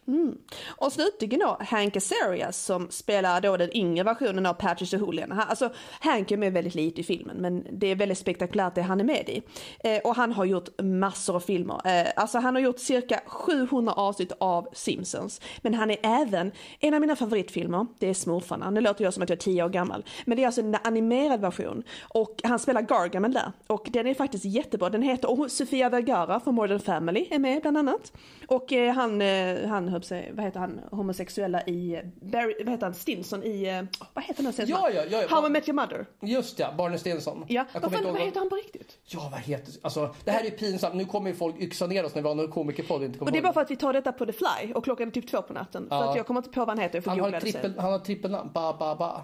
Och 0.67 0.93
slutligen 0.93 1.41
då 1.41 1.57
Hank 1.61 1.97
Azaria 1.97 2.53
som 2.53 2.91
spelar 2.91 3.41
då 3.41 3.57
den 3.57 3.77
yngre 3.77 4.05
versionen 4.05 4.47
av 4.47 4.55
Patrick. 4.55 4.93
Han, 4.93 5.33
alltså 5.33 5.73
Hank 6.01 6.31
är 6.31 6.37
med 6.37 6.53
väldigt 6.53 6.75
lite 6.75 7.01
i 7.01 7.05
filmen 7.05 7.37
men 7.37 7.67
det 7.73 7.87
är 7.87 7.95
väldigt 7.95 8.19
spektakulärt 8.19 8.75
det 8.75 8.83
han 8.83 9.01
är 9.01 9.05
med 9.05 9.29
i. 9.29 9.43
Eh, 9.89 10.00
och 10.05 10.15
han 10.17 10.33
har 10.33 10.45
gjort 10.45 10.69
massor 10.83 11.37
av 11.37 11.41
filmer. 11.41 11.81
Eh, 11.85 12.07
alltså 12.17 12.39
han 12.39 12.55
har 12.55 12.63
gjort 12.63 12.79
cirka 12.79 13.21
700 13.27 13.93
avsnitt 13.93 14.33
av 14.39 14.69
Simpsons. 14.73 15.41
Men 15.63 15.75
han 15.75 15.91
är 15.91 15.99
även, 16.03 16.53
en 16.81 16.95
av 16.95 17.01
mina 17.01 17.17
favoritfilmer, 17.17 17.87
det 17.99 18.07
är 18.09 18.15
Smurfarna. 18.15 18.71
Nu 18.71 18.81
låter 18.81 19.05
jag 19.05 19.15
som 19.15 19.23
att 19.23 19.29
jag 19.29 19.37
är 19.37 19.41
10 19.41 19.65
år 19.65 19.69
gammal. 19.69 20.05
Men 20.25 20.37
det 20.37 20.43
är 20.43 20.47
alltså 20.47 20.61
en 20.61 20.77
animerad 20.85 21.41
version. 21.41 21.83
Och 22.09 22.41
han 22.45 22.59
spelar 22.59 22.83
Gargamel 22.83 23.33
där. 23.33 23.53
Och 23.67 23.89
den 23.91 24.07
är 24.07 24.15
faktiskt 24.15 24.45
jättebra. 24.45 24.91
Den 24.91 25.03
heter, 25.03 25.31
och 25.31 25.51
Sofia 25.51 25.89
Vergara 25.89 26.41
från 26.41 26.55
Modern 26.55 26.81
Family 26.81 27.29
är 27.31 27.39
med 27.39 27.63
bland 27.63 27.79
annat. 27.79 28.13
Och 28.47 28.73
eh, 28.73 28.95
han, 28.95 29.23
eh, 29.23 29.69
han 29.69 30.03
sig, 30.03 30.33
vad 30.35 30.45
heter 30.45 30.61
han, 30.61 30.81
homosexuella 30.91 31.63
i, 31.67 31.95
eh, 31.95 32.01
Barry, 32.23 32.55
vad 32.65 32.73
heter 32.73 32.87
han, 32.87 32.95
Stinson 32.95 33.45
i, 33.45 33.63
eh, 33.69 33.83
vad 34.15 34.25
heter 34.25 34.43
den 34.43 34.53
serien? 34.53 34.79
Ja, 34.81 34.91
ja, 34.91 35.03
ja, 35.11 35.23
ja. 35.23 35.29
How 35.37 35.47
I 35.47 35.51
Met 35.51 35.69
Your 35.69 35.75
Mother. 35.75 36.07
Just 36.23 36.59
ja, 36.59 36.73
Barney 36.79 36.99
Stinson. 36.99 37.45
Ja, 37.49 37.65
vad, 37.73 37.93
fan, 37.93 38.05
vad- 38.05 38.21
heter 38.21 38.41
han 38.41 38.49
på 38.49 38.57
riktigt? 38.57 38.99
Ja, 39.05 39.29
vad 39.33 39.41
heter 39.41 39.73
Alltså, 39.99 40.15
det 40.25 40.31
här 40.31 40.45
är 40.47 40.51
pinsamt. 40.51 40.95
Nu 40.95 41.05
kommer 41.05 41.31
ju 41.31 41.37
folk 41.37 41.61
yxa 41.61 41.87
ner 41.87 42.05
oss 42.05 42.15
när 42.15 42.23
vi 42.23 42.29
har 42.29 42.35
någon 42.35 42.51
komikerpodd 42.51 43.03
inte 43.03 43.19
kommer 43.19 43.29
Och 43.29 43.33
det 43.33 43.39
är 43.39 43.43
bara 43.43 43.53
för 43.53 43.61
att 43.61 43.71
vi 43.71 43.77
tar 43.77 43.93
detta 43.93 44.13
på 44.13 44.27
the 44.27 44.33
fly 44.33 44.73
och 44.75 44.85
klockan 44.85 45.09
är 45.09 45.13
typ 45.13 45.29
två 45.31 45.43
på 45.43 45.53
natten. 45.53 45.89
För 45.89 45.97
Ja. 45.97 46.11
att 46.11 46.17
jag 46.17 46.27
kommer 46.27 46.41
inte 46.41 46.51
på 46.51 46.61
vad 46.61 46.69
han 46.69 46.79
heter, 46.79 47.03
han, 47.07 47.21
har 47.21 47.41
trippel, 47.41 47.75
han 47.79 47.93
har 47.93 47.99
trippelnamn. 47.99 48.51
Ba, 48.53 48.73
ba, 48.73 48.95
ba. 48.95 49.21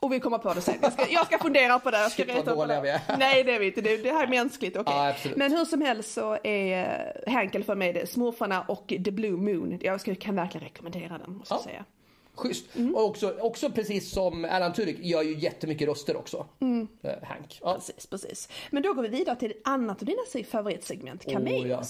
Och 0.00 0.12
vi 0.12 0.20
kommer 0.20 0.38
på 0.38 0.54
det 0.54 0.60
sen. 0.60 0.74
Jag 0.82 0.92
ska, 0.92 1.06
jag 1.10 1.26
ska 1.26 1.38
fundera 1.38 1.78
på 1.78 1.90
det. 1.90 1.98
Jag 2.00 2.12
ska 2.12 2.22
Shit, 2.22 2.34
reta 2.34 2.66
det. 2.66 3.00
Nej 3.18 3.44
det 3.44 3.54
är 3.54 3.58
vi 3.58 3.66
inte. 3.66 3.80
Det, 3.80 3.96
det 3.96 4.10
här 4.12 4.22
är 4.24 4.28
mänskligt. 4.28 4.76
okej. 4.76 4.94
Ja. 5.24 5.30
Men 5.36 5.52
hur 5.52 5.64
som 5.64 5.80
helst 5.82 6.12
så 6.12 6.38
är 6.42 6.82
eh, 7.26 7.32
Hankel 7.32 7.64
för 7.64 7.74
mig. 7.74 8.06
Smurfarna 8.06 8.60
och 8.68 8.84
The 9.04 9.10
Blue 9.10 9.30
Moon. 9.36 9.78
Jag 9.82 10.00
ska, 10.00 10.14
kan 10.14 10.34
verkligen 10.36 10.64
rekommendera 10.66 11.18
den 11.18 11.32
måste 11.32 11.54
jag 11.54 11.60
Ja. 11.60 11.64
säga. 11.64 11.84
Schysst. 12.38 12.76
Mm. 12.76 12.94
Och 12.94 13.04
också, 13.04 13.34
också 13.40 13.70
precis 13.70 14.10
som 14.10 14.44
Alan 14.44 14.72
Tudyk 14.72 14.98
gör 15.00 15.22
ju 15.22 15.38
jättemycket 15.38 15.88
röster 15.88 16.16
också. 16.16 16.46
Mm. 16.60 16.88
Eh, 17.02 17.10
Hank. 17.22 17.58
Ja. 17.62 17.74
Precis, 17.74 18.06
precis. 18.06 18.48
Men 18.70 18.82
då 18.82 18.94
går 18.94 19.02
vi 19.02 19.08
vidare 19.08 19.36
till 19.36 19.50
ett 19.50 19.60
annat 19.64 20.02
av 20.02 20.06
dina 20.06 20.44
favoritsegment, 20.50 21.24
cameos. 21.24 21.64
Oh, 21.64 21.68
ja. 21.68 21.82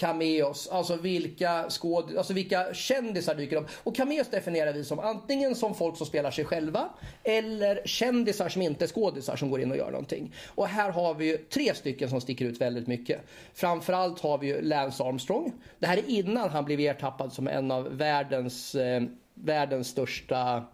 Cameos, 0.00 0.68
alltså 0.68 0.96
vilka 0.96 1.70
skåd, 1.70 2.16
alltså 2.16 2.32
vilka 2.32 2.74
kändisar 2.74 3.34
dyker 3.34 3.56
upp. 3.56 3.68
Och 3.82 3.96
cameos 3.96 4.28
definierar 4.28 4.72
vi 4.72 4.84
som 4.84 4.98
antingen 4.98 5.54
som 5.54 5.74
folk 5.74 5.96
som 5.96 6.06
spelar 6.06 6.30
sig 6.30 6.44
själva 6.44 6.88
eller 7.24 7.82
kändisar 7.84 8.48
som 8.48 8.62
inte 8.62 8.84
är 8.84 8.86
skådisar 8.86 9.36
som 9.36 9.50
går 9.50 9.60
in 9.60 9.70
och 9.70 9.76
gör 9.76 9.90
någonting. 9.90 10.34
Och 10.46 10.66
här 10.66 10.90
har 10.90 11.14
vi 11.14 11.26
ju 11.26 11.36
tre 11.36 11.74
stycken 11.74 12.10
som 12.10 12.20
sticker 12.20 12.44
ut 12.44 12.60
väldigt 12.60 12.86
mycket. 12.86 13.20
Framförallt 13.54 14.20
har 14.20 14.38
vi 14.38 14.46
ju 14.46 14.62
Lance 14.62 15.04
Armstrong. 15.04 15.52
Det 15.78 15.86
här 15.86 15.96
är 15.96 16.08
innan 16.08 16.50
han 16.50 16.64
blev 16.64 16.80
ertappad 16.80 17.32
som 17.32 17.48
en 17.48 17.70
av 17.70 17.96
världens, 17.96 18.74
eh, 18.74 19.02
världens 19.44 19.88
största 19.88 20.64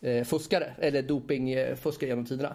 eh, 0.00 0.24
fuskare, 0.24 0.72
eller 0.78 1.02
dopingfuskare 1.02 2.08
genom 2.08 2.26
tiderna. 2.26 2.54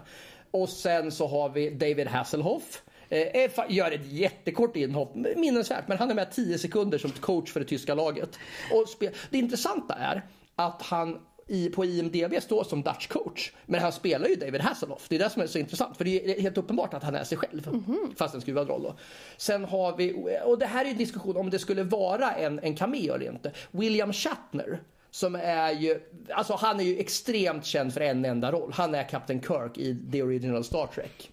Och 0.50 0.68
sen 0.68 1.12
så 1.12 1.26
har 1.26 1.48
vi 1.48 1.70
David 1.70 2.06
Hasselhoff. 2.06 2.82
Eh, 3.08 3.50
gör 3.68 3.90
ett 3.90 4.12
jättekort 4.12 4.76
inhopp, 4.76 5.14
minnesvärt, 5.36 5.88
men 5.88 5.98
han 5.98 6.10
är 6.10 6.14
med 6.14 6.32
10 6.32 6.58
sekunder 6.58 6.98
som 6.98 7.10
coach 7.10 7.52
för 7.52 7.60
det 7.60 7.66
tyska 7.66 7.94
laget. 7.94 8.38
Och 8.72 8.86
det 9.30 9.38
intressanta 9.38 9.94
är 9.94 10.22
att 10.56 10.82
han 10.82 11.18
i, 11.46 11.70
på 11.70 11.84
IMDB 11.84 12.42
står 12.42 12.64
som 12.64 12.82
Dutch 12.82 13.06
coach, 13.06 13.52
men 13.66 13.80
han 13.80 13.92
spelar 13.92 14.28
ju 14.28 14.36
David 14.36 14.60
Hasselhoff. 14.60 15.06
Det 15.08 15.14
är 15.14 15.18
det 15.18 15.30
som 15.30 15.42
är 15.42 15.46
så 15.46 15.58
intressant, 15.58 15.96
för 15.96 16.04
det 16.04 16.30
är 16.30 16.40
helt 16.40 16.58
uppenbart 16.58 16.94
att 16.94 17.02
han 17.02 17.14
är 17.14 17.24
sig 17.24 17.38
själv, 17.38 17.72
fast 18.16 18.34
en 18.34 18.40
skruvad 18.40 18.68
roll. 18.68 18.82
Då. 18.82 18.94
Sen 19.36 19.64
har 19.64 19.96
vi, 19.96 20.38
och 20.44 20.58
det 20.58 20.66
här 20.66 20.84
är 20.84 20.90
en 20.90 20.96
diskussion 20.96 21.36
om 21.36 21.50
det 21.50 21.58
skulle 21.58 21.82
vara 21.82 22.32
en, 22.32 22.58
en 22.58 22.76
cameo 22.76 23.14
eller 23.14 23.30
inte. 23.30 23.52
William 23.70 24.12
Shatner, 24.12 24.80
som 25.12 25.34
är 25.34 25.72
ju, 25.72 26.00
alltså 26.30 26.54
han 26.54 26.80
är 26.80 26.84
ju 26.84 26.98
extremt 26.98 27.64
känd 27.64 27.94
för 27.94 28.00
en 28.00 28.24
enda 28.24 28.52
roll. 28.52 28.72
Han 28.74 28.94
är 28.94 29.08
Captain 29.08 29.40
Kirk 29.40 29.78
i 29.78 30.10
The 30.12 30.22
Original 30.22 30.64
Star 30.64 30.86
Trek. 30.86 31.30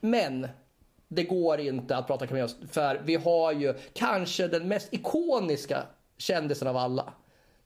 Men 0.00 0.48
det 1.08 1.24
går 1.24 1.60
inte 1.60 1.96
att 1.96 2.06
prata 2.06 2.26
cameos 2.26 2.56
för 2.70 3.02
vi 3.04 3.14
har 3.14 3.52
ju 3.52 3.74
kanske 3.92 4.48
den 4.48 4.68
mest 4.68 4.94
ikoniska 4.94 5.82
kändisen 6.18 6.68
av 6.68 6.76
alla. 6.76 7.12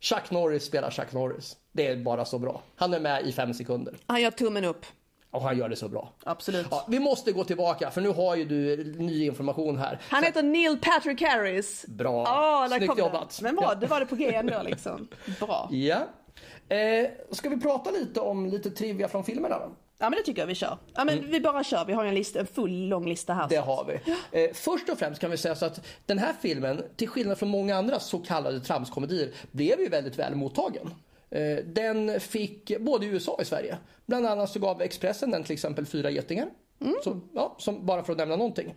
Chuck 0.00 0.30
Norris 0.30 0.64
spelar 0.64 0.90
Chuck 0.90 1.12
Norris. 1.12 1.56
Det 1.72 1.86
är 1.86 1.96
bara 1.96 2.24
så 2.24 2.38
bra. 2.38 2.62
Han 2.76 2.94
är 2.94 3.00
med 3.00 3.26
i 3.26 3.32
fem 3.32 3.54
sekunder 3.54 3.94
Han 4.06 4.22
gör 4.22 4.30
tummen 4.30 4.64
upp 4.64 4.86
och 5.32 5.42
han 5.42 5.58
gör 5.58 5.68
det 5.68 5.76
så 5.76 5.88
bra. 5.88 6.12
Absolut. 6.24 6.66
Ja, 6.70 6.86
vi 6.88 6.98
måste 6.98 7.32
gå 7.32 7.44
tillbaka 7.44 7.90
för 7.90 8.00
nu 8.00 8.08
har 8.08 8.36
ju 8.36 8.44
du 8.44 8.84
ny 8.98 9.24
information 9.24 9.78
här. 9.78 9.98
Han 10.08 10.22
heter 10.22 10.42
Neil 10.42 10.78
Patrick 10.82 11.22
Harris. 11.22 11.84
Bra. 11.88 12.24
Där 12.70 12.76
Snyggt 12.78 12.98
jobbat. 12.98 13.40
Men 13.42 13.56
bra, 13.56 13.74
det 13.74 13.86
var 13.86 14.00
det 14.00 14.06
på 14.06 14.16
G 14.16 14.34
ändå 14.34 14.62
liksom. 14.64 15.08
Bra. 15.40 15.68
Ja. 15.70 16.06
Eh, 16.68 17.10
ska 17.30 17.48
vi 17.48 17.60
prata 17.60 17.90
lite 17.90 18.20
om 18.20 18.46
lite 18.46 18.70
trivia 18.70 19.08
från 19.08 19.24
filmerna 19.24 19.58
då? 19.58 19.70
Ja 19.98 20.10
men 20.10 20.16
det 20.16 20.22
tycker 20.22 20.42
jag 20.42 20.46
vi 20.46 20.54
kör. 20.54 20.78
Ja 20.94 21.04
men 21.04 21.30
vi 21.30 21.40
bara 21.40 21.64
kör, 21.64 21.84
vi 21.84 21.92
har 21.92 22.04
en, 22.04 22.14
lista, 22.14 22.40
en 22.40 22.46
full 22.46 22.88
lång 22.88 23.08
lista 23.08 23.34
här. 23.34 23.40
Mm. 23.42 23.50
Det 23.50 23.56
har 23.56 23.84
vi. 23.84 24.14
Eh, 24.44 24.52
först 24.54 24.88
och 24.88 24.98
främst 24.98 25.20
kan 25.20 25.30
vi 25.30 25.36
säga 25.36 25.54
så 25.54 25.66
att 25.66 25.86
den 26.06 26.18
här 26.18 26.32
filmen, 26.40 26.82
till 26.96 27.08
skillnad 27.08 27.38
från 27.38 27.48
många 27.48 27.76
andra 27.76 28.00
så 28.00 28.18
kallade 28.18 28.60
tramskomedier, 28.60 29.30
blev 29.50 29.80
ju 29.80 29.88
väldigt 29.88 30.18
väl 30.18 30.34
mottagen. 30.34 30.90
Eh, 31.32 31.64
den 31.64 32.20
fick 32.20 32.78
både 32.80 33.06
i 33.06 33.08
USA 33.08 33.32
och 33.32 33.42
i 33.42 33.44
Sverige. 33.44 33.78
Bland 34.06 34.26
annat 34.26 34.50
så 34.50 34.58
gav 34.58 34.82
Expressen 34.82 35.30
den 35.30 35.44
till 35.44 35.52
exempel 35.52 35.86
fyra 35.86 36.10
getingar. 36.10 36.48
Så, 37.04 37.20
ja, 37.34 37.56
som, 37.58 37.86
bara 37.86 38.02
för 38.02 38.12
att 38.12 38.18
nämna 38.18 38.36
någonting. 38.36 38.74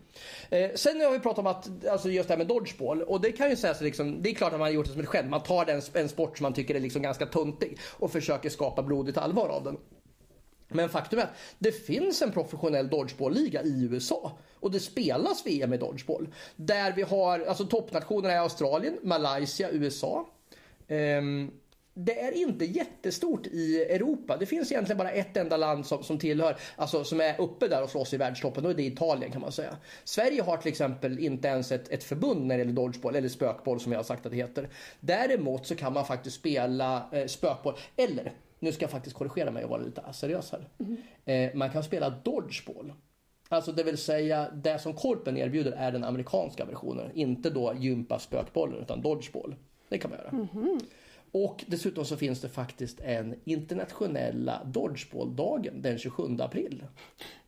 Eh, 0.49 0.71
sen 0.75 1.01
har 1.01 1.11
vi 1.11 1.19
pratat 1.19 1.39
om 1.39 1.47
att, 1.47 1.87
alltså 1.87 2.09
just 2.09 2.27
det 2.27 2.33
här 2.33 2.37
med 2.37 2.47
dodgeball. 2.47 3.01
Och 3.01 3.21
det 3.21 3.31
kan 3.31 3.49
ju 3.49 3.55
sägas 3.55 3.81
liksom, 3.81 4.21
det 4.21 4.29
är 4.29 4.33
klart 4.33 4.53
att 4.53 4.59
man 4.59 4.67
har 4.67 4.73
gjort 4.73 4.85
det 4.85 4.91
som 4.91 5.01
ett 5.01 5.07
skämt. 5.07 5.29
Man 5.29 5.43
tar 5.43 5.65
den, 5.65 5.81
en 5.93 6.09
sport 6.09 6.37
som 6.37 6.43
man 6.43 6.53
tycker 6.53 6.75
är 6.75 6.79
liksom 6.79 7.01
ganska 7.01 7.25
tuntig 7.25 7.77
och 7.91 8.11
försöker 8.11 8.49
skapa 8.49 8.83
blodigt 8.83 9.17
allvar 9.17 9.49
av 9.49 9.63
den. 9.63 9.77
Men 10.67 10.89
faktum 10.89 11.19
är 11.19 11.23
att 11.23 11.35
det 11.59 11.71
finns 11.71 12.21
en 12.21 12.31
professionell 12.31 12.89
dodgeball-liga 12.89 13.63
i 13.63 13.83
USA 13.83 14.37
och 14.59 14.71
det 14.71 14.79
spelas 14.79 15.45
VM 15.45 15.73
i 15.73 15.77
dodgeball. 15.77 16.27
Där 16.55 16.93
vi 16.95 17.01
har, 17.01 17.39
alltså 17.39 17.65
toppnationerna 17.65 18.33
är 18.33 18.39
Australien, 18.39 18.97
Malaysia, 19.03 19.69
USA. 19.71 20.29
Ehm, 20.87 21.51
det 21.97 22.21
är 22.21 22.31
inte 22.31 22.65
jättestort 22.65 23.47
i 23.47 23.81
Europa. 23.81 24.37
Det 24.37 24.45
finns 24.45 24.71
egentligen 24.71 24.97
bara 24.97 25.11
ett 25.11 25.37
enda 25.37 25.57
land 25.57 25.85
som, 25.85 26.03
som 26.03 26.19
tillhör, 26.19 26.57
alltså 26.75 27.03
som 27.03 27.21
är 27.21 27.41
uppe 27.41 27.67
där 27.67 27.83
och 27.83 27.89
slåss 27.89 28.13
i 28.13 28.17
världstoppen 28.17 28.65
och 28.65 28.75
det 28.75 28.83
är 28.83 28.87
Italien 28.87 29.31
kan 29.31 29.41
man 29.41 29.51
säga. 29.51 29.77
Sverige 30.03 30.41
har 30.41 30.57
till 30.57 30.71
exempel 30.71 31.19
inte 31.19 31.47
ens 31.47 31.71
ett, 31.71 31.89
ett 31.89 32.03
förbund 32.03 32.45
när 32.45 32.55
det 32.55 32.59
gäller 32.59 32.73
dodgeball 32.73 33.15
eller 33.15 33.29
spökboll 33.29 33.79
som 33.79 33.91
jag 33.91 33.99
har 33.99 34.03
sagt 34.03 34.25
att 34.25 34.31
det 34.31 34.37
heter. 34.37 34.69
Däremot 34.99 35.67
så 35.67 35.75
kan 35.75 35.93
man 35.93 36.05
faktiskt 36.05 36.35
spela 36.35 37.09
eh, 37.11 37.25
spökboll 37.25 37.75
eller 37.95 38.33
nu 38.59 38.71
ska 38.71 38.83
jag 38.83 38.91
faktiskt 38.91 39.15
korrigera 39.15 39.51
mig 39.51 39.63
och 39.63 39.69
vara 39.69 39.81
lite 39.81 40.01
seriös 40.13 40.51
här. 40.51 40.69
Eh, 41.25 41.55
man 41.55 41.69
kan 41.69 41.83
spela 41.83 42.09
dodgeball. 42.09 42.93
Alltså 43.49 43.71
det 43.71 43.83
vill 43.83 43.97
säga 43.97 44.49
det 44.53 44.79
som 44.79 44.93
Korpen 44.93 45.37
erbjuder 45.37 45.71
är 45.71 45.91
den 45.91 46.03
amerikanska 46.03 46.65
versionen. 46.65 47.11
Inte 47.13 47.49
då 47.49 47.73
gympa 47.77 48.19
spökbollen 48.19 48.81
utan 48.81 49.01
dodgeball. 49.01 49.55
Det 49.89 49.97
kan 49.97 50.11
man 50.11 50.19
göra. 50.19 50.47
Och 51.37 51.63
dessutom 51.67 52.05
så 52.05 52.17
finns 52.17 52.41
det 52.41 52.49
faktiskt 52.49 52.99
en 52.99 53.35
internationella 53.43 54.63
dodgeballdagen 54.63 55.81
den 55.81 55.97
27 55.97 56.23
april. 56.39 56.83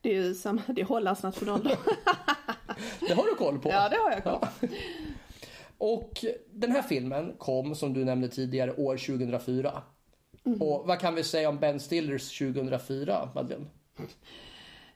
Det 0.02 0.10
är 0.10 0.14
ju 0.14 0.36
samma, 0.36 0.62
det 0.68 0.82
är 0.82 0.86
Hollands 0.86 1.24
nationaldag. 1.24 1.78
Det 3.08 3.14
har 3.14 3.24
du 3.24 3.36
koll 3.36 3.60
på? 3.60 3.70
ja 3.70 3.90
det 3.90 3.96
har 3.96 4.12
jag 4.12 4.24
koll 4.24 4.40
på. 4.40 4.48
Ja. 4.62 4.68
Och 5.78 6.26
den 6.52 6.72
här 6.72 6.82
filmen 6.82 7.34
kom 7.38 7.76
som 7.76 7.94
du 7.94 8.06
nämnde 8.06 8.28
tidigare 8.28 8.74
år 8.76 8.98
2004. 8.98 9.84
Och 10.60 10.88
vad 10.88 11.00
kan 11.00 11.16
vi 11.16 11.24
säga 11.24 11.50
om 11.50 11.60
Ben 11.60 11.80
Stillers 11.80 12.38
2004, 12.38 13.30
Madeleine? 13.36 13.66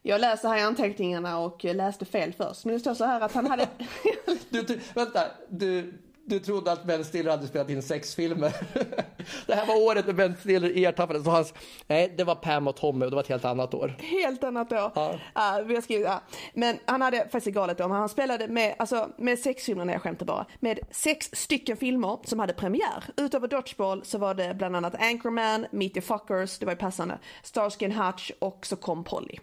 Jag 0.01 0.21
läser 0.21 0.49
här 0.49 0.57
i 0.57 0.61
anteckningarna 0.61 1.39
och 1.39 1.63
läste 1.63 2.05
fel 2.05 2.33
först. 2.33 2.65
Men 2.65 2.73
det 2.73 2.79
står 2.79 2.93
så 2.93 3.05
här 3.05 3.21
att 3.21 3.33
han 3.33 3.47
hade... 3.47 3.67
Du, 4.49 4.61
du, 4.61 4.79
vänta, 4.93 5.21
du, 5.49 5.93
du 6.25 6.39
trodde 6.39 6.71
att 6.71 6.83
Ben 6.83 7.05
Stiller 7.05 7.31
hade 7.31 7.47
spelat 7.47 7.69
in 7.69 7.81
sex 7.81 8.15
filmer. 8.15 8.53
det 9.47 9.55
här 9.55 9.65
var 9.65 9.75
året 9.81 10.05
när 10.07 10.13
Ben 10.13 10.35
Stiller 10.39 10.77
ertappades. 10.77 11.25
hans- 11.27 11.53
Nej, 11.87 12.13
det 12.17 12.23
var 12.23 12.35
Pam 12.35 12.67
och 12.67 12.75
Tommy 12.75 13.05
och 13.05 13.11
det 13.11 13.15
var 13.15 13.23
ett 13.23 13.29
helt 13.29 13.45
annat 13.45 13.73
år. 13.73 13.95
Helt 13.99 14.43
annat 14.43 14.71
år. 14.71 14.91
Ja. 14.95 15.19
Ja, 15.35 15.61
vi 15.65 15.75
har 15.75 15.81
skrivit, 15.81 16.05
ja. 16.05 16.21
Men 16.53 16.77
han 16.85 17.01
hade 17.01 17.17
faktiskt 17.31 17.55
galet 17.55 17.79
men 17.79 17.91
han 17.91 18.09
spelade 18.09 18.47
med, 18.47 18.75
alltså, 18.79 19.09
med 19.17 19.39
sex 19.39 19.63
filmer, 19.65 19.85
när 19.85 19.93
jag 19.93 20.01
skämtar 20.01 20.25
bara, 20.25 20.45
med 20.59 20.79
sex 20.91 21.29
stycken 21.33 21.77
filmer 21.77 22.19
som 22.23 22.39
hade 22.39 22.53
premiär. 22.53 23.03
Utöver 23.17 23.47
Dodgeball 23.47 24.05
så 24.05 24.17
var 24.17 24.33
det 24.33 24.53
bland 24.57 24.75
annat 24.75 24.95
Anchorman, 25.01 25.65
Meet 25.71 25.93
the 25.93 26.01
Fuckers, 26.01 26.59
det 26.59 26.65
var 26.65 26.73
ju 26.73 26.77
passande, 26.79 27.17
Starsky 27.43 27.85
and 27.85 27.93
Hutch 27.93 28.31
och 28.39 28.65
så 28.65 28.75
kom 28.75 29.03
Polly. 29.03 29.37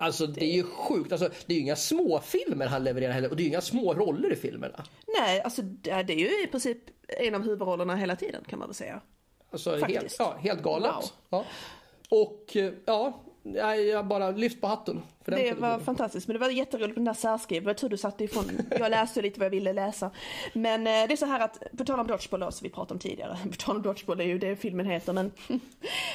Alltså 0.00 0.26
det 0.26 0.44
är 0.44 0.54
ju 0.54 0.62
sjukt. 0.62 1.12
Alltså, 1.12 1.30
det 1.46 1.52
är 1.52 1.56
ju 1.56 1.62
inga 1.62 1.76
små 1.76 2.20
filmer 2.20 2.66
han 2.66 2.84
levererar 2.84 3.12
heller 3.12 3.30
och 3.30 3.36
det 3.36 3.42
är 3.42 3.44
ju 3.44 3.50
inga 3.50 3.60
små 3.60 3.94
roller 3.94 4.32
i 4.32 4.36
filmerna. 4.36 4.84
Nej, 5.18 5.40
alltså 5.40 5.62
det 5.62 5.90
är 5.90 6.10
ju 6.10 6.44
i 6.44 6.46
princip 6.46 6.78
en 7.08 7.34
av 7.34 7.42
huvudrollerna 7.42 7.96
hela 7.96 8.16
tiden 8.16 8.44
kan 8.48 8.58
man 8.58 8.68
väl 8.68 8.74
säga. 8.74 9.00
Alltså 9.50 9.76
helt, 9.76 10.16
ja, 10.18 10.36
helt 10.40 10.62
galet. 10.62 10.92
Wow. 10.92 11.04
Ja. 11.30 11.44
Och 12.08 12.56
eh, 12.56 12.72
ja, 12.84 13.24
jag 13.54 13.84
jag 13.84 14.06
bara 14.06 14.30
lyft 14.30 14.60
på 14.60 14.66
hatten. 14.66 15.02
För 15.24 15.30
den 15.32 15.40
Det 15.40 15.46
var 15.46 15.52
produktionen. 15.54 15.84
fantastiskt, 15.84 16.28
men 16.28 16.34
det 16.34 16.40
var 16.40 16.50
jätteroligt 16.50 16.88
med 16.88 16.96
den 16.96 17.04
där 17.04 17.12
särskriv. 17.20 17.64
Jag 17.66 17.76
tror 17.76 17.90
du 17.90 17.96
satte 17.96 18.24
ifrån. 18.24 18.44
Jag 18.78 18.90
läste 18.90 19.22
lite 19.22 19.40
vad 19.40 19.44
jag 19.46 19.50
ville 19.50 19.72
läsa. 19.72 20.10
Men 20.52 20.80
eh, 20.86 20.90
det 21.08 21.12
är 21.12 21.16
så 21.16 21.26
här 21.26 21.40
att, 21.40 21.62
på 21.78 21.84
tal 21.84 22.00
om 22.00 22.06
Dodgeball 22.06 22.40
då, 22.40 22.50
som 22.50 22.64
vi 22.64 22.70
pratade 22.70 22.94
om 22.94 22.98
tidigare. 23.00 23.38
På 23.50 23.56
tal 23.56 23.76
om 23.76 23.82
Dodgeball, 23.82 24.18
det 24.18 24.24
är 24.24 24.28
ju 24.28 24.38
det 24.38 24.56
filmen 24.56 24.86
heter. 24.86 25.12
Men, 25.12 25.32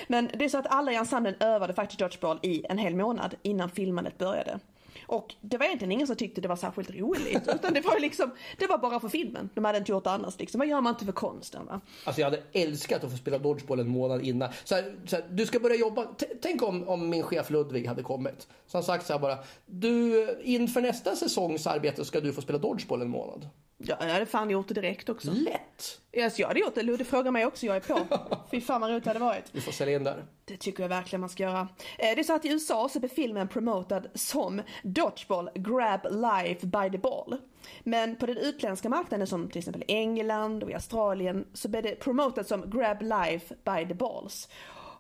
men 0.08 0.30
det 0.34 0.46
är 0.46 0.50
så 0.50 0.58
att 0.58 0.68
alla 0.68 0.92
i 0.92 0.96
ensemblen 0.96 1.36
övade 1.40 1.74
faktiskt 1.74 2.00
Dodgeball 2.00 2.40
i 2.42 2.66
en 2.70 2.78
hel 2.78 2.96
månad 2.96 3.36
innan 3.42 3.70
filmandet 3.70 4.18
började. 4.18 4.60
Och 5.08 5.36
det 5.42 5.58
var 5.58 5.66
egentligen 5.66 5.92
ingen 5.92 6.08
som 6.08 6.16
tyckte 6.16 6.42
det 6.42 6.48
var 6.48 6.56
särskilt 6.56 6.92
roligt. 6.92 7.48
Utan 7.56 7.74
det 7.74 7.82
var 7.82 8.00
liksom, 8.00 8.32
det 8.58 8.68
var 8.68 8.78
bara 8.78 9.00
för 9.00 9.10
filmen. 9.10 9.50
De 9.54 9.66
hade 9.66 9.78
inte 9.78 9.92
gjort 9.92 10.04
det 10.04 10.12
annars 10.12 10.40
liksom. 10.40 10.60
Vad 10.60 10.68
gör 10.68 10.82
man 10.82 10.94
inte 10.94 11.06
för 11.06 11.12
konsten 11.12 11.66
va? 11.66 11.82
Alltså 12.06 12.22
jag 12.22 12.26
hade 12.30 12.42
älskat 12.54 13.04
att 13.04 13.12
få 13.12 13.18
spela 13.18 13.38
dodgeball 13.38 13.80
en 13.80 13.88
månad 13.90 14.22
innan. 14.22 14.50
Så 14.64 14.76
här, 14.76 14.96
så 15.06 15.16
här, 15.16 15.26
du 15.30 15.46
ska 15.46 15.60
börja 15.60 15.76
jobba. 15.76 16.06
T- 16.06 16.26
Tänk 16.42 16.64
om, 16.64 16.88
om 16.90 17.10
min 17.10 17.24
chef 17.24 17.50
Ludvig 17.50 17.88
hade 17.88 18.04
kommit. 18.04 18.48
Så 18.68 18.78
han 18.78 18.84
sagt 18.84 19.06
så 19.06 19.14
här 19.14 19.20
bara. 19.20 19.38
Du, 19.66 20.28
inför 20.44 20.82
nästa 20.82 21.16
säsongs 21.16 21.68
arbete 21.68 22.06
ska 22.06 22.20
du 22.20 22.34
få 22.34 22.42
spela 22.42 22.60
dodgeball 22.60 23.02
en 23.02 23.10
månad. 23.10 23.48
Ja, 23.86 23.96
jag 24.00 24.14
hade 24.14 24.26
fan 24.26 24.50
gjort 24.50 24.68
det 24.68 24.74
direkt 24.74 25.10
också. 25.10 25.32
Lätt! 25.32 26.02
Yes, 26.12 26.40
jag 26.40 26.48
hade 26.48 26.60
gjort 26.60 26.76
det. 26.76 26.84
Ludde 26.84 27.06
frågar 27.06 27.32
mig 27.32 27.46
också, 27.46 27.66
jag 27.66 27.76
är 27.76 27.80
på. 27.80 28.00
Fy 28.52 28.62
fan 28.62 28.82
vad 28.82 28.90
roligt 28.90 29.04
det 29.04 29.10
hade 29.10 29.20
varit. 29.20 29.46
Vi 29.52 29.62
får 29.62 29.72
sälja 29.72 29.96
in 29.96 30.04
där. 30.04 30.26
Det 30.46 30.58
tycker 30.58 30.84
jag 30.84 30.90
verkligen 30.90 31.20
man 31.20 31.30
ska 31.30 31.44
göra. 31.44 31.60
Eh, 31.60 31.68
Det 32.16 32.20
är 32.20 32.24
så 32.24 32.34
att 32.36 32.46
i 32.46 32.50
USA 32.50 32.90
så 32.90 33.00
blir 33.00 33.10
filmen 33.10 33.48
promotad 33.48 34.08
som 34.14 34.62
Dodgeball 34.84 35.50
Grab 35.56 36.00
Life 36.12 36.68
by 36.68 36.92
the 36.92 36.98
Ball. 36.98 37.38
Men 37.84 38.16
på 38.16 38.26
den 38.26 38.38
utländska 38.38 38.90
marknaden 38.90 39.28
som 39.28 39.50
till 39.50 39.60
exempel 39.60 39.84
England 39.88 40.64
och 40.64 40.72
i 40.72 40.74
Australien 40.74 41.48
så 41.54 41.70
blir 41.70 41.82
det 41.82 41.96
promotad 41.96 42.48
som 42.48 42.70
Grab 42.70 43.02
Life 43.02 43.56
by 43.64 43.88
the 43.88 43.94
Balls. 43.94 44.50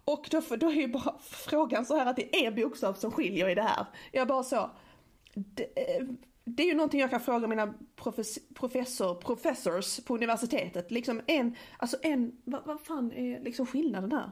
Och 0.05 0.27
då, 0.31 0.41
då 0.57 0.67
är 0.69 0.73
ju 0.75 0.87
bara 0.87 1.15
frågan 1.21 1.85
så 1.85 1.97
här 1.97 2.05
att 2.05 2.15
det 2.15 2.35
är 2.35 2.47
en 2.47 2.55
bokstav 2.55 2.93
som 2.93 3.11
skiljer 3.11 3.49
i 3.49 3.55
det 3.55 3.61
här. 3.61 3.85
Jag 4.11 4.27
bara 4.27 4.43
så. 4.43 4.69
Det, 5.35 5.63
eh, 5.97 6.05
det 6.45 6.63
är 6.63 6.67
ju 6.67 6.73
någonting 6.73 6.99
jag 6.99 7.09
kan 7.09 7.19
fråga 7.19 7.47
mina 7.47 7.73
profes, 7.95 8.39
professor, 8.53 9.15
professors 9.15 9.99
på 10.05 10.15
universitetet. 10.15 10.91
Liksom 10.91 11.21
en, 11.27 11.55
alltså 11.77 11.97
en, 12.01 12.31
vad, 12.43 12.65
vad 12.65 12.81
fan 12.81 13.11
är 13.11 13.39
liksom 13.39 13.65
skillnaden 13.65 14.11
här? 14.11 14.31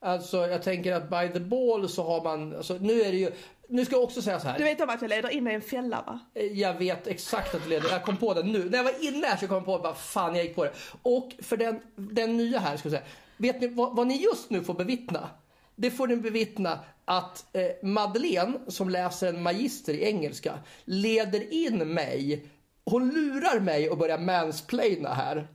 Alltså 0.00 0.36
jag 0.36 0.62
tänker 0.62 0.94
att 0.94 1.10
by 1.10 1.28
the 1.32 1.40
ball 1.40 1.88
så 1.88 2.02
har 2.02 2.24
man, 2.24 2.56
alltså, 2.56 2.74
nu 2.74 3.00
är 3.00 3.12
det 3.12 3.18
ju, 3.18 3.32
nu 3.68 3.84
ska 3.84 3.94
jag 3.94 4.02
också 4.02 4.22
säga 4.22 4.40
så 4.40 4.48
här. 4.48 4.58
Du 4.58 4.64
vet 4.64 4.80
om 4.80 4.90
att 4.90 5.02
jag 5.02 5.08
leder 5.08 5.30
in 5.30 5.44
dig 5.44 5.52
i 5.52 5.56
en 5.56 5.62
fälla 5.62 6.02
va? 6.06 6.20
Jag 6.52 6.74
vet 6.74 7.06
exakt 7.06 7.54
att 7.54 7.62
du 7.62 7.68
leder, 7.68 7.88
jag 7.90 8.04
kom 8.04 8.16
på 8.16 8.34
det 8.34 8.42
nu. 8.42 8.70
När 8.70 8.76
jag 8.78 8.84
var 8.84 9.08
inne 9.08 9.26
här 9.26 9.36
så 9.36 9.46
kom 9.46 9.56
jag 9.56 9.64
på, 9.64 9.78
vad 9.78 9.96
fan 9.96 10.34
jag 10.34 10.44
gick 10.44 10.54
på 10.54 10.64
det. 10.64 10.72
Och 11.02 11.34
för 11.42 11.56
den, 11.56 11.80
den 11.96 12.36
nya 12.36 12.58
här 12.58 12.76
ska 12.76 12.88
jag 12.88 12.98
säga, 12.98 13.10
vet 13.36 13.60
ni 13.60 13.68
vad, 13.68 13.96
vad 13.96 14.06
ni 14.06 14.16
just 14.22 14.50
nu 14.50 14.64
får 14.64 14.74
bevittna? 14.74 15.28
Det 15.80 15.90
får 15.90 16.06
ni 16.08 16.16
bevittna 16.16 16.78
att 17.04 17.56
eh, 17.56 17.88
Madeleine 17.88 18.58
som 18.66 18.90
läser 18.90 19.26
en 19.26 19.42
magister 19.42 19.94
i 19.94 20.04
engelska 20.04 20.58
leder 20.84 21.52
in 21.52 21.78
mig. 21.78 22.44
Hon 22.84 23.10
lurar 23.10 23.60
mig 23.60 23.90
och 23.90 23.98
börjar 23.98 24.18
mansplaina 24.18 25.14
här. 25.14 25.48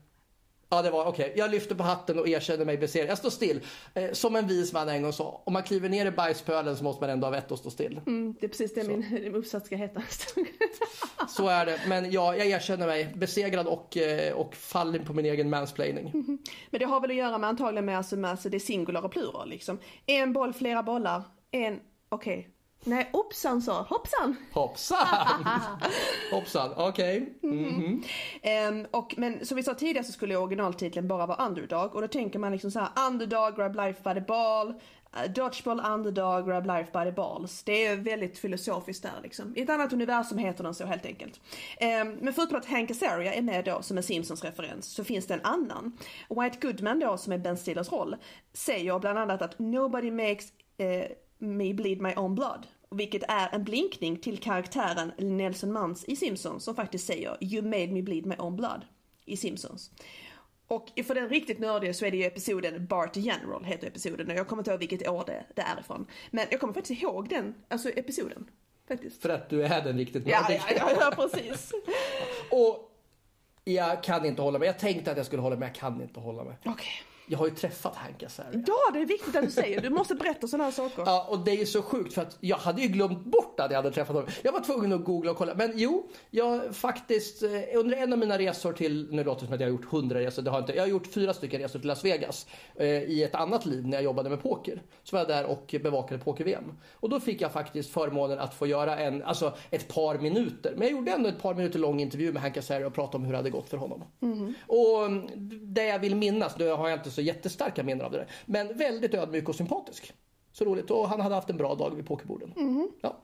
Ja, 0.74 0.82
det 0.82 0.90
var 0.90 1.06
okej. 1.06 1.26
Okay. 1.26 1.38
Jag 1.38 1.52
lyfter 1.52 1.76
på 1.76 1.84
hatten 1.84 2.20
och 2.20 2.28
erkänner 2.28 2.66
mig 2.66 2.78
besegrad. 2.78 3.10
Jag 3.10 3.18
står 3.18 3.30
still. 3.30 3.62
Eh, 3.94 4.12
som 4.12 4.36
en 4.36 4.48
vis 4.48 4.74
man 4.74 4.90
en 4.90 5.02
gång 5.02 5.14
sa. 5.14 5.42
Om 5.46 5.54
man 5.54 5.64
kliver 5.64 5.90
ner 5.90 6.06
i 6.06 6.12
bajspölen 6.12 6.78
så 6.78 6.84
måste 6.84 7.04
man 7.04 7.10
ändå 7.10 7.28
ha 7.28 7.32
vett 7.32 7.52
att 7.52 7.60
stå 7.60 7.70
still. 7.70 8.02
Mm, 8.08 8.36
det 8.40 8.46
är 8.46 8.50
precis 8.50 8.74
det 8.74 8.84
så. 8.84 8.90
min 8.92 9.36
uppsats 9.36 9.66
ska 9.66 9.76
heta. 9.76 10.02
så 11.30 11.48
är 11.48 11.66
det. 11.66 11.80
Men 11.88 12.12
ja, 12.12 12.36
jag 12.36 12.48
erkänner 12.48 12.88
mig 12.88 13.14
besegrad 13.16 13.68
och, 13.68 13.98
eh, 13.98 14.34
och 14.34 14.56
fallen 14.56 15.06
på 15.06 15.14
min 15.14 15.26
egen 15.26 15.50
mansplaining. 15.50 16.12
Mm. 16.14 16.38
Men 16.70 16.80
det 16.80 16.86
har 16.86 17.02
väl 17.02 17.10
att 17.10 17.18
göra 17.18 17.38
med 17.38 17.50
antagligen 17.50 17.86
med, 17.86 17.98
alltså, 17.98 18.16
med 18.16 18.32
alltså, 18.32 18.50
det 18.50 18.60
singular 18.60 19.02
och 19.02 19.12
plural 19.12 19.50
liksom. 19.50 19.80
En 20.06 20.34
boll, 20.34 20.54
flera 20.54 20.84
bollar. 20.84 21.24
En, 21.52 21.80
okej. 22.10 22.40
Okay. 22.40 22.53
Nej, 22.86 23.10
hoppsan 23.13 23.62
sa 23.62 23.82
hoppsan. 23.82 24.36
Hoppsan! 24.52 25.08
hoppsan, 26.32 26.72
okej. 26.76 27.34
Okay. 27.41 27.60
Mm 27.60 28.04
-hmm. 28.43 28.69
um, 28.69 28.88
och 28.91 29.13
men 29.17 29.46
som 29.46 29.58
vi 29.58 29.63
sa 29.63 29.74
tidigare 29.74 30.06
så 30.06 30.12
skulle 30.12 30.38
originaltiteln 30.38 31.08
bara 31.08 31.26
vara 31.26 31.48
Underdog 31.48 31.96
och 31.96 32.02
då 32.02 32.08
tänker 32.08 32.39
man 32.39 32.52
liksom 32.52 32.72
så 32.72 32.80
här 32.80 32.89
Underdog, 33.08 33.56
grab 33.56 33.76
life 33.76 34.02
by 34.04 34.13
the 34.13 34.26
ball, 34.28 34.67
uh, 34.67 35.32
Dodgeball, 35.36 35.80
Underdog, 35.80 36.48
grab 36.48 36.65
life 36.65 36.91
by 36.93 37.06
the 37.06 37.12
balls. 37.12 37.63
Det 37.63 37.86
är 37.86 37.96
väldigt 37.96 38.39
filosofiskt 38.39 39.04
där 39.04 39.22
liksom. 39.24 39.54
I 39.58 39.62
ett 39.62 39.69
annat 39.69 39.93
universum 39.93 40.38
heter 40.38 40.63
den 40.63 40.74
så 40.74 40.86
helt 40.86 41.06
enkelt. 41.06 41.39
Um, 41.82 42.17
men 42.22 42.34
förutom 42.34 42.58
att 42.58 42.65
Hank 42.65 42.91
Azaria 42.91 43.34
är 43.34 43.41
med 43.41 43.65
då 43.65 43.82
som 43.82 43.98
en 43.98 44.04
Simpsons-referens 44.04 44.82
så 44.82 45.04
finns 45.04 45.28
det 45.28 45.34
en 45.34 45.41
annan. 45.43 45.98
White 46.30 46.67
Goodman 46.67 47.00
då 47.00 47.17
som 47.17 47.34
är 47.34 47.38
Ben 47.38 47.58
Stillers 47.58 47.91
roll 47.91 48.15
säger 48.54 49.00
bland 49.00 49.19
annat 49.19 49.41
att 49.41 49.60
nobody 49.60 50.12
makes 50.12 50.46
uh, 50.82 51.15
me 51.43 51.74
bleed 51.74 52.02
my 52.02 52.13
own 52.15 52.36
blood. 52.36 52.67
Vilket 52.94 53.24
är 53.24 53.50
en 53.52 53.64
blinkning 53.64 54.18
till 54.18 54.38
karaktären 54.38 55.12
Nelson 55.18 55.74
Muntz 55.74 56.06
i 56.08 56.16
Simpsons 56.16 56.64
som 56.64 56.76
faktiskt 56.76 57.08
säger 57.08 57.38
You 57.42 57.62
made 57.62 57.88
me 57.88 58.02
bleed 58.02 58.26
my 58.26 58.36
own 58.36 58.56
blood 58.56 58.86
i 59.26 59.38
Simpsons. 59.38 59.92
Och 60.68 60.88
för 61.08 61.16
den 61.16 61.30
riktigt 61.30 61.60
nördiga 61.60 61.94
så 61.94 62.06
är 62.06 62.12
det 62.12 62.18
ju 62.18 62.24
episoden 62.24 62.88
Bart 62.88 63.18
General 63.18 63.64
heter 63.64 63.88
episoden 63.88 64.32
och 64.32 64.38
jag 64.38 64.48
kommer 64.48 64.62
inte 64.62 64.72
ihåg 64.72 64.80
vilket 64.80 65.08
år 65.08 65.24
det, 65.28 65.46
det 65.56 65.62
är 65.62 65.80
ifrån. 65.80 66.06
Men 66.32 66.46
jag 66.52 66.60
kommer 66.60 66.74
faktiskt 66.74 67.02
ihåg 67.02 67.30
den, 67.30 67.56
alltså 67.68 67.90
episoden. 67.90 68.50
Faktiskt. 68.88 69.22
För 69.22 69.30
att 69.30 69.50
du 69.50 69.64
är 69.64 69.84
den 69.84 69.98
riktigt 69.98 70.26
nördiga. 70.26 70.62
Ja, 70.70 70.76
ja, 70.76 70.92
ja, 70.92 70.98
ja, 71.00 71.28
precis. 71.30 71.72
och 72.52 72.92
jag 73.64 74.04
kan 74.04 74.26
inte 74.26 74.42
hålla 74.42 74.60
med. 74.60 74.68
Jag 74.68 74.80
tänkte 74.80 75.12
att 75.12 75.18
jag 75.18 75.26
skulle 75.26 75.42
hålla 75.42 75.56
med, 75.56 75.68
jag 75.68 75.76
kan 75.76 76.02
inte 76.02 76.20
hålla 76.20 76.44
med. 76.44 76.56
Okej. 76.60 76.72
Okay. 76.74 77.12
Jag 77.28 77.38
har 77.38 77.46
ju 77.46 77.56
träffat 77.56 77.96
Hank 77.96 78.24
Azaria. 78.24 78.64
Ja, 78.68 78.92
det 78.94 79.00
är 79.00 79.06
viktigt 79.06 79.36
att 79.36 79.44
du 79.44 79.52
säger. 79.52 79.82
Du 79.82 79.90
måste 79.90 80.16
berätta 80.16 80.48
sådana 80.48 80.64
här 80.64 80.72
saker. 80.72 81.04
Ja, 81.06 81.28
och 81.30 81.40
det 81.40 81.62
är 81.62 81.66
så 81.66 81.82
sjukt 81.82 82.14
för 82.14 82.22
att 82.22 82.38
jag 82.40 82.58
hade 82.58 82.82
ju 82.82 82.88
glömt 82.88 83.26
bort 83.26 83.60
att 83.60 83.72
jag 83.72 83.78
hade 83.78 83.92
träffat 83.92 84.16
honom. 84.16 84.32
Jag 84.44 84.52
var 84.52 84.60
tvungen 84.60 84.94
att 84.94 85.04
googla 85.04 85.32
och 85.32 85.38
kolla. 85.38 85.56
Men 85.56 85.72
jo, 85.76 86.10
jag 86.30 86.76
faktiskt 86.76 87.44
eh, 87.44 87.50
under 87.76 87.98
en 87.98 88.14
av 88.14 88.20
mina 88.20 88.38
resor 88.38 88.74
till, 88.74 89.08
nu 89.12 89.24
låter 89.24 89.42
det 89.42 89.46
som 89.46 89.54
att 89.54 89.60
jag 89.60 89.68
har 89.68 89.72
gjort 89.72 89.86
hundra 89.86 90.20
resor, 90.20 90.42
det 90.42 90.50
har 90.50 90.58
jag 90.58 90.64
inte. 90.64 90.74
Jag 90.74 90.84
har 90.84 90.88
gjort 90.88 91.08
fyra 91.08 91.34
stycken 91.34 91.62
resor 91.62 91.80
till 91.80 91.88
Las 91.88 92.06
Vegas 92.06 92.48
eh, 92.76 92.88
i 92.88 93.24
ett 93.24 93.36
annat 93.36 93.66
liv 93.66 93.88
när 93.88 93.98
jag 93.98 94.04
jobbade 94.04 94.30
med 94.30 94.42
poker. 94.44 94.82
Så 95.04 95.16
var 95.16 95.20
jag 95.20 95.28
där 95.28 95.46
och 95.46 95.76
bevakade 95.84 96.24
poker-VM. 96.24 96.74
Och 96.94 97.10
då 97.10 97.20
fick 97.20 97.42
jag 97.42 97.52
faktiskt 97.52 97.90
förmånen 97.90 98.40
att 98.40 98.54
få 98.54 98.68
göra 98.68 98.98
en, 98.98 99.24
alltså 99.24 99.54
ett 99.70 99.88
par 99.88 100.18
minuter. 100.18 100.74
Men 100.78 100.88
jag 100.88 100.92
gjorde 100.92 101.12
ändå 101.12 101.30
ett 101.30 101.42
par 101.42 101.54
minuter 101.54 101.80
lång 101.80 102.00
intervju 102.00 102.34
med 102.34 102.42
Hank 102.42 102.58
Azaria 102.58 102.88
och 102.88 102.94
pratade 102.94 103.18
om 103.18 103.24
hur 103.24 103.32
det 103.32 103.38
hade 103.38 103.50
gått 103.50 103.70
för 103.70 103.78
honom. 103.78 104.04
Mm. 104.22 104.54
Och 104.68 105.06
mm, 105.06 105.28
det 105.74 105.86
jag 105.86 106.00
vill 106.00 106.16
minnas, 106.16 106.58
nu 106.58 106.70
har 106.70 106.90
jag 106.90 107.00
inte 107.00 107.12
så 107.13 107.21
jättestarka 107.21 107.84
minnen 107.84 108.06
av 108.06 108.12
det 108.12 108.17
där. 108.17 108.28
Men 108.45 108.78
väldigt 108.78 109.13
ödmjuk 109.13 109.49
och 109.49 109.56
sympatisk. 109.56 110.13
Så 110.52 110.65
roligt. 110.65 110.91
Och 110.91 111.10
han 111.10 111.21
hade 111.21 111.36
haft 111.36 111.49
en 111.49 111.58
bra 111.58 111.76
dag 111.76 111.95
vid 111.95 112.08
pokerborden. 112.08 112.54
Mm. 112.58 112.91
Ja. 113.02 113.17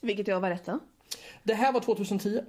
Vilket 0.00 0.28
år 0.28 0.40
var 0.40 0.50
detta? 0.50 0.80
Det 1.42 1.54
här 1.54 1.72
var 1.72 1.80
2010. 1.80 2.40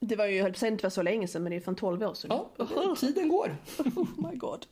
Det 0.00 0.16
var 0.16 0.26
ju, 0.26 0.36
jag 0.36 0.42
höll 0.42 0.54
på 0.54 0.66
inte 0.66 0.82
var 0.82 0.90
så 0.90 1.02
länge 1.02 1.28
sedan 1.28 1.42
men 1.42 1.50
det 1.50 1.56
är 1.56 1.60
från 1.60 1.76
12 1.76 2.02
år 2.02 2.14
sedan. 2.14 2.44
Ja, 2.58 2.96
tiden 3.00 3.28
går. 3.28 3.56
oh 3.78 4.30
my 4.30 4.36
god. 4.36 4.66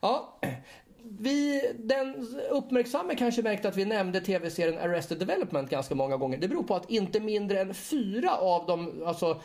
Ja, 0.00 0.40
vi, 1.18 1.62
den 1.78 2.26
uppmärksamme 2.50 3.14
kanske 3.14 3.42
märkte 3.42 3.68
att 3.68 3.76
vi 3.76 3.84
nämnde 3.84 4.20
tv-serien 4.20 4.78
Arrested 4.78 5.18
Development 5.18 5.70
ganska 5.70 5.94
många 5.94 6.16
gånger. 6.16 6.38
Det 6.38 6.48
beror 6.48 6.62
på 6.62 6.74
att 6.74 6.90
inte 6.90 7.20
mindre 7.20 7.60
än 7.60 7.74
fyra 7.74 8.36
av 8.36 8.66
de 8.66 9.02
alltså, 9.06 9.40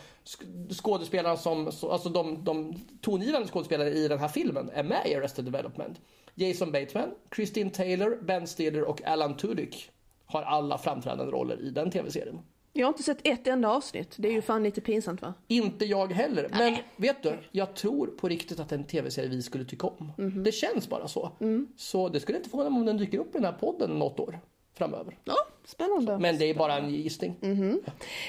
skådespelarna 0.70 1.36
som, 1.36 1.66
alltså 1.66 2.08
de, 2.08 2.44
de 2.44 2.74
tongivande 3.00 3.48
skådespelarna 3.48 3.90
i 3.90 4.08
den 4.08 4.18
här 4.18 4.28
filmen 4.28 4.70
är 4.74 4.82
med 4.82 5.06
i 5.06 5.14
Arrested 5.14 5.44
Development. 5.44 6.00
Jason 6.34 6.72
Bateman, 6.72 7.10
Christine 7.34 7.70
Taylor, 7.70 8.18
Ben 8.22 8.46
Stiller 8.46 8.82
och 8.82 9.04
Alan 9.04 9.36
Tudyk 9.36 9.90
har 10.26 10.42
alla 10.42 10.78
framträdande 10.78 11.32
roller 11.32 11.60
i 11.60 11.70
den 11.70 11.90
tv-serien. 11.90 12.38
Jag 12.76 12.86
har 12.86 12.92
inte 12.92 13.02
sett 13.02 13.26
ett 13.26 13.46
enda 13.46 13.68
avsnitt. 13.68 14.14
Det 14.16 14.28
är 14.28 14.32
ju 14.32 14.42
fan 14.42 14.62
lite 14.62 14.80
pinsamt 14.80 15.22
va? 15.22 15.34
Inte 15.48 15.84
jag 15.84 16.12
heller. 16.12 16.48
Men 16.50 16.58
Nej. 16.58 16.84
vet 16.96 17.22
du, 17.22 17.38
jag 17.50 17.74
tror 17.74 18.06
på 18.06 18.28
riktigt 18.28 18.60
att 18.60 18.72
en 18.72 18.84
tv-serie 18.84 19.28
vi 19.28 19.42
skulle 19.42 19.64
tycka 19.64 19.86
om. 19.86 20.12
Mm. 20.18 20.44
Det 20.44 20.52
känns 20.52 20.88
bara 20.88 21.08
så. 21.08 21.30
Mm. 21.40 21.68
Så 21.76 22.08
det 22.08 22.20
skulle 22.20 22.38
inte 22.38 22.50
förvåna 22.50 22.70
mig 22.70 22.80
om 22.80 22.86
den 22.86 22.96
dyker 22.96 23.18
upp 23.18 23.34
i 23.34 23.38
den 23.38 23.44
här 23.44 23.52
podden 23.52 23.90
något 23.90 24.20
år 24.20 24.38
framöver. 24.74 25.18
Ja, 25.24 25.34
spännande. 25.64 26.12
Så, 26.12 26.18
men 26.18 26.38
det 26.38 26.44
är 26.44 26.54
bara 26.54 26.76
en 26.76 26.90
gissning. 26.90 27.36
Mm. 27.42 27.70
Eh, 27.70 27.82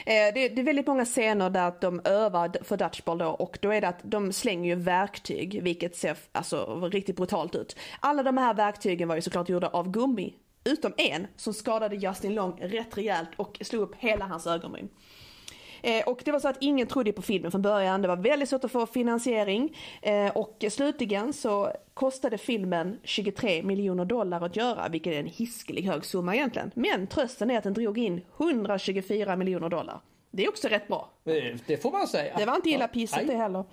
det, 0.06 0.50
det, 0.50 0.62
är 0.62 0.64
väldigt 0.64 0.88
många 0.88 1.06
scener 1.06 1.50
där 1.50 1.74
de 1.82 2.02
övar 2.04 2.64
för 2.64 2.78
dutchball 2.78 3.18
då 3.18 3.28
och 3.28 3.58
då 3.62 3.70
är 3.74 3.82
det 3.82 3.88
att 3.88 4.00
de 4.04 4.34
slänger 4.34 4.76
ju 4.76 4.82
verktyg 4.82 5.64
vilket 5.64 5.96
ser 5.96 6.18
alltså 6.32 6.90
riktigt 6.92 7.16
brutalt 7.16 7.56
ut. 7.56 7.76
Alla 8.00 8.24
de 8.24 8.38
här 8.38 8.54
verktygen 8.54 9.08
var 9.08 9.16
ju 9.16 9.22
såklart 9.22 9.50
gjorda 9.50 9.68
av 9.68 9.92
gummi 9.92 10.34
Utom 10.66 10.94
en 10.98 11.28
som 11.36 11.54
skadade 11.54 11.96
Justin 11.96 12.36
Long 12.36 12.60
rätt 12.62 12.98
rejält 12.98 13.30
och 13.36 13.58
slog 13.62 13.82
upp 13.82 13.96
hela 13.96 14.26
hans 14.26 14.48
ögonbryn. 14.48 14.90
Eh, 15.82 16.08
och 16.08 16.22
det 16.26 16.32
var 16.32 16.40
så 16.40 16.48
att 16.48 16.58
ingen 16.60 16.88
trodde 16.88 17.12
på 17.12 17.22
filmen 17.22 17.52
från 17.52 17.62
början. 17.62 18.02
Det 18.02 18.08
var 18.08 18.16
väldigt 18.16 18.50
svårt 18.50 18.64
att 18.64 18.72
få 18.72 18.86
finansiering. 18.86 19.78
Eh, 20.02 20.32
och 20.38 20.66
slutligen 20.70 21.34
så 21.34 21.72
kostade 21.94 22.38
filmen 22.38 23.00
23 23.04 23.64
miljoner 23.64 24.06
dollar 24.06 24.42
att 24.42 24.56
göra, 24.56 24.90
vilket 24.90 25.14
är 25.14 25.20
en 25.20 25.26
hiskelig 25.26 25.84
hög 25.84 26.06
summa 26.06 26.36
egentligen. 26.36 26.72
Men 26.76 27.08
trösten 27.08 27.52
är 27.52 27.58
att 27.58 27.64
den 27.64 27.74
drog 27.74 27.98
in 27.98 28.22
124 28.38 29.36
miljoner 29.36 29.70
dollar. 29.70 30.02
Det 30.32 30.46
är 30.46 30.50
också 30.50 30.68
rätt 30.68 30.88
bra. 30.88 31.10
Det 31.66 31.82
får 31.82 31.92
man 31.92 32.08
säga. 32.08 32.38
Det 32.38 32.46
var 32.46 32.56
inte 32.56 32.70
illa 32.70 32.88
pissat 32.88 33.22
ja, 33.22 33.28
det 33.28 33.38
heller. 33.38 33.64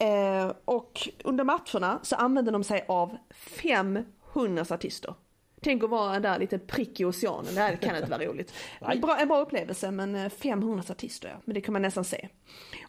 Eh, 0.00 0.52
och 0.64 1.08
under 1.24 1.44
matcherna 1.44 2.00
så 2.02 2.16
använde 2.16 2.50
de 2.50 2.64
sig 2.64 2.84
av 2.88 3.16
500 3.30 4.64
statister. 4.64 5.14
Tänk 5.60 5.84
att 5.84 5.90
vara 5.90 6.20
där 6.20 6.38
lite 6.38 6.58
prick 6.58 7.00
i 7.00 7.04
oceanen, 7.04 7.54
det 7.54 7.60
här 7.60 7.76
kan 7.76 7.96
inte 7.96 8.10
vara 8.10 8.24
roligt. 8.24 8.52
Bra, 9.02 9.16
en 9.16 9.28
bra 9.28 9.40
upplevelse 9.40 9.90
men 9.90 10.30
500 10.30 10.78
eh, 10.78 10.82
statister 10.82 11.36
men 11.44 11.54
det 11.54 11.60
kan 11.60 11.72
man 11.72 11.82
nästan 11.82 12.04
se. 12.04 12.28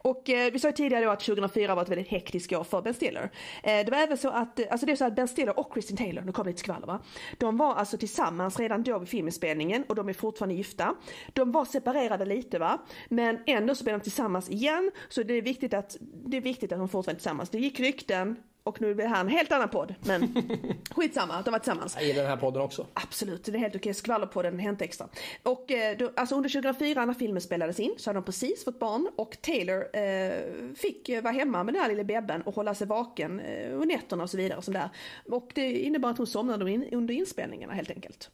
Och 0.01 0.29
eh, 0.29 0.51
vi 0.51 0.59
sa 0.59 0.67
ju 0.67 0.73
tidigare 0.73 1.05
då 1.05 1.11
att 1.11 1.19
2004 1.19 1.75
var 1.75 1.81
ett 1.81 1.89
väldigt 1.89 2.07
hektiskt 2.07 2.53
år 2.53 2.63
för 2.63 2.81
Ben 2.81 2.93
Stiller. 2.93 3.31
Eh, 3.63 3.85
det 3.85 3.91
var 3.91 3.97
även 3.97 4.17
så 4.17 4.29
att, 4.29 4.59
eh, 4.59 4.65
alltså 4.69 4.85
det 4.85 4.91
är 4.91 4.95
så 4.95 5.05
att 5.05 5.15
Ben 5.15 5.27
Stiller 5.27 5.59
och 5.59 5.73
Kristin 5.73 5.97
Taylor, 5.97 6.21
nu 6.21 6.31
kommer 6.31 6.49
lite 6.49 6.59
skvaller 6.59 6.87
va. 6.87 7.01
De 7.37 7.57
var 7.57 7.75
alltså 7.75 7.97
tillsammans 7.97 8.59
redan 8.59 8.83
då 8.83 8.99
vid 8.99 9.09
filminspelningen 9.09 9.83
och 9.89 9.95
de 9.95 10.09
är 10.09 10.13
fortfarande 10.13 10.55
gifta. 10.55 10.95
De 11.33 11.51
var 11.51 11.65
separerade 11.65 12.25
lite 12.25 12.59
va, 12.59 12.81
men 13.09 13.39
ändå 13.45 13.75
så 13.75 13.83
blev 13.83 13.99
de 13.99 14.03
tillsammans 14.03 14.49
igen. 14.49 14.91
Så 15.09 15.23
det 15.23 15.33
är 15.33 15.41
viktigt 15.41 15.73
att, 15.73 15.97
det 16.25 16.37
är 16.37 16.41
viktigt 16.41 16.71
att 16.71 16.79
de 16.79 16.89
fortfarande 16.89 17.17
är 17.17 17.19
tillsammans. 17.19 17.49
Det 17.49 17.59
gick 17.59 17.79
rykten 17.79 18.35
och 18.69 18.81
nu 18.81 18.91
är 18.91 18.95
det 18.95 19.07
här 19.07 19.21
en 19.21 19.27
helt 19.27 19.51
annan 19.51 19.69
podd. 19.69 19.95
Men 20.01 20.35
skitsamma 20.91 21.41
de 21.41 21.51
var 21.51 21.59
tillsammans. 21.59 21.95
Jag 21.95 22.05
gillar 22.05 22.21
den 22.21 22.31
här 22.31 22.37
podden 22.37 22.61
också. 22.61 22.87
Absolut, 22.93 23.43
det 23.43 23.51
är 23.51 23.57
helt 23.57 23.75
okej. 23.75 23.93
Skvallerpodden 23.93 24.59
Hänt 24.59 24.81
Extra. 24.81 25.07
Och 25.43 25.71
eh, 25.71 25.97
då, 25.97 26.11
alltså 26.15 26.35
under 26.35 26.49
2004 26.49 27.05
när 27.05 27.13
filmen 27.13 27.41
spelades 27.41 27.79
in 27.79 27.93
så 27.97 28.09
hade 28.09 28.17
de 28.17 28.23
precis 28.23 28.65
fått 28.65 28.79
barn 28.79 29.09
och 29.15 29.37
Taylor 29.41 29.97
eh, 29.97 30.73
fick 30.75 31.09
vara 31.23 31.33
hemma 31.33 31.63
med 31.63 31.73
den 31.73 31.81
här 31.81 31.89
lilla 31.89 32.03
bebben 32.03 32.41
och 32.41 32.55
hålla 32.55 32.75
sig 32.75 32.87
vaken 32.87 33.39
eh, 33.39 33.79
nätterna 33.79 34.23
och 34.23 34.29
så 34.29 34.37
vidare. 34.37 34.57
Och, 34.57 34.63
så 34.63 34.71
där. 34.71 34.89
och 35.31 35.51
det 35.55 35.79
innebar 35.79 36.09
att 36.09 36.17
hon 36.17 36.27
somnade 36.27 36.65
under 36.91 37.13
inspelningarna 37.13 37.73
helt 37.73 37.91
enkelt. 37.91 38.29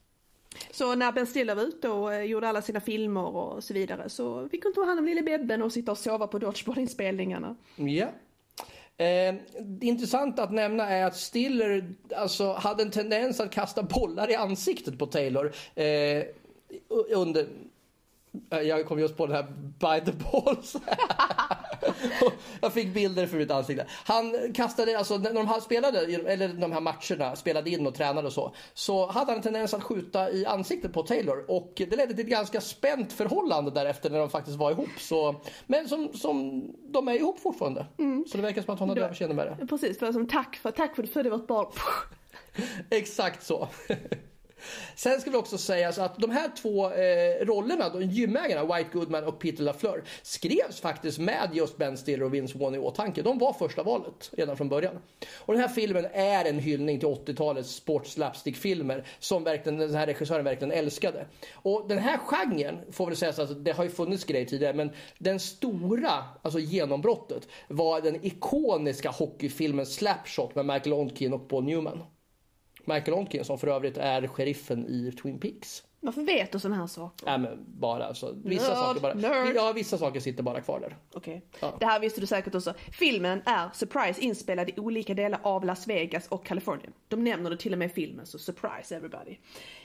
Så 0.72 0.96
när 0.96 1.12
Ben 1.12 1.28
Stiller 1.28 1.56
var 1.56 1.64
ute 1.64 1.90
och 1.90 2.14
eh, 2.14 2.24
gjorde 2.24 2.50
alla 2.50 2.62
sina 2.62 2.80
filmer 2.80 3.36
och 3.36 3.64
så 3.64 3.74
vidare 3.74 4.10
så 4.10 4.50
fick 4.50 4.64
hon 4.64 4.74
ta 4.74 4.86
hand 4.86 5.00
om 5.00 5.06
lilla 5.06 5.22
bebben 5.22 5.62
och 5.62 5.72
sitta 5.72 5.92
och 5.92 5.98
sova 5.98 6.28
på 6.28 6.40
Dodgeball-inspelningarna. 6.40 7.56
Ja. 7.76 8.08
Eh, 8.98 9.36
intressant 9.82 10.40
att 10.40 10.52
nämna 10.52 10.90
är 10.90 11.06
att 11.06 11.16
Stiller 11.16 11.94
alltså, 12.16 12.54
hade 12.54 12.84
en 12.84 12.92
tendens 12.92 13.40
att 13.40 13.52
kasta 13.52 13.84
bollar 13.84 14.32
i 14.32 14.36
ansiktet 14.36 15.00
på 15.00 15.06
Taylor 15.06 15.54
eh, 15.76 16.24
under 17.10 17.48
jag 18.50 18.86
kom 18.86 19.00
just 19.00 19.18
på 19.18 19.28
den 19.28 19.36
här 19.36 19.44
by 19.80 20.12
the 20.12 20.18
balls. 20.32 20.76
jag 22.62 22.74
fick 22.74 22.94
bilder 22.94 23.28
för 23.28 23.38
mitt 23.38 23.52
ansikte. 23.52 23.86
Han 24.06 24.54
kastade, 24.54 24.98
alltså 24.98 25.18
när 25.18 25.34
de 25.34 25.48
här 25.48 25.60
spelade, 25.60 26.00
eller 26.00 26.48
de 26.48 26.72
här 26.72 26.82
matcherna, 26.82 27.36
spelade 27.36 27.70
in 27.70 27.88
och 27.88 27.96
tränade 27.96 28.28
och 28.28 28.34
så, 28.34 28.56
så 28.74 29.08
hade 29.08 29.32
han 29.32 29.36
en 29.36 29.42
tendens 29.42 29.74
att 29.74 29.84
skjuta 29.84 30.32
i 30.32 30.46
ansiktet 30.46 30.94
på 30.94 31.04
Taylor 31.04 31.46
och 31.48 31.74
det 31.76 31.96
ledde 31.96 32.14
till 32.14 32.26
ett 32.26 32.32
ganska 32.32 32.62
spänt 32.62 33.14
förhållande 33.14 33.72
därefter 33.72 34.10
när 34.10 34.20
de 34.20 34.30
faktiskt 34.30 34.58
var 34.58 34.72
ihop. 34.72 35.00
Så, 35.00 35.36
men 35.68 35.90
som, 35.90 36.14
som 36.14 36.68
de 36.92 37.08
är 37.08 37.14
ihop 37.14 37.40
fortfarande. 37.40 37.86
Mm. 37.98 38.26
Så 38.28 38.38
det 38.38 38.44
verkar 38.44 38.62
som 38.62 38.74
att 38.74 38.80
hon 38.80 38.90
hade 38.90 39.06
överseende 39.06 39.36
med 39.36 39.48
det. 39.48 39.68
Precis, 39.68 40.00
för 40.00 40.12
som 40.12 40.28
tack 40.28 40.56
för, 40.56 40.72
tack 40.72 40.96
för 40.96 41.04
att 41.04 41.08
du 41.08 41.14
födde 41.14 41.30
vårt 41.30 41.48
barn. 41.48 41.68
Exakt 42.90 43.44
så. 43.44 43.68
Sen 44.96 45.22
ska 45.22 45.32
vi 45.32 45.38
också 45.38 45.58
säga 45.58 45.90
att 45.90 46.18
de 46.18 46.32
här 46.32 46.52
två 46.62 46.92
eh, 46.92 47.46
rollerna, 47.46 47.90
de 47.90 48.02
gymägarna 48.04 48.76
White 48.76 48.90
Goodman 48.94 49.24
och 49.24 49.40
Peter 49.40 49.64
LaFleur, 49.64 50.04
skrevs 50.22 50.82
faktiskt 50.82 51.20
med 51.20 51.50
just 51.54 51.78
Ben 51.78 51.98
Stiller 51.98 52.24
och 52.24 52.34
Vince 52.34 52.58
Vaughn 52.58 52.76
i 52.76 52.78
åtanke. 52.78 53.22
De 53.22 53.38
var 53.38 53.54
första 53.54 53.84
valet 53.84 54.32
redan 54.38 54.58
från 54.58 54.70
början. 54.70 55.00
Och 55.36 55.54
den 55.54 55.62
här 55.62 55.70
filmen 55.70 56.06
är 56.14 56.46
en 56.46 56.60
hyllning 56.60 57.00
till 57.00 57.08
80-talets 57.08 57.76
sportslapstick-filmer 57.76 59.08
som 59.20 59.44
verkligen, 59.44 59.78
den 59.78 59.96
här 59.96 60.06
regissören 60.06 60.46
verkligen 60.46 60.72
älskade. 60.72 61.26
Och 61.54 61.86
den 61.88 61.98
här 61.98 62.18
genren, 62.18 62.80
får 62.92 63.06
väl 63.06 63.16
sägas, 63.16 63.40
alltså, 63.40 63.56
det 63.56 63.72
har 63.72 63.84
ju 63.84 63.90
funnits 63.90 64.24
grejer 64.24 64.46
tidigare, 64.46 64.74
men 64.74 64.92
den 65.18 65.40
stora 65.40 66.24
alltså 66.42 66.60
genombrottet 66.60 67.48
var 67.68 68.02
den 68.02 68.26
ikoniska 68.26 69.10
hockeyfilmen 69.10 69.86
Slapshot 69.86 70.56
med 70.56 70.66
Michael 70.66 70.94
Ontkin 70.94 71.34
och 71.34 71.50
Paul 71.50 71.64
Newman. 71.64 72.04
Michael 72.86 73.14
Onkin 73.14 73.46
som 73.46 73.58
för 73.58 73.68
övrigt 73.68 73.98
är 73.98 74.28
sheriffen 74.28 74.86
i 74.88 75.12
Twin 75.12 75.40
Peaks. 75.40 75.84
Varför 76.06 76.22
vet 76.22 76.52
du 76.52 76.60
sådana 76.60 76.76
här 76.76 76.88
saker? 76.88 77.26
Nej 77.26 77.40
men 77.40 77.66
bara 77.68 78.06
alltså, 78.06 78.36
vissa 78.44 78.68
nerd, 78.68 78.78
saker 78.78 79.02
bara, 79.02 79.14
nerd. 79.14 79.56
Ja, 79.56 79.72
vissa 79.76 79.98
saker 79.98 80.20
sitter 80.20 80.44
bara 80.44 80.62
kvar 80.62 80.80
där. 80.80 80.98
Okej. 81.14 81.46
Okay. 81.58 81.70
Ja. 81.70 81.78
Det 81.80 81.86
här 81.86 82.00
visste 82.00 82.22
du 82.22 82.28
säkert 82.28 82.56
också. 82.56 82.74
Filmen 82.92 83.42
är 83.46 83.70
surprise 83.74 84.22
inspelad 84.22 84.70
i 84.70 84.74
olika 84.78 85.14
delar 85.14 85.40
av 85.44 85.66
Las 85.66 85.88
Vegas 85.88 86.28
och 86.28 86.46
Kalifornien. 86.46 86.94
De 87.08 87.24
nämner 87.24 87.50
det 87.50 87.58
till 87.58 87.74
och 87.74 87.80
med 87.80 87.86
i 87.86 87.94
filmen, 87.94 88.26
så 88.26 88.40
surprise 88.40 88.96
everybody. 88.96 89.38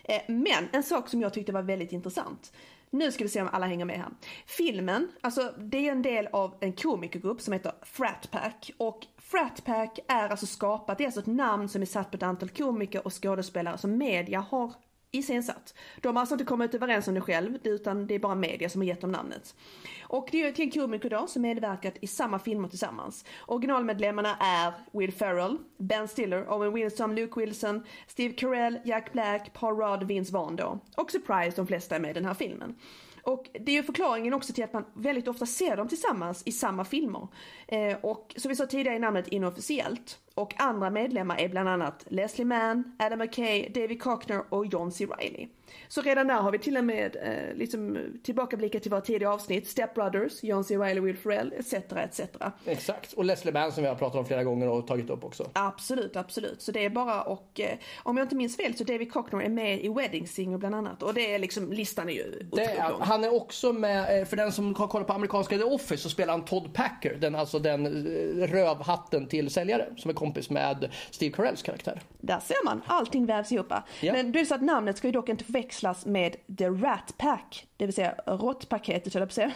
Eh, 0.05 0.20
men 0.26 0.68
en 0.72 0.82
sak 0.82 1.09
som 1.09 1.22
jag 1.22 1.34
tyckte 1.34 1.53
var 1.53 1.62
väldigt 1.62 1.92
intressant. 1.92 2.53
Nu 2.93 3.12
ska 3.12 3.24
vi 3.24 3.30
se 3.30 3.43
om 3.43 3.49
alla 3.53 3.66
hänger 3.66 3.84
med 3.84 3.99
här. 3.99 4.09
Filmen, 4.47 5.09
alltså 5.20 5.55
det 5.59 5.88
är 5.88 5.93
en 5.93 6.03
del 6.03 6.26
av 6.26 6.55
en 6.61 6.72
komikergrupp 6.72 7.41
som 7.41 7.53
heter 7.53 7.72
Frat 7.82 8.30
Pack 8.30 8.70
och 8.76 9.07
Frat 9.18 9.64
Pack 9.64 9.99
är 10.09 10.28
alltså 10.28 10.47
skapat, 10.47 10.99
det 10.99 11.05
är 11.05 11.07
alltså 11.07 11.20
ett 11.20 11.26
namn 11.26 11.68
som 11.68 11.82
är 11.82 11.86
satt 11.86 12.11
på 12.11 12.16
ett 12.16 12.22
antal 12.22 12.49
komiker 12.49 13.07
och 13.07 13.22
skådespelare 13.22 13.78
som 13.78 13.99
media 13.99 14.41
har 14.41 14.72
iscensatt. 15.11 15.74
De 16.00 16.16
har 16.16 16.20
alltså 16.20 16.34
inte 16.34 16.44
kommit 16.44 16.74
överens 16.74 17.08
om 17.08 17.14
det 17.14 17.20
själv 17.20 17.58
utan 17.62 18.06
det 18.06 18.14
är 18.14 18.18
bara 18.18 18.34
media 18.34 18.68
som 18.68 18.80
har 18.80 18.86
gett 18.86 19.00
dem 19.00 19.12
namnet. 19.12 19.54
Och 20.02 20.28
det 20.32 20.42
är 20.42 20.46
ju 20.46 20.52
till 20.52 20.72
komiker 20.72 21.11
då 21.11 21.26
som 21.26 21.42
medverkat 21.42 21.94
i 22.00 22.06
samma 22.06 22.38
filmer 22.38 22.68
tillsammans. 22.68 23.24
Originalmedlemmarna 23.46 24.36
är 24.40 24.72
Will 24.92 25.12
Ferrell, 25.12 25.58
Ben 25.78 26.08
Stiller, 26.08 26.52
Owen 26.52 26.72
Wilson, 26.72 27.14
Luke 27.14 27.40
Wilson, 27.40 27.84
Steve 28.06 28.34
Carell, 28.34 28.78
Jack 28.84 29.12
Black, 29.12 29.52
Paul 29.52 29.76
Rudd, 29.76 30.02
Vince 30.02 30.32
Vaughn 30.32 30.56
då. 30.56 30.78
Och 30.96 31.11
surprise, 31.11 31.56
de 31.56 31.66
flesta 31.66 31.96
är 31.96 32.00
med 32.00 32.11
i 32.11 32.14
den 32.14 32.24
här 32.24 32.34
filmen. 32.34 32.74
Och 33.22 33.46
det 33.52 33.72
är 33.72 33.76
ju 33.76 33.82
förklaringen 33.82 34.34
också 34.34 34.52
till 34.52 34.64
att 34.64 34.72
man 34.72 34.84
väldigt 34.94 35.28
ofta 35.28 35.46
ser 35.46 35.76
dem 35.76 35.88
tillsammans 35.88 36.42
i 36.46 36.52
samma 36.52 36.84
filmer. 36.84 37.28
Eh, 37.68 37.96
och 38.02 38.34
som 38.36 38.48
vi 38.48 38.56
sa 38.56 38.66
tidigare 38.66 38.96
är 38.96 39.00
namnet 39.00 39.28
inofficiellt. 39.28 40.18
Och 40.35 40.55
andra 40.61 40.91
medlemmar 40.91 41.41
är 41.41 41.49
bland 41.49 41.68
annat 41.68 42.05
Leslie 42.09 42.45
Mann, 42.45 42.97
Adam 42.99 43.18
McKay, 43.18 43.68
David 43.68 44.03
Cockner 44.03 44.43
och 44.49 44.66
John 44.66 44.93
C. 44.93 45.07
Reilly. 45.07 45.49
Så 45.89 46.03
redan 46.03 46.26
där 46.26 46.35
har 46.35 46.53
vi 46.53 46.59
till 46.59 46.76
och 46.76 46.85
med 46.85 47.16
eh, 47.16 47.57
liksom 47.57 47.99
tillbakablickar 48.22 48.78
till 48.78 48.91
våra 48.91 49.01
tidigare 49.01 49.35
avsnitt. 49.35 49.68
Step 49.68 49.95
Brothers, 49.95 50.43
John 50.43 50.64
C. 50.64 50.76
Reilly, 50.76 51.01
Will 51.01 51.16
Ferrell 51.16 51.53
etc. 51.59 51.72
etc. 51.72 52.20
Exakt, 52.64 53.12
och 53.12 53.24
Leslie 53.24 53.53
Mann 53.53 53.72
som 53.72 53.83
vi 53.83 53.89
har 53.89 53.97
pratat 53.97 54.18
om 54.18 54.24
flera 54.24 54.45
gånger 54.45 54.68
och 54.68 54.87
tagit 54.87 55.11
upp 55.11 55.24
också. 55.24 55.51
Absolut, 55.53 56.16
absolut. 56.16 56.62
Så 56.62 56.72
det 56.72 56.85
är 56.85 56.91
bara 56.91 57.22
och 57.22 57.61
eh, 57.61 57.78
om 58.03 58.16
jag 58.16 58.24
inte 58.24 58.37
minns 58.37 58.57
fel 58.57 58.76
så 58.76 58.85
David 58.85 59.12
Cockner 59.12 59.43
är 59.43 59.49
med 59.49 59.85
i 59.85 59.89
Wedding 59.89 60.28
Singer 60.28 60.59
bland 60.59 60.74
annat. 60.74 61.03
Och 61.03 61.14
det 61.14 61.35
är 61.35 61.39
liksom, 61.39 61.72
listan 61.72 62.09
är 62.09 62.12
ju 62.12 62.49
är, 62.53 63.05
Han 63.05 63.24
är 63.24 63.35
också 63.35 63.72
med, 63.72 64.20
eh, 64.20 64.26
för 64.26 64.37
den 64.37 64.53
som 64.53 64.74
har 64.74 64.87
kollat 64.87 65.07
på 65.07 65.12
amerikanska 65.12 65.59
The 65.59 65.64
Office 65.64 66.03
så 66.03 66.11
spelar 66.11 66.33
han 66.33 66.45
Todd 66.45 66.74
Packer, 66.74 67.14
den, 67.14 67.35
alltså 67.35 67.59
den 67.59 67.87
eh, 67.87 68.47
rövhatten 68.47 69.26
till 69.26 69.51
säljare 69.51 69.87
som 69.97 70.11
är 70.11 70.14
kompis 70.31 70.51
med 70.51 70.91
Steve 71.11 71.37
Carells 71.37 71.62
karaktär. 71.62 72.01
Där 72.20 72.41
ser 72.41 72.64
man, 72.64 72.83
allting 72.87 73.26
vävs 73.26 73.53
ihop. 73.53 73.72
Ja. 74.01 74.12
Men 74.12 74.37
är 74.37 74.45
så 74.45 74.55
att 74.55 74.62
namnet 74.62 74.97
ska 74.97 75.09
ju 75.09 75.12
dock 75.12 75.28
inte 75.28 75.45
förväxlas 75.45 76.07
med 76.07 76.37
The 76.59 76.68
Rat 76.68 77.14
Pack, 77.18 77.66
det 77.76 77.87
vill 77.87 77.95
säga 77.95 78.14
råttpaketet 78.26 79.14
höll 79.14 79.20
jag 79.20 79.28
på 79.28 79.31
att 79.31 79.35
säga. 79.35 79.53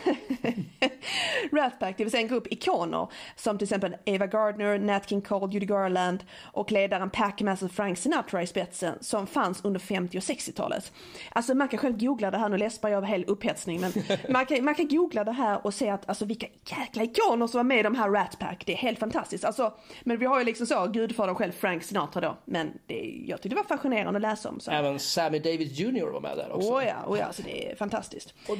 Rat 1.52 1.78
Pack, 1.80 1.96
det 1.96 2.04
vill 2.04 2.10
säga 2.10 2.22
en 2.22 2.28
grupp 2.28 2.52
ikoner 2.52 3.08
som 3.36 3.58
till 3.58 3.64
exempel 3.64 3.96
Eva 4.04 4.26
Gardner, 4.26 4.78
Nat 4.78 5.08
King 5.08 5.22
Cole, 5.22 5.52
Judy 5.52 5.66
Garland 5.66 6.24
och 6.42 6.72
ledaren 6.72 7.10
Packmaster 7.10 7.68
Frank 7.68 7.98
Sinatra 7.98 8.42
i 8.42 8.46
spetsen 8.46 8.98
som 9.00 9.26
fanns 9.26 9.64
under 9.64 9.80
50 9.80 10.18
och 10.18 10.22
60-talet. 10.22 10.92
Alltså 11.32 11.54
man 11.54 11.68
kan 11.68 11.78
själv 11.78 11.98
googla 11.98 12.30
det 12.30 12.38
här, 12.38 12.48
nu 12.48 12.58
läspar 12.58 12.88
jag 12.88 12.96
av 12.96 13.04
hel 13.04 13.24
upphetsning 13.24 13.80
men 13.80 13.92
man 14.30 14.46
kan, 14.46 14.64
man 14.64 14.74
kan 14.74 14.88
googla 14.88 15.24
det 15.24 15.32
här 15.32 15.66
och 15.66 15.74
se 15.74 15.90
att 15.90 16.08
alltså 16.08 16.24
vilka 16.24 16.46
jäkla 16.64 17.02
ikoner 17.02 17.46
som 17.46 17.58
var 17.58 17.64
med 17.64 17.78
i 17.78 17.82
de 17.82 17.94
här 17.94 18.10
Rat 18.10 18.38
Pack, 18.38 18.62
det 18.66 18.72
är 18.72 18.76
helt 18.76 18.98
fantastiskt. 18.98 19.44
Alltså, 19.44 19.72
men 20.02 20.18
vi 20.18 20.26
har 20.26 20.38
ju 20.38 20.44
liksom 20.60 20.66
så, 20.66 20.86
gudfadern 20.86 21.34
själv 21.34 21.52
Frank 21.52 21.82
Sinatra 21.82 22.20
då, 22.20 22.36
men 22.44 22.72
det, 22.86 23.24
jag 23.26 23.42
tyckte 23.42 23.48
det 23.48 23.62
var 23.68 23.76
fascinerande 23.76 24.18
att 24.18 24.22
läsa 24.22 24.48
om. 24.48 24.60
Så. 24.60 24.70
Även 24.70 24.98
Sammy 24.98 25.38
Davis 25.38 25.78
Jr 25.78 26.06
var 26.12 26.20
med 26.20 26.36
där 26.36 26.52
också. 26.52 26.68
Åh 26.68 26.78
oh 26.78 26.84
ja, 26.84 27.04
oh 27.06 27.18
ja, 27.18 27.32
så 27.32 27.42
det 27.42 27.70
är 27.70 27.76
fantastiskt. 27.76 28.34
Och, 28.48 28.58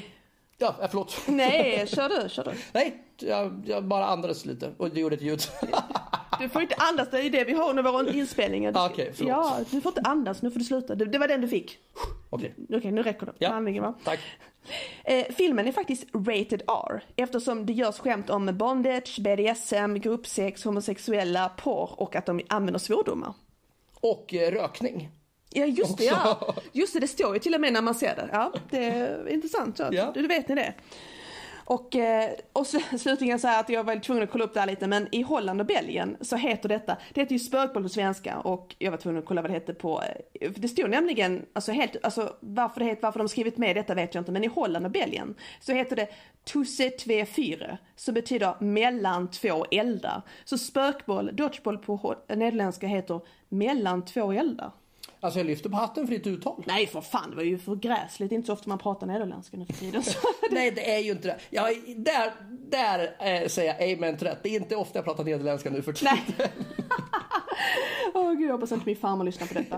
ja, 0.59 0.75
förlåt. 0.91 1.23
Nej, 1.27 1.87
kör 1.95 2.09
du, 2.09 2.29
kör 2.29 2.45
du. 2.45 2.51
Nej, 2.73 3.03
jag, 3.19 3.63
jag 3.67 3.85
bara 3.85 4.07
andades 4.07 4.45
lite 4.45 4.73
och 4.77 4.91
det 4.91 5.01
gjorde 5.01 5.15
ett 5.17 5.23
ljud. 5.23 5.41
Du 6.41 6.49
får 6.49 6.63
inte 6.63 6.75
andas, 6.75 7.09
det 7.11 7.27
är 7.27 7.31
det 7.31 7.45
vi 7.45 7.53
har 7.53 7.71
under 7.71 7.83
våra 7.83 8.11
inspelningar. 8.11 8.73
Ah, 8.75 8.87
Okej, 8.87 9.11
okay, 9.11 9.27
Ja, 9.29 9.59
du 9.71 9.81
får 9.81 9.91
inte 9.91 10.11
andas, 10.11 10.43
nu 10.43 10.51
får 10.51 10.59
du 10.59 10.65
sluta. 10.65 10.95
Det, 10.95 11.05
det 11.05 11.19
var 11.19 11.29
den 11.29 11.41
du 11.41 11.49
fick. 11.49 11.79
Okej. 12.31 12.55
Okay, 12.69 12.91
nu 12.91 13.03
räcker 13.03 13.27
det. 13.27 13.33
Ja, 13.39 13.51
Handlingen, 13.51 13.83
va? 13.83 13.95
tack. 14.05 14.21
Eh, 15.05 15.25
filmen 15.35 15.69
är 15.69 15.73
faktiskt 15.73 16.05
rated 16.15 16.63
R 16.69 17.05
eftersom 17.17 17.67
det 17.67 17.73
görs 17.73 17.99
skämt 17.99 18.31
om 18.31 18.59
bondage, 18.59 19.19
BDSM, 19.21 19.95
gruppsex, 19.95 20.65
homosexuella, 20.65 21.49
porr 21.49 22.01
och 22.01 22.17
att 22.17 22.27
de 22.27 22.41
använder 22.49 22.79
svordomar. 22.79 23.35
Och 24.01 24.35
eh, 24.35 24.51
rökning. 24.53 25.11
Ja 25.51 25.65
just 25.65 25.99
det, 25.99 26.05
ja. 26.05 26.55
Just 26.73 26.95
det, 26.95 27.01
det 27.01 27.09
står 27.09 27.35
ju 27.35 27.41
till 27.41 27.55
och 27.55 27.61
med 27.61 27.73
när 27.73 27.83
man 27.83 27.95
ser 27.95 28.17
det. 28.17 28.29
Ja, 28.33 28.53
det 28.71 28.85
är 28.85 29.29
intressant. 29.29 29.77
Så. 29.77 29.89
Ja. 29.93 30.11
Du 30.15 30.27
vet 30.27 30.49
ni 30.49 30.55
det. 30.55 30.75
Och, 31.65 31.97
eh, 31.97 32.31
och 32.53 32.67
slutligen 33.01 33.39
så 33.39 33.49
här 33.49 33.61
att 33.61 33.69
jag 33.69 33.85
var 33.85 33.97
tvungen 33.97 34.23
att 34.23 34.31
kolla 34.31 34.45
upp 34.45 34.55
det 34.55 34.61
här 34.61 34.67
lite 34.67 34.87
men 34.87 35.09
i 35.15 35.23
Holland 35.23 35.61
och 35.61 35.67
Belgien 35.67 36.17
så 36.21 36.37
heter 36.37 36.69
detta, 36.69 36.97
det 37.15 37.21
heter 37.21 37.33
ju 37.33 37.39
spökboll 37.39 37.83
på 37.83 37.89
svenska 37.89 38.39
och 38.39 38.75
jag 38.79 38.91
var 38.91 38.99
tvungen 38.99 39.19
att 39.19 39.29
kolla 39.29 39.43
vad 39.43 39.51
det 39.51 39.55
hette 39.55 39.75
på, 39.75 40.03
eh, 40.41 40.51
det 40.57 40.69
stod 40.69 40.91
nämligen, 40.91 41.47
alltså 41.53 41.73
helt, 41.73 41.97
alltså 42.03 42.37
varför 42.41 42.81
det 42.81 42.87
heter, 42.87 43.03
varför 43.03 43.19
de 43.19 43.29
skrivit 43.29 43.59
med 43.59 43.77
detta 43.77 43.95
vet 43.95 44.15
jag 44.15 44.21
inte 44.21 44.33
men 44.33 44.45
i 44.45 44.47
Holland 44.47 44.87
och 44.87 44.93
Belgien 44.93 45.35
så 45.61 45.73
heter 45.73 45.97
det 45.97 46.09
Tusse 46.45 46.91
Tve 46.91 47.27
Fyre 47.27 47.79
som 47.97 48.15
betyder 48.15 48.55
mellan 48.59 49.31
två 49.31 49.65
eldar. 49.71 50.23
Så 50.45 50.59
spökboll, 50.59 51.31
dodgeball 51.33 51.79
på 51.79 52.17
nederländska 52.29 52.87
heter 52.87 53.21
mellan 53.49 54.05
två 54.05 54.33
eldar. 54.33 54.71
Alltså 55.25 55.41
jag 55.41 55.47
lyfter 55.47 55.71
på 55.71 55.77
hatten 55.77 56.07
för 56.07 56.15
ditt 56.15 56.27
uttal. 56.27 56.63
Nej 56.67 56.87
för 56.87 57.01
fan, 57.01 57.31
det 57.31 57.37
var 57.37 57.43
ju 57.43 57.59
för 57.59 57.75
gräsligt. 57.75 58.31
Det 58.31 58.35
är 58.35 58.37
inte 58.37 58.47
så 58.47 58.53
ofta 58.53 58.69
man 58.69 58.79
pratar 58.79 59.07
nederländska 59.07 59.57
nu 59.57 59.67
för 59.67 59.73
tiden. 59.73 60.03
Nej 60.51 60.71
det 60.71 60.95
är 60.95 60.99
ju 60.99 61.13
inte 61.13 61.29
det. 61.29 61.39
Ja, 61.51 61.69
där 61.97 62.33
där 62.71 63.17
eh, 63.21 63.49
säger 63.49 63.75
jag 63.79 63.93
amen 63.93 64.17
till 64.17 64.27
rätt. 64.27 64.43
Det 64.43 64.49
är 64.49 64.61
inte 64.61 64.77
ofta 64.77 64.99
jag 64.99 65.05
pratar 65.05 65.25
nederländska 65.25 65.71
nu 65.71 65.83
för 65.83 65.93
tiden. 65.93 66.17
Nej. 66.39 66.51
Åh 68.15 68.23
oh, 68.23 68.35
gud, 68.35 68.49
jag 68.49 68.53
hoppas 68.53 68.73
inte 68.73 68.87
min 68.87 68.97
farmor 68.97 69.25
lyssnar 69.25 69.47
på 69.47 69.55
detta. 69.55 69.77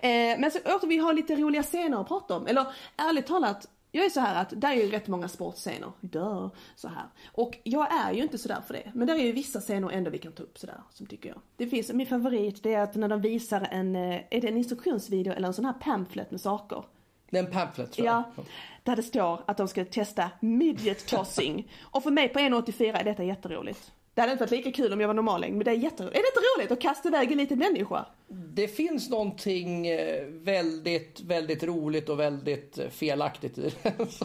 Eh, 0.00 0.38
men 0.38 0.50
så 0.50 0.58
åter 0.58 0.88
vi 0.88 0.98
har 0.98 1.12
lite 1.12 1.36
roliga 1.36 1.62
scener 1.62 2.00
att 2.00 2.08
prata 2.08 2.36
om. 2.36 2.46
Eller 2.46 2.66
ärligt 2.96 3.26
talat, 3.26 3.68
jag 3.92 4.04
är 4.04 4.10
så 4.10 4.20
här 4.20 4.42
att 4.42 4.60
där 4.60 4.70
är 4.70 4.74
ju 4.74 4.90
rätt 4.90 5.08
många 5.08 5.28
sportscener, 5.28 5.92
dör, 6.00 6.50
så 6.76 6.88
här. 6.88 7.06
Och 7.32 7.58
jag 7.64 7.92
är 7.92 8.12
ju 8.12 8.22
inte 8.22 8.38
sådär 8.38 8.60
för 8.66 8.74
det. 8.74 8.92
Men 8.94 9.06
där 9.06 9.14
är 9.14 9.18
ju 9.18 9.32
vissa 9.32 9.60
scener 9.60 9.90
ändå 9.90 10.10
vi 10.10 10.18
kan 10.18 10.32
ta 10.32 10.42
upp 10.42 10.58
sådär, 10.58 10.82
som 10.90 11.06
tycker 11.06 11.28
jag. 11.28 11.38
Det 11.56 11.66
finns, 11.66 11.92
min 11.92 12.06
favorit 12.06 12.62
det 12.62 12.74
är 12.74 12.82
att 12.82 12.94
när 12.94 13.08
de 13.08 13.20
visar 13.20 13.68
en, 13.70 13.96
eh, 13.96 14.20
är 14.30 14.40
det 14.40 14.48
en 14.48 14.56
instruktionsvideo 14.56 15.32
eller 15.32 15.48
en 15.48 15.54
sån 15.54 15.64
här 15.64 15.72
pamphlet 15.72 16.30
med 16.30 16.40
saker? 16.40 16.84
Det 17.30 17.38
är 17.38 17.44
en 17.44 17.50
pamphlet 17.50 17.92
tror 17.92 18.06
jag. 18.06 18.24
Ja, 18.36 18.44
där 18.82 18.96
det 18.96 19.02
står 19.02 19.40
att 19.46 19.56
de 19.56 19.68
ska 19.68 19.84
testa 19.84 20.30
midget 20.40 21.06
tossing. 21.06 21.72
och 21.82 22.02
för 22.02 22.10
mig 22.10 22.28
på 22.28 22.38
1,84 22.38 23.00
är 23.00 23.04
detta 23.04 23.24
jätteroligt. 23.24 23.92
Det 24.18 24.22
hade 24.22 24.32
inte 24.32 24.44
varit 24.44 24.50
lika 24.50 24.72
kul 24.72 24.92
om 24.92 25.00
jag 25.00 25.06
var 25.08 25.14
normallängd, 25.14 25.56
men 25.56 25.64
det 25.64 25.70
är 25.70 25.74
jätteroligt. 25.74 26.16
Är 26.18 26.22
det 26.22 26.28
inte 26.28 26.40
roligt 26.60 26.72
att 26.72 26.80
kasta 26.80 27.08
iväg 27.08 27.32
en 27.32 27.38
liten 27.38 27.58
människa? 27.58 28.06
Det 28.54 28.68
finns 28.68 29.10
någonting 29.10 29.86
eh, 29.86 30.24
väldigt, 30.28 31.20
väldigt 31.20 31.62
roligt 31.62 32.08
och 32.08 32.20
väldigt 32.20 32.78
eh, 32.78 32.88
felaktigt 32.88 33.58
i 33.58 33.62
det. 33.82 33.92
Så, 34.10 34.24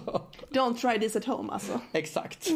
Don't 0.49 0.75
try 0.75 0.99
this 0.99 1.15
at 1.15 1.25
home 1.25 1.53
alltså. 1.53 1.79
exakt. 1.91 2.47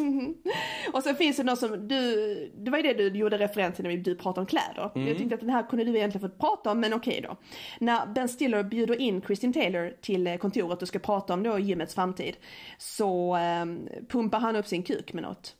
Och 0.92 1.02
sen 1.02 1.16
finns 1.16 1.36
det 1.36 1.42
något 1.42 1.58
som 1.58 1.88
du, 1.88 2.52
det 2.56 2.70
var 2.70 2.78
ju 2.78 2.82
det 2.82 2.94
du 3.10 3.18
gjorde 3.18 3.38
referens 3.38 3.74
till 3.76 3.82
när 3.84 3.90
vi- 3.90 3.96
du 3.96 4.14
pratade 4.16 4.40
om 4.40 4.46
kläder. 4.46 4.90
Mm. 4.94 5.08
Jag 5.08 5.18
tyckte 5.18 5.34
att 5.34 5.40
den 5.40 5.50
här 5.50 5.68
kunde 5.68 5.84
du 5.84 5.96
egentligen 5.96 6.28
fått 6.30 6.40
prata 6.40 6.70
om, 6.70 6.80
men 6.80 6.92
okej 6.94 7.20
då. 7.28 7.36
När 7.80 8.06
Ben 8.06 8.28
Stiller 8.28 8.62
bjuder 8.62 9.00
in 9.00 9.22
Christine 9.22 9.52
Taylor 9.52 9.92
till 10.00 10.26
eh, 10.26 10.36
kontoret 10.36 10.82
och 10.82 10.88
ska 10.88 10.98
prata 10.98 11.34
om 11.34 11.42
då 11.42 11.58
gymmets 11.58 11.94
framtid, 11.94 12.36
så 12.78 13.34
ehm, 13.34 13.88
pumpar 14.08 14.40
han 14.40 14.56
upp 14.56 14.66
sin 14.66 14.82
kuk 14.82 15.12
med 15.12 15.22
något. 15.22 15.54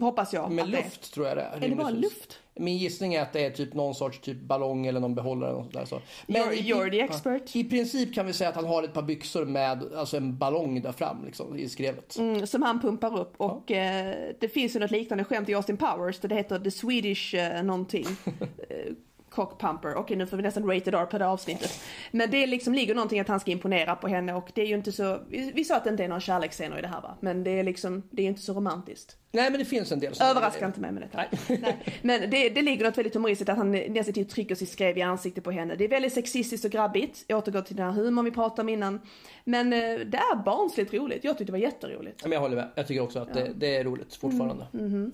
Hoppas 0.00 0.32
jag. 0.32 0.50
Med 0.50 0.68
det 0.68 0.78
är. 0.78 0.82
luft 0.84 1.14
tror 1.14 1.26
jag 1.26 1.36
det 1.36 1.42
är. 1.42 1.56
Är 1.64 1.68
det 1.68 1.74
bara 1.76 1.90
luft? 1.90 2.38
Min 2.54 2.76
gissning 2.76 3.14
är 3.14 3.22
att 3.22 3.32
det 3.32 3.44
är 3.44 3.50
typ 3.50 3.74
någon 3.74 3.94
sorts 3.94 4.20
typ 4.20 4.40
ballong 4.40 4.86
eller 4.86 5.00
någon 5.00 5.14
behållare. 5.14 5.52
Och 5.52 5.62
sånt 5.62 5.74
där, 5.74 5.84
så. 5.84 6.00
You're- 6.26 6.52
i- 6.52 6.72
you're 6.72 6.90
the 6.90 6.96
ja, 6.96 7.04
expert. 7.04 7.56
I 7.56 7.64
princip 7.64 8.14
kan 8.14 8.26
vi 8.26 8.32
säga 8.32 8.50
att 8.50 8.56
han 8.56 8.64
har 8.66 8.82
ett 8.82 8.92
par 8.94 9.02
byxor 9.02 9.44
med 9.44 9.92
alltså 9.96 10.16
en 10.16 10.38
ballong 10.38 10.82
där 10.82 10.92
fram 10.92 11.24
liksom, 11.24 11.56
i 11.58 11.68
skrevet. 11.68 12.16
Mm, 12.18 12.46
som 12.46 12.62
han 12.62 12.80
pumpar 12.80 13.18
upp 13.20 13.34
och 13.36 13.70
eh, 13.70 14.14
det 14.40 14.48
finns 14.48 14.76
ju 14.76 14.80
något 14.80 14.90
liknande 14.90 15.24
skämt 15.24 15.48
i 15.48 15.54
Austin 15.54 15.76
Powers 15.76 16.18
där 16.20 16.28
det 16.28 16.34
heter 16.34 16.58
The 16.58 16.70
Swedish 16.70 17.34
eh, 17.34 17.62
någonting. 17.62 18.06
Cockpumper. 19.30 19.94
Okej 19.94 20.16
nu 20.16 20.26
får 20.26 20.36
vi 20.36 20.42
nästan 20.42 20.70
rated 20.70 20.94
R 20.94 21.06
på 21.06 21.18
det 21.18 21.26
avsnittet. 21.26 21.80
Men 22.10 22.30
det 22.30 22.46
liksom 22.46 22.74
ligger 22.74 22.94
någonting 22.94 23.20
att 23.20 23.28
han 23.28 23.40
ska 23.40 23.50
imponera 23.50 23.96
på 23.96 24.08
henne 24.08 24.34
och 24.34 24.50
det 24.54 24.62
är 24.62 24.66
ju 24.66 24.74
inte 24.74 24.92
så, 24.92 25.18
vi, 25.28 25.52
vi 25.54 25.64
sa 25.64 25.76
att 25.76 25.84
det 25.84 25.90
inte 25.90 26.04
är 26.04 26.08
några 26.08 26.20
kärleksscener 26.20 26.78
i 26.78 26.82
det 26.82 26.88
här 26.88 27.00
va. 27.00 27.16
Men 27.20 27.44
det 27.44 27.50
är 27.50 27.64
liksom, 27.64 28.02
det 28.10 28.22
är 28.22 28.24
ju 28.24 28.28
inte 28.28 28.42
så 28.42 28.52
romantiskt. 28.52 29.16
Nej 29.32 29.50
men 29.50 29.58
det 29.58 29.64
finns 29.64 29.92
en 29.92 30.00
del. 30.00 30.14
sådana 30.14 30.30
Överraska 30.30 30.66
inte 30.66 30.80
mig 30.80 30.92
med 30.92 31.02
detta. 31.02 31.24
Nej. 31.48 31.58
Nej. 31.62 31.76
Men 32.02 32.30
det, 32.30 32.48
det 32.48 32.62
ligger 32.62 32.84
något 32.84 32.98
väldigt 32.98 33.14
humoristiskt 33.14 33.48
att 33.48 33.56
han 33.56 33.70
nästan 33.70 34.14
till 34.14 34.28
trycker 34.28 34.54
sitt 34.54 34.70
skrev 34.70 34.98
i 34.98 35.02
ansiktet 35.02 35.44
på 35.44 35.50
henne. 35.50 35.74
Det 35.74 35.84
är 35.84 35.88
väldigt 35.88 36.12
sexistiskt 36.12 36.64
och 36.64 36.70
grabbigt. 36.70 37.24
Jag 37.26 37.38
återgår 37.38 37.62
till 37.62 37.76
den 37.76 37.86
här 37.86 37.92
humorn 37.92 38.24
vi 38.24 38.30
pratade 38.30 38.62
om 38.62 38.68
innan. 38.68 39.00
Men 39.44 39.72
eh, 39.72 39.78
det 39.80 40.18
är 40.18 40.44
barnsligt 40.44 40.94
roligt. 40.94 41.24
Jag 41.24 41.38
tyckte 41.38 41.44
det 41.44 41.58
var 41.58 41.58
jätteroligt. 41.58 42.20
Ja, 42.22 42.28
Men 42.28 42.32
jag 42.32 42.40
håller 42.40 42.56
med. 42.56 42.68
Jag 42.74 42.86
tycker 42.86 43.02
också 43.02 43.18
att 43.18 43.34
det, 43.34 43.52
det 43.56 43.76
är 43.76 43.84
roligt 43.84 44.14
fortfarande. 44.14 44.66
Mm, 44.74 45.12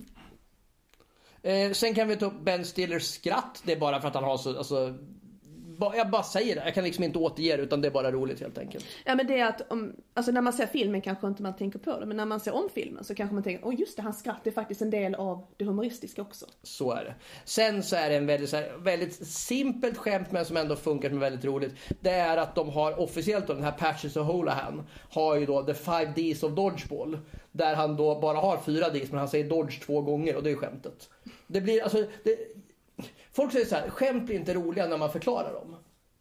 Eh, 1.43 1.71
sen 1.71 1.93
kan 1.95 2.07
vi 2.07 2.15
ta 2.15 2.25
upp 2.25 2.41
Ben 2.41 2.65
Stillers 2.65 3.03
skratt. 3.03 3.61
Det 3.65 3.71
är 3.71 3.79
bara 3.79 4.01
för 4.01 4.07
att 4.07 4.15
han 4.15 4.23
har 4.23 4.37
så, 4.37 4.57
alltså, 4.57 4.93
jag 5.79 6.09
bara 6.09 6.23
säger 6.23 6.55
det. 6.55 6.61
Jag 6.65 6.73
kan 6.73 6.83
liksom 6.83 7.03
inte 7.03 7.19
återge 7.19 7.57
det 7.57 7.63
utan 7.63 7.81
det 7.81 7.87
är 7.87 7.91
bara 7.91 8.11
roligt 8.11 8.39
helt 8.39 8.57
enkelt. 8.57 8.85
Ja 9.05 9.15
men 9.15 9.27
det 9.27 9.39
är 9.39 9.45
att 9.45 9.71
om, 9.71 9.95
alltså 10.13 10.31
när 10.31 10.41
man 10.41 10.53
ser 10.53 10.65
filmen 10.65 11.01
kanske 11.01 11.27
inte 11.27 11.43
man 11.43 11.55
tänker 11.55 11.79
på 11.79 11.99
det, 11.99 12.05
men 12.05 12.17
när 12.17 12.25
man 12.25 12.39
ser 12.39 12.53
om 12.53 12.69
filmen 12.73 13.03
så 13.03 13.15
kanske 13.15 13.33
man 13.33 13.43
tänker, 13.43 13.67
åh 13.67 13.73
just 13.79 13.97
det, 13.97 14.03
hans 14.03 14.19
skratt 14.19 14.47
är 14.47 14.51
faktiskt 14.51 14.81
en 14.81 14.89
del 14.89 15.15
av 15.15 15.45
det 15.57 15.65
humoristiska 15.65 16.21
också. 16.21 16.45
Så 16.63 16.91
är 16.91 17.03
det. 17.03 17.15
Sen 17.45 17.83
så 17.83 17.95
är 17.95 18.09
det 18.09 18.15
en 18.15 18.25
väldigt, 18.25 18.53
här, 18.53 18.77
väldigt 18.77 19.27
simpelt 19.27 19.97
skämt 19.97 20.31
men 20.31 20.45
som 20.45 20.57
ändå 20.57 20.75
funkar 20.75 21.09
som 21.09 21.17
är 21.17 21.21
väldigt 21.21 21.45
roligt. 21.45 21.75
Det 21.99 22.09
är 22.09 22.37
att 22.37 22.55
de 22.55 22.69
har 22.69 22.99
officiellt 22.99 23.47
då, 23.47 23.53
den 23.53 23.63
här 23.63 23.71
Patches 23.71 24.17
O'Holahan 24.17 24.83
har 25.09 25.35
ju 25.35 25.45
då 25.45 25.63
the 25.63 25.73
five 25.73 26.13
Ds 26.15 26.43
of 26.43 26.51
Dodgeball. 26.51 27.19
Där 27.51 27.75
han 27.75 27.95
då 27.95 28.19
bara 28.19 28.37
har 28.37 28.57
fyra 28.57 28.89
Ds 28.89 29.11
men 29.11 29.19
han 29.19 29.29
säger 29.29 29.49
Dodge 29.49 29.81
två 29.85 30.01
gånger 30.01 30.35
och 30.35 30.43
det 30.43 30.51
är 30.51 30.55
skämtet. 30.55 31.09
Det 31.47 31.61
blir 31.61 31.83
alltså, 31.83 32.05
det, 32.23 32.37
folk 33.37 33.51
säger 33.51 33.65
så 33.65 33.75
här, 33.75 33.89
skämt 33.89 34.25
blir 34.25 34.35
inte 34.35 34.53
roliga 34.53 34.87
när 34.87 34.97
man 34.97 35.11
förklarar 35.11 35.53
dem. 35.53 35.75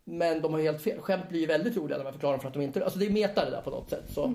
Men 0.05 0.43
de 0.43 0.53
har 0.53 0.61
helt 0.61 0.83
fel. 0.83 1.01
Skämt 1.01 1.29
blir 1.29 1.47
väldigt 1.47 1.77
roliga 1.77 1.97
när 1.97 2.05
man 2.05 2.12
förklarar 2.12 2.33
dem 2.33 2.41
för 2.41 2.49
att 2.49 2.55
de 2.55 2.62
inte, 2.62 2.85
alltså 2.85 2.99
det 2.99 3.07
är 3.07 3.11
meta 3.11 3.45
det 3.45 3.51
där 3.51 3.61
på 3.61 3.71
något 3.71 3.91
sätt. 3.91 4.05
Så, 4.09 4.33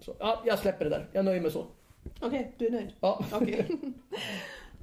så 0.00 0.14
ja, 0.18 0.42
jag 0.46 0.58
släpper 0.58 0.84
det 0.84 0.90
där. 0.90 1.08
Jag 1.12 1.24
nöjer 1.24 1.40
mig 1.40 1.50
så. 1.50 1.66
Okej, 2.20 2.54
du 2.58 2.66
är 2.66 2.70
nöjd? 2.70 2.92
Ja. 3.00 3.24
Okej. 3.32 3.68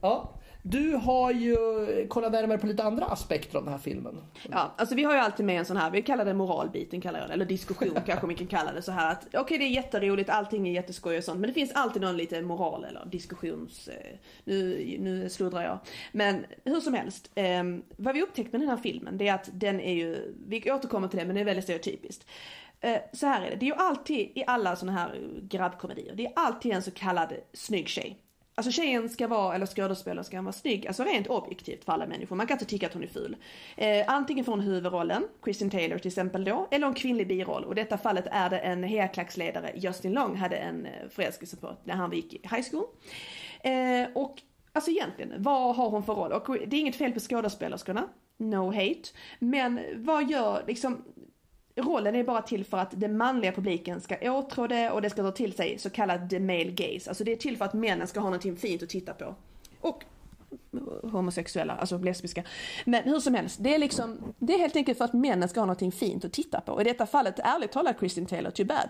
Ja, 0.02 0.34
du 0.64 0.95
har 0.95 1.32
ju 1.32 1.57
kollat 2.09 2.32
närmare 2.32 2.57
på 2.57 2.68
lite 2.68 2.84
andra 2.84 3.05
aspekter 3.05 3.57
av 3.57 3.64
den 3.64 3.74
här 3.74 3.80
filmen. 3.80 4.22
Ja, 4.51 4.74
alltså 4.78 4.95
vi 4.95 5.03
har 5.03 5.14
ju 5.14 5.20
alltid 5.20 5.45
med 5.45 5.59
en 5.59 5.66
sån 5.66 5.78
här, 5.78 5.91
vi 5.91 6.01
kallar 6.01 6.26
det 6.26 6.34
moralbiten 6.34 7.01
kallar 7.01 7.20
jag 7.20 7.30
det, 7.30 7.34
eller 7.34 7.45
diskussion 7.45 7.97
kanske 8.05 8.26
man 8.26 8.36
kan 8.36 8.47
kalla 8.47 8.72
det 8.72 8.82
så 8.82 8.91
här 8.91 9.12
att 9.12 9.28
okej 9.34 9.57
det 9.57 9.64
är 9.64 9.70
jätteroligt, 9.70 10.30
allting 10.30 10.68
är 10.68 10.72
jätteskoj 10.72 11.18
och 11.18 11.24
sånt 11.24 11.39
men 11.39 11.47
det 11.47 11.53
finns 11.53 11.72
alltid 11.72 12.01
någon 12.01 12.18
lite 12.18 12.41
moral 12.41 12.86
eller 12.86 13.05
diskussions, 13.05 13.88
eh, 13.88 14.18
nu, 14.43 14.97
nu 14.99 15.30
sluddrar 15.30 15.64
jag. 15.64 15.80
Men 16.12 16.45
hur 16.64 16.80
som 16.80 16.93
helst, 16.93 17.32
eh, 17.36 17.64
vad 17.97 18.14
vi 18.14 18.22
upptäckt 18.22 18.51
med 18.51 18.62
den 18.62 18.70
här 18.70 18.78
filmen 18.78 19.18
det 19.18 19.28
är 19.28 19.34
att 19.34 19.49
den 19.53 19.80
är 19.80 19.93
ju, 19.93 20.36
vi 20.47 20.72
återkommer 20.72 21.07
till 21.07 21.20
det 21.20 21.26
men 21.26 21.36
det 21.36 21.41
är 21.41 21.45
väldigt 21.45 21.64
stereotypiskt. 21.64 22.26
Eh, 22.80 22.97
så 23.14 23.26
här 23.26 23.41
är 23.41 23.49
det, 23.49 23.55
det 23.55 23.66
är 23.66 23.68
ju 23.68 23.76
alltid 23.76 24.20
i 24.20 24.43
alla 24.47 24.76
såna 24.76 24.91
här 24.91 25.39
grabbkomedier, 25.41 26.16
det 26.16 26.26
är 26.26 26.34
alltid 26.36 26.72
en 26.72 26.84
så 26.84 26.91
kallad 26.91 27.34
snygg 27.53 27.88
tjej. 27.88 28.18
Alltså 28.56 28.72
tjejen 28.72 29.10
ska 29.10 29.28
vara, 29.28 29.56
eller 29.56 29.66
skådespelerskan 29.66 30.45
vara 30.45 30.54
snygg, 30.54 30.88
alltså 30.88 31.04
rent 31.04 31.28
objektivt 31.28 31.86
för 31.86 31.93
alla 31.93 32.08
människor. 32.08 32.36
Man 32.36 32.47
kan 32.47 32.56
inte 32.56 32.66
tycka 32.66 32.88
att 32.88 32.93
hon 32.93 33.04
är 33.04 33.08
ful. 33.08 33.36
Eh, 33.78 34.04
antingen 34.08 34.45
får 34.45 34.52
hon 34.52 34.62
huvudrollen, 34.62 35.24
Kristen 35.43 35.70
Taylor 35.70 35.97
till 35.97 36.08
exempel 36.08 36.43
då, 36.43 36.68
eller 36.72 36.88
en 36.88 36.93
kvinnlig 36.93 37.28
biroll. 37.28 37.64
Och 37.64 37.72
i 37.72 37.76
detta 37.76 37.97
fallet 37.97 38.28
är 38.32 38.49
det 38.49 38.60
en 38.60 38.84
hejaklacksledare, 38.84 39.72
Justin 39.76 40.14
Long, 40.14 40.36
hade 40.36 40.56
en 40.56 40.86
eh, 40.86 40.91
förälskelse 41.10 41.58
på 41.58 41.76
när 41.84 41.95
han 41.95 42.12
gick 42.12 42.34
i 42.34 42.41
high 42.52 42.66
school. 42.72 42.86
Eh, 43.62 44.12
och 44.16 44.41
alltså 44.74 44.91
egentligen, 44.91 45.34
vad 45.38 45.76
har 45.76 45.89
hon 45.89 46.04
för 46.04 46.14
roll? 46.14 46.32
Och 46.32 46.58
det 46.68 46.76
är 46.76 46.80
inget 46.80 46.95
fel 46.95 47.12
på 47.12 47.20
skådespelerskorna, 47.20 48.08
no 48.38 48.72
hate. 48.72 49.10
Men 49.39 49.80
vad 49.95 50.30
gör 50.30 50.64
liksom 50.68 51.04
Rollen 51.76 52.15
är 52.15 52.24
bara 52.24 52.41
till 52.41 52.65
för 52.65 52.78
att 52.78 52.99
den 52.99 53.17
manliga 53.17 53.51
publiken 53.51 54.01
ska 54.01 54.32
åtrå 54.32 54.67
det 54.67 54.91
och 54.91 55.01
det 55.01 55.09
ska 55.09 55.22
dra 55.22 55.32
till 55.32 55.53
sig 55.53 55.78
så 55.80 55.89
kallad 55.89 56.30
the 56.30 56.39
male 56.39 56.72
gaze. 56.72 57.09
Alltså 57.09 57.24
det 57.24 57.32
är 57.32 57.36
till 57.36 57.57
för 57.57 57.65
att 57.65 57.74
männen 57.74 58.07
ska 58.07 58.19
ha 58.19 58.28
någonting 58.28 58.55
fint 58.55 58.84
att 58.84 58.89
titta 58.89 59.13
på. 59.13 59.36
Och 59.82 60.03
homosexuella, 61.03 61.74
alltså 61.74 61.97
lesbiska. 61.97 62.43
Men 62.86 63.03
hur 63.03 63.19
som 63.19 63.36
helst, 63.36 63.57
det 63.63 63.76
är 63.76 63.80
liksom, 63.80 64.34
det 64.39 64.53
är 64.53 64.59
helt 64.59 64.76
enkelt 64.76 64.97
för 64.97 65.05
att 65.05 65.13
männen 65.13 65.49
ska 65.49 65.59
ha 65.59 65.65
någonting 65.65 65.91
fint 65.91 66.26
att 66.26 66.34
titta 66.34 66.61
på. 66.61 66.82
I 66.82 66.84
detta 66.84 67.05
fallet, 67.05 67.39
ärligt 67.39 67.72
talat 67.72 67.99
Kristin 67.99 68.26
Taylor, 68.26 68.51
too 68.51 68.65
bad. 68.65 68.89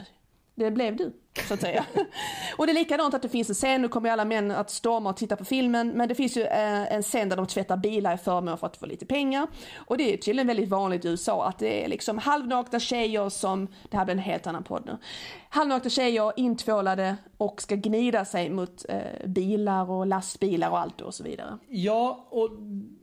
Det 0.56 0.72
blev 0.72 0.96
du, 0.96 1.14
så 1.48 1.54
att 1.54 1.62
säga. 1.62 1.86
och 2.58 2.66
det 2.66 2.72
är 2.72 2.74
likadant 2.74 3.14
att 3.14 3.22
det 3.22 3.30
finns 3.30 3.50
en 3.50 3.56
scen, 3.56 3.82
nu 3.82 3.88
kommer 3.88 4.10
ju 4.10 4.14
alla 4.14 4.26
män 4.26 4.52
att 4.52 4.70
storma 4.70 5.10
och 5.10 5.18
titta 5.18 5.36
på 5.36 5.46
filmen, 5.46 5.90
men 5.90 6.10
det 6.10 6.16
finns 6.16 6.38
ju 6.38 6.42
eh, 6.42 6.94
en 6.94 7.04
scen 7.04 7.30
där 7.30 7.38
de 7.38 7.48
tvättar 7.48 7.78
bilar 7.78 8.14
i 8.14 8.18
förmån 8.18 8.58
för 8.58 8.68
att 8.68 8.78
få 8.78 8.86
lite 8.86 9.06
pengar. 9.06 9.48
Och 9.76 9.98
det 9.98 10.14
är 10.14 10.18
tydligen 10.18 10.48
väldigt 10.48 10.70
vanligt 10.70 11.06
i 11.06 11.08
USA 11.08 11.48
att 11.48 11.60
det 11.60 11.84
är 11.84 11.88
liksom 11.88 12.18
halvnakta 12.18 12.80
tjejer 12.80 13.30
som, 13.30 13.68
det 13.90 13.98
här 13.98 14.06
blir 14.06 14.16
en 14.16 14.20
helt 14.20 14.48
annan 14.48 14.64
podd 14.64 14.84
nu, 14.86 14.98
halvnakta 15.50 15.90
tjejer 15.90 16.34
intvålade 16.36 17.16
och 17.38 17.62
ska 17.62 17.76
gnida 17.76 18.26
sig 18.26 18.50
mot 18.50 18.86
eh, 18.90 19.28
bilar 19.28 19.92
och 19.92 20.08
lastbilar 20.08 20.70
och 20.70 20.80
allt 20.80 21.02
och 21.02 21.14
så 21.14 21.24
vidare. 21.24 21.58
Ja, 21.68 22.28
och 22.30 22.50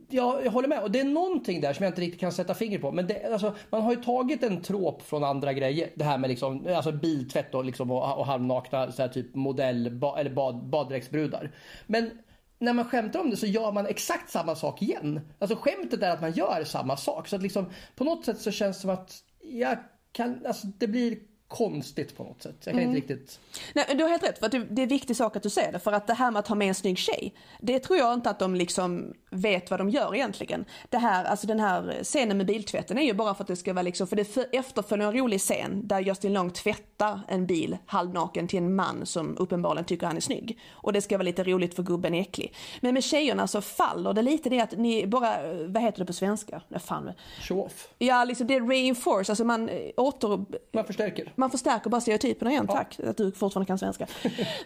ja, 0.09 0.41
jag 0.43 0.51
håller 0.51 0.67
med. 0.67 0.83
Och 0.83 0.91
det 0.91 0.99
är 0.99 1.03
någonting 1.03 1.61
där 1.61 1.73
som 1.73 1.83
jag 1.83 1.91
inte 1.91 2.01
riktigt 2.01 2.19
kan 2.19 2.31
sätta 2.31 2.53
fingret 2.53 2.81
på. 2.81 2.91
Men 2.91 3.07
det, 3.07 3.33
alltså, 3.33 3.55
man 3.69 3.81
har 3.81 3.91
ju 3.91 4.03
tagit 4.03 4.43
en 4.43 4.61
tråp 4.61 5.01
från 5.01 5.23
andra 5.23 5.53
grejer. 5.53 5.89
Det 5.95 6.03
här 6.03 6.17
med 6.17 6.29
liksom, 6.29 6.67
alltså 6.67 6.91
biltvätt 6.91 7.55
och, 7.55 7.65
liksom, 7.65 7.91
och, 7.91 8.17
och 8.17 8.25
halvnakna 8.25 8.91
så 8.91 9.01
här, 9.01 9.09
typ 9.09 9.35
modell 9.35 9.91
ba, 9.91 10.17
eller 10.17 10.31
bad, 10.31 10.69
baddräktsbrudar. 10.69 11.51
Men 11.87 12.11
när 12.59 12.73
man 12.73 12.85
skämtar 12.85 13.19
om 13.19 13.29
det 13.29 13.37
så 13.37 13.45
gör 13.45 13.71
man 13.71 13.85
exakt 13.85 14.29
samma 14.29 14.55
sak 14.55 14.81
igen. 14.81 15.21
Alltså 15.39 15.57
skämtet 15.57 16.03
är 16.03 16.11
att 16.11 16.21
man 16.21 16.31
gör 16.31 16.63
samma 16.63 16.97
sak. 16.97 17.27
Så 17.27 17.35
att 17.35 17.41
liksom, 17.41 17.65
på 17.95 18.03
något 18.03 18.25
sätt 18.25 18.39
så 18.39 18.51
känns 18.51 18.77
det 18.77 18.81
som 18.81 18.89
att 18.89 19.23
jag 19.41 19.77
kan, 20.11 20.45
alltså, 20.45 20.67
det 20.67 20.87
blir 20.87 21.17
konstigt 21.49 22.17
på 22.17 22.23
något 22.23 22.43
sätt. 22.43 22.55
Jag 22.63 22.73
kan 22.73 22.83
inte 22.83 22.97
riktigt... 22.97 23.39
Nej, 23.73 23.85
du 23.95 24.03
har 24.03 24.09
helt 24.09 24.23
rätt, 24.23 24.39
för 24.39 24.45
att 24.45 24.51
det, 24.51 24.57
är 24.57 24.83
en 24.83 24.87
viktig 24.87 25.15
sak 25.15 25.35
att 25.35 25.43
du 25.43 25.49
säger 25.49 25.71
det. 25.71 25.79
För 25.79 25.93
att 25.93 26.07
det 26.07 26.13
här 26.13 26.31
med 26.31 26.39
att 26.39 26.47
ha 26.47 26.55
med 26.55 26.67
en 26.67 26.75
snygg 26.75 26.97
tjej, 26.97 27.33
det 27.59 27.79
tror 27.79 27.99
jag 27.99 28.13
inte 28.13 28.29
att 28.29 28.39
de 28.39 28.55
liksom 28.55 29.13
vet 29.29 29.71
vad 29.71 29.79
de 29.79 29.89
gör 29.89 30.15
egentligen. 30.15 30.65
Det 30.89 30.97
här, 30.97 31.25
alltså 31.25 31.47
den 31.47 31.59
här 31.59 31.99
scenen 32.03 32.37
med 32.37 32.45
biltvätten 32.45 32.97
är 32.97 33.03
ju 33.03 33.13
bara 33.13 33.35
för 33.35 33.43
att 33.43 33.47
det 33.47 33.55
ska 33.55 33.73
vara 33.73 33.83
liksom, 33.83 34.07
för 34.07 34.15
det 34.15 34.37
efterföljer 34.51 35.07
en 35.07 35.13
rolig 35.13 35.39
scen 35.39 35.87
där 35.87 35.99
Justin 35.99 36.33
Long 36.33 36.51
tvättar 36.51 37.21
en 37.27 37.45
bil 37.45 37.77
halvnaken 37.85 38.47
till 38.47 38.59
en 38.59 38.75
man 38.75 39.05
som 39.05 39.37
uppenbarligen 39.37 39.85
tycker 39.85 40.07
han 40.07 40.17
är 40.17 40.21
snygg. 40.21 40.59
Och 40.71 40.93
det 40.93 41.01
ska 41.01 41.17
vara 41.17 41.23
lite 41.23 41.43
roligt 41.43 41.75
för 41.75 41.83
gubben 41.83 42.13
är 42.13 42.21
äcklig. 42.21 42.53
Men 42.81 42.93
med 42.93 43.03
tjejerna 43.03 43.47
så 43.47 43.61
faller 43.61 44.13
det 44.13 44.21
lite 44.21 44.49
det 44.49 44.59
att 44.59 44.77
ni 44.77 45.07
bara, 45.07 45.53
vad 45.67 45.83
heter 45.83 45.99
det 45.99 46.05
på 46.05 46.13
svenska? 46.13 46.61
Nej, 46.67 46.79
fan. 46.79 47.11
Show 47.41 47.59
off. 47.59 47.87
Ja, 47.97 48.23
liksom 48.23 48.47
det 48.47 48.59
reinforce, 48.59 49.31
alltså 49.31 49.43
man 49.43 49.69
eh, 49.69 49.91
åter, 49.97 50.45
Man 50.71 50.85
förstärker. 50.85 51.33
Man 51.39 51.49
förstärker 51.51 51.89
bara 51.89 52.01
stereotyperna 52.01 52.51
igen, 52.51 52.67
tack 52.67 52.99
att 53.07 53.17
du 53.17 53.31
fortfarande 53.31 53.67
kan 53.67 53.77
svenska. 53.77 54.07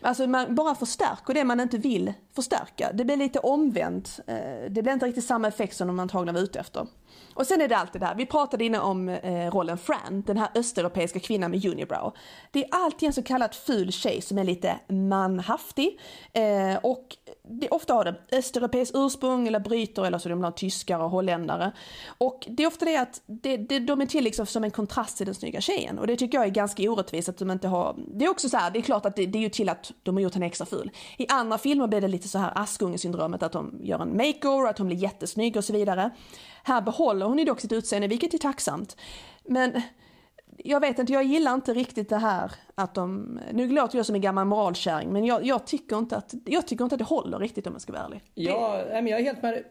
Alltså 0.02 0.28
man 0.28 0.56
bara 0.56 0.76
förstärker 0.76 1.34
det 1.34 1.44
man 1.44 1.60
inte 1.60 1.78
vill 1.78 2.14
förstärka. 2.36 2.92
Det 2.94 3.06
blir 3.06 3.18
lite 3.18 3.40
omvänt. 3.40 4.20
Eh, 4.28 4.36
Det 4.70 4.82
blir 4.84 4.94
inte 4.94 5.06
riktigt 5.06 5.26
samma 5.26 5.48
effekt 5.48 5.76
som 5.78 5.88
de 5.88 6.00
antagligen 6.00 6.36
var 6.36 6.42
ute 6.42 6.60
efter. 6.60 6.88
Och 7.34 7.48
sen 7.48 7.62
är 7.62 7.68
det 7.68 7.78
alltid 7.78 8.02
det 8.02 8.06
här, 8.06 8.16
vi 8.16 8.26
pratade 8.26 8.66
innan 8.66 8.82
om 8.82 9.10
eh, 9.10 9.52
rollen 9.52 9.78
Fran, 9.78 10.24
den 10.28 10.38
här 10.38 10.50
östeuropeiska 10.56 11.20
kvinnan 11.20 11.52
med 11.52 11.66
unibrow. 11.66 12.16
Det 12.52 12.64
är 12.64 12.70
alltid 12.72 13.08
en 13.08 13.14
så 13.14 13.24
kallad 13.24 13.56
ful 13.56 13.92
tjej 13.92 14.22
som 14.22 14.38
är 14.38 14.44
lite 14.44 14.80
manhaftig. 14.88 16.00
Eh, 16.34 16.78
och 16.84 17.18
det, 17.44 17.70
ofta 17.70 17.94
har 17.94 18.06
de 18.06 18.38
östeuropeiskt 18.38 18.96
ursprung 18.96 19.48
eller 19.48 19.60
bryter 19.60 20.06
eller 20.06 20.18
så 20.18 20.28
är 20.28 20.30
de 20.30 20.40
bland 20.40 20.56
tyskar 20.56 21.00
och 21.00 21.10
holländare. 21.10 21.72
Och 22.18 22.48
det 22.50 22.64
är 22.64 22.68
ofta 22.68 22.86
det 22.86 22.98
att 22.98 23.22
det, 23.26 23.58
det, 23.58 23.80
de 23.80 24.02
är 24.02 24.06
till 24.06 24.24
liksom 24.24 24.46
som 24.46 24.64
en 24.64 24.72
kontrast 24.72 25.18
till 25.18 25.26
den 25.26 25.36
snygga 25.36 25.62
tjejen 25.62 26.00
och 26.00 26.08
det 26.08 26.16
tycker 26.16 26.38
jag 26.38 26.48
är 26.48 26.52
ganska 26.52 26.92
orättvist 26.92 27.30
att 27.30 27.38
de 27.38 27.52
inte 27.52 27.68
har, 27.68 27.96
det 28.08 28.26
är 28.26 28.30
också 28.30 28.50
så 28.50 28.58
här, 28.58 28.72
det 28.72 28.80
är 28.80 28.82
klart 28.82 29.06
att 29.06 29.16
det, 29.16 29.26
det 29.26 29.38
är 29.38 29.42
ju 29.42 29.50
till 29.50 29.70
att 29.70 29.92
de 30.04 30.16
har 30.16 30.22
gjort 30.22 30.34
henne 30.34 30.46
extra 30.46 30.66
ful. 30.66 30.92
I 31.18 31.28
andra 31.28 31.58
filmer 31.58 31.88
blir 31.88 32.02
det 32.02 32.08
lite 32.08 32.28
så 32.28 32.40
här 32.40 32.52
Askungesyndromet 32.56 33.44
att 33.44 33.52
de 33.52 33.80
gör 33.82 34.00
en 34.00 34.18
makeover, 34.18 34.70
att 34.70 34.78
hon 34.78 34.88
blir 34.88 34.98
jättesnygg 34.98 35.58
och 35.58 35.66
så 35.66 35.74
vidare. 35.74 36.12
Här 36.64 36.82
behåller 36.82 37.26
hon 37.26 37.38
ju 37.38 37.46
dock 37.46 37.60
sitt 37.60 37.72
utseende, 37.72 38.08
vilket 38.08 38.34
är 38.34 38.38
tacksamt. 38.38 38.98
Men 39.44 39.82
jag 40.58 40.80
vet 40.80 41.00
inte, 41.00 41.14
jag 41.14 41.24
gillar 41.24 41.54
inte 41.54 41.74
riktigt 41.74 42.10
det 42.10 42.18
här 42.18 42.52
att 42.76 42.94
de, 42.94 43.40
nu 43.52 43.68
låter 43.70 43.98
jag 43.98 44.06
som 44.06 44.16
en 44.16 44.22
gammal 44.22 44.46
moralkärring 44.46 45.10
men 45.14 45.26
jag, 45.26 45.46
jag, 45.46 45.68
tycker 45.68 45.98
inte 45.98 46.18
att, 46.18 46.34
jag 46.46 46.68
tycker 46.68 46.84
inte 46.84 46.96
att 46.96 47.00
det 47.00 47.06
håller 47.06 47.40
riktigt 47.40 47.68
om 47.68 47.74
jag 47.74 47.82
ska 47.82 47.94
vara 47.94 48.04
ärlig. 48.04 48.22
Ja, 48.34 48.84
men 48.92 49.08
jag 49.08 49.20
är 49.20 49.24
helt 49.24 49.42
med 49.42 49.64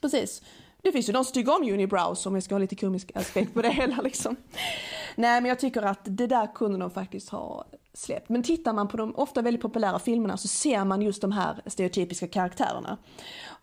Precis. 0.00 0.42
Det 0.82 0.92
finns 0.92 1.08
ju 1.08 1.12
de 1.12 1.24
som 1.24 1.34
tycker 1.34 1.56
om 1.56 1.62
unibrows 1.62 2.26
om 2.26 2.34
vi 2.34 2.40
ska 2.40 2.54
ha 2.54 2.58
lite 2.58 2.76
komisk 2.76 3.10
aspekt 3.14 3.54
på 3.54 3.62
det 3.62 3.70
hela 3.72 3.96
liksom. 4.02 4.36
Nej 5.16 5.40
men 5.40 5.48
jag 5.48 5.58
tycker 5.58 5.82
att 5.82 6.00
det 6.02 6.26
där 6.26 6.54
kunde 6.54 6.78
de 6.78 6.90
faktiskt 6.90 7.28
ha 7.28 7.64
släppt. 7.94 8.28
Men 8.28 8.42
tittar 8.42 8.72
man 8.72 8.88
på 8.88 8.96
de 8.96 9.14
ofta 9.16 9.42
väldigt 9.42 9.62
populära 9.62 9.98
filmerna 9.98 10.36
så 10.36 10.48
ser 10.48 10.84
man 10.84 11.02
just 11.02 11.20
de 11.20 11.32
här 11.32 11.62
stereotypiska 11.66 12.28
karaktärerna. 12.28 12.98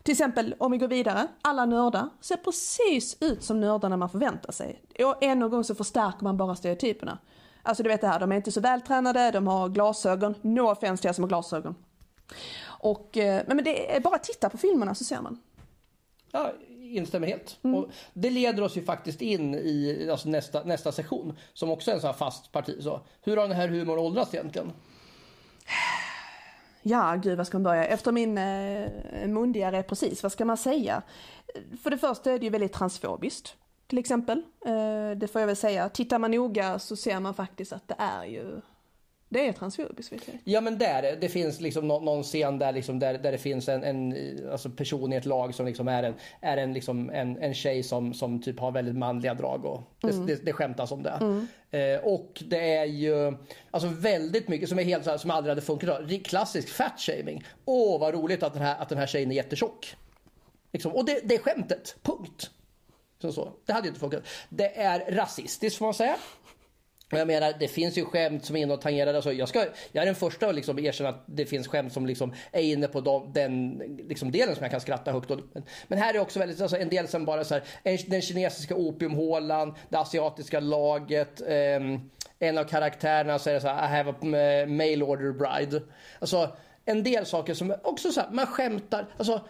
Till 0.10 0.14
exempel 0.14 0.55
om 0.57 0.72
vi 0.72 0.78
går 0.78 0.88
vidare, 0.88 1.28
alla 1.41 1.66
nördar 1.66 2.10
ser 2.22 2.36
precis 2.36 3.18
ut 3.20 3.43
som 3.43 3.62
nördarna 3.62 3.97
man 3.97 4.10
förväntar 4.10 4.51
sig. 4.51 4.82
Och 4.99 5.24
än 5.24 5.41
en 5.41 5.49
gång 5.49 5.64
så 5.64 5.76
förstärker 5.76 6.24
man 6.24 6.38
bara 6.38 6.55
stereotyperna. 6.55 7.18
Alltså 7.64 7.84
du 7.84 7.89
vet 7.89 8.01
det 8.01 8.07
här, 8.07 8.20
de 8.20 8.32
är 8.32 8.36
inte 8.36 8.51
så 8.51 8.62
vältränade, 8.62 9.32
de 9.32 9.47
har 9.47 9.70
glasögon. 9.70 10.36
No 10.41 10.72
offense 10.72 11.01
till 11.01 11.10
er 11.10 11.14
som 11.14 11.24
har 11.24 11.30
glasögon. 11.30 11.76
Och, 12.64 13.18
eh, 13.18 13.43
men 13.47 13.64
det 13.64 13.95
är 13.95 13.99
bara 13.99 14.16
att 14.16 14.24
titta 14.24 14.49
på 14.49 14.57
filmerna 14.57 14.95
så 14.95 15.03
ser 15.03 15.22
man. 15.22 15.39
Ja, 16.32 16.53
instämmer 16.82 17.28
helt. 17.28 17.57
Mm. 17.62 17.76
Och 17.76 17.89
det 18.14 18.30
leder 18.30 18.64
oss 18.64 18.78
ju 18.78 18.84
faktiskt 18.84 19.22
in 19.22 19.55
i 19.55 20.07
alltså 20.12 20.30
nästa, 20.30 20.64
nästa 20.64 20.91
sektion 20.91 21.38
som 21.53 21.70
också 21.70 21.91
är 21.91 21.95
en 21.95 22.01
sån 22.01 22.07
här 22.07 22.18
fast 22.18 22.51
parti. 22.51 22.84
Så, 22.84 23.01
hur 23.22 23.38
har 23.38 23.47
den 23.47 23.57
här 23.57 23.68
humorn 23.68 23.99
åldrats 23.99 24.34
egentligen? 24.34 24.72
Ja, 26.82 27.16
gud 27.16 27.38
vad 27.38 27.48
ska 27.48 27.58
man 27.58 27.64
börja? 27.64 27.86
Efter 27.86 28.12
min 28.12 28.38
eh, 28.38 29.28
mundigare 29.28 29.84
precis, 29.84 30.24
vad 30.24 30.32
ska 30.32 30.46
man 30.46 30.58
säga? 30.58 31.02
För 31.84 31.90
det 31.90 31.98
första 31.98 32.32
är 32.32 32.40
det 32.40 32.46
ju 32.46 32.50
väldigt 32.50 32.74
transfobiskt. 32.74 33.56
Till 33.88 33.98
exempel. 33.98 34.44
Eh, 34.66 35.18
det 35.18 35.28
får 35.28 35.42
jag 35.42 35.48
väl 35.48 35.56
säga. 35.56 35.90
Tittar 35.90 36.20
man 36.20 36.32
noga 36.32 36.80
så 36.80 36.96
ser 36.96 37.20
man 37.20 37.34
faktiskt 37.34 37.74
att 37.74 37.88
det 37.88 37.96
är 37.98 38.26
ju 38.26 38.62
det 39.30 39.48
är 39.48 39.54
transfobiskt 39.54 40.12
vet 40.12 40.28
jag. 40.28 40.38
Ja 40.44 40.62
men 40.62 40.78
där, 40.78 41.18
det 41.22 41.30
finns 41.30 41.62
liksom 41.62 41.88
någon, 41.88 42.06
någon 42.06 42.24
scen 42.24 42.60
där, 42.60 42.72
liksom, 42.72 43.00
där, 43.00 43.18
där 43.18 43.32
det 43.32 43.38
finns 43.38 43.70
en, 43.70 43.84
en 43.84 44.16
alltså 44.52 44.70
person 44.70 45.14
i 45.14 45.16
ett 45.16 45.26
lag 45.26 45.56
som 45.56 45.66
liksom 45.66 45.88
är 45.88 46.04
en, 46.04 46.14
är 46.42 46.58
en, 46.58 46.74
liksom 46.74 47.10
en, 47.10 47.38
en 47.38 47.54
tjej 47.54 47.84
som, 47.84 48.14
som 48.14 48.42
typ 48.42 48.60
har 48.60 48.72
väldigt 48.72 48.96
manliga 48.96 49.34
drag 49.34 49.66
och 49.66 49.82
det, 50.02 50.10
mm. 50.10 50.26
det, 50.26 50.46
det 50.46 50.54
skämtas 50.54 50.92
om 50.92 51.04
det. 51.04 51.18
Mm. 51.22 51.48
Eh, 51.72 52.06
och 52.06 52.44
det 52.48 52.76
är 52.76 52.86
ju 52.86 53.38
alltså 53.72 53.90
väldigt 53.90 54.48
mycket 54.48 54.70
som 54.70 54.80
är 54.80 54.84
helt 54.84 55.04
så 55.04 55.10
här, 55.10 55.18
som 55.18 55.32
aldrig 55.32 55.52
hade 55.52 55.62
funkat. 55.62 56.24
Klassisk 56.24 56.70
fatshaming. 56.70 57.44
Åh 57.66 58.00
vad 58.00 58.14
roligt 58.14 58.44
att 58.44 58.54
den 58.54 58.62
här, 58.62 58.82
att 58.82 58.90
den 58.90 58.98
här 58.98 59.08
tjejen 59.08 59.32
är 59.32 59.36
jättetjock. 59.36 59.96
Liksom. 60.74 60.92
Och 60.92 61.06
det, 61.06 61.20
det 61.24 61.36
är 61.36 61.40
skämtet, 61.40 61.96
punkt. 62.02 62.50
Så, 63.22 63.32
så. 63.32 63.52
Det 63.66 63.74
hade 63.74 63.86
ju 63.86 63.90
inte 63.90 64.00
funkat. 64.00 64.24
Det 64.50 64.80
är 64.80 65.12
rasistiskt 65.12 65.78
får 65.78 65.86
man 65.86 65.94
säga. 65.94 66.16
Jag 67.12 67.28
menar, 67.28 67.53
det 67.60 67.68
finns 67.68 67.97
ju 67.97 68.05
skämt 68.05 68.45
som 68.45 68.55
är 68.55 68.62
inne 68.62 68.74
och 68.74 68.82
tangerar. 68.82 69.14
Alltså, 69.14 69.34
jag, 69.34 69.49
ska, 69.49 69.66
jag 69.91 70.01
är 70.01 70.05
den 70.05 70.16
första 70.16 70.47
att 70.47 70.55
liksom 70.55 70.80
erkänna 70.80 71.10
att 71.10 71.24
det 71.26 71.45
finns 71.45 71.68
skämt 71.68 71.93
som 71.93 72.05
liksom 72.05 72.34
är 72.51 72.62
inne 72.62 72.88
på 72.88 73.01
de, 73.01 73.34
den 73.34 73.78
liksom 74.07 74.32
delen 74.32 74.55
som 74.55 74.64
jag 74.64 74.72
kan 74.72 74.82
skratta 74.82 75.12
högt 75.12 75.32
åt. 75.32 75.39
Men 75.88 75.99
här 75.99 76.14
är 76.14 76.20
också 76.20 76.39
väldigt, 76.39 76.62
alltså, 76.62 76.78
en 76.78 76.89
del 76.89 77.07
som 77.07 77.26
bara 77.26 77.43
så 77.43 77.53
här, 77.53 77.64
den 78.10 78.22
kinesiska 78.22 78.76
opiumhålan, 78.76 79.76
det 79.89 79.97
asiatiska 79.97 80.60
laget, 80.60 81.41
eh, 81.41 81.80
en 82.39 82.57
av 82.57 82.64
karaktärerna 82.64 83.39
säger 83.39 83.60
så 83.60 83.68
här, 83.68 83.86
I 83.86 83.97
have 83.97 84.10
a 84.10 84.66
mail 84.68 85.03
order 85.03 85.32
bride. 85.32 85.82
Alltså 86.20 86.49
en 86.86 87.03
del 87.03 87.26
saker 87.26 87.53
som 87.53 87.76
också 87.84 88.12
så 88.12 88.22
här, 88.22 88.30
man 88.32 88.47
skämtar, 88.47 89.05
alltså 89.18 89.41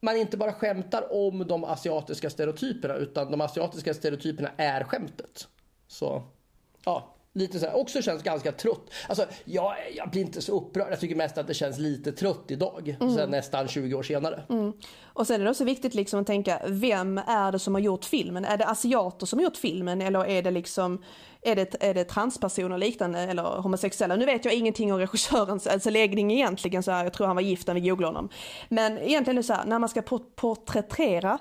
man 0.00 0.16
inte 0.16 0.36
bara 0.36 0.52
skämtar 0.52 1.12
om 1.12 1.46
de 1.46 1.64
asiatiska 1.64 2.30
stereotyperna 2.30 2.94
utan 2.94 3.30
de 3.30 3.40
asiatiska 3.40 3.94
stereotyperna 3.94 4.50
är 4.56 4.84
skämtet. 4.84 5.48
Så 5.88 6.22
ja, 6.84 7.16
lite 7.32 7.58
så 7.58 7.66
här, 7.66 7.76
också 7.76 8.02
känns 8.02 8.22
ganska 8.22 8.52
trött. 8.52 8.90
Alltså, 9.08 9.26
jag, 9.44 9.74
jag 9.96 10.10
blir 10.10 10.22
inte 10.22 10.42
så 10.42 10.56
upprörd. 10.56 10.92
Jag 10.92 11.00
tycker 11.00 11.16
mest 11.16 11.38
att 11.38 11.46
det 11.46 11.54
känns 11.54 11.78
lite 11.78 12.12
trött 12.12 12.44
idag. 12.48 12.96
Mm. 13.00 13.14
Sen 13.14 13.30
nästan 13.30 13.68
20 13.68 13.94
år 13.94 14.02
senare. 14.02 14.42
Mm. 14.48 14.72
Och 15.04 15.26
sen 15.26 15.40
är 15.40 15.44
det 15.44 15.50
också 15.50 15.64
viktigt 15.64 15.94
liksom 15.94 16.20
att 16.20 16.26
tänka, 16.26 16.62
vem 16.66 17.18
är 17.18 17.52
det 17.52 17.58
som 17.58 17.74
har 17.74 17.80
gjort 17.80 18.04
filmen? 18.04 18.44
Är 18.44 18.56
det 18.56 18.66
asiater 18.66 19.26
som 19.26 19.38
har 19.38 19.44
gjort 19.44 19.56
filmen 19.56 20.02
eller 20.02 20.26
är 20.26 20.42
det 20.42 20.50
liksom 20.50 21.02
är 21.42 21.56
det, 21.56 21.74
är 21.80 21.94
det 21.94 22.04
transpersoner 22.04 22.78
liknande 22.78 23.18
eller 23.20 23.42
homosexuella? 23.42 24.16
Nu 24.16 24.26
vet 24.26 24.44
jag 24.44 24.54
ingenting 24.54 24.92
om 24.92 24.98
regissörens 24.98 25.66
alltså 25.66 25.90
läggning 25.90 26.32
egentligen, 26.32 26.82
så 26.82 26.90
här, 26.90 27.04
jag 27.04 27.12
tror 27.12 27.26
han 27.26 27.36
var 27.36 27.42
gift 27.42 27.66
när 27.66 27.74
vi 27.74 27.80
googlade 27.80 28.08
honom. 28.08 28.28
Men 28.68 28.98
egentligen 28.98 29.38
är 29.38 29.42
det 29.42 29.46
så 29.46 29.52
här, 29.52 29.64
när 29.64 29.78
man 29.78 29.88
ska 29.88 30.02
porträttera 30.36 31.38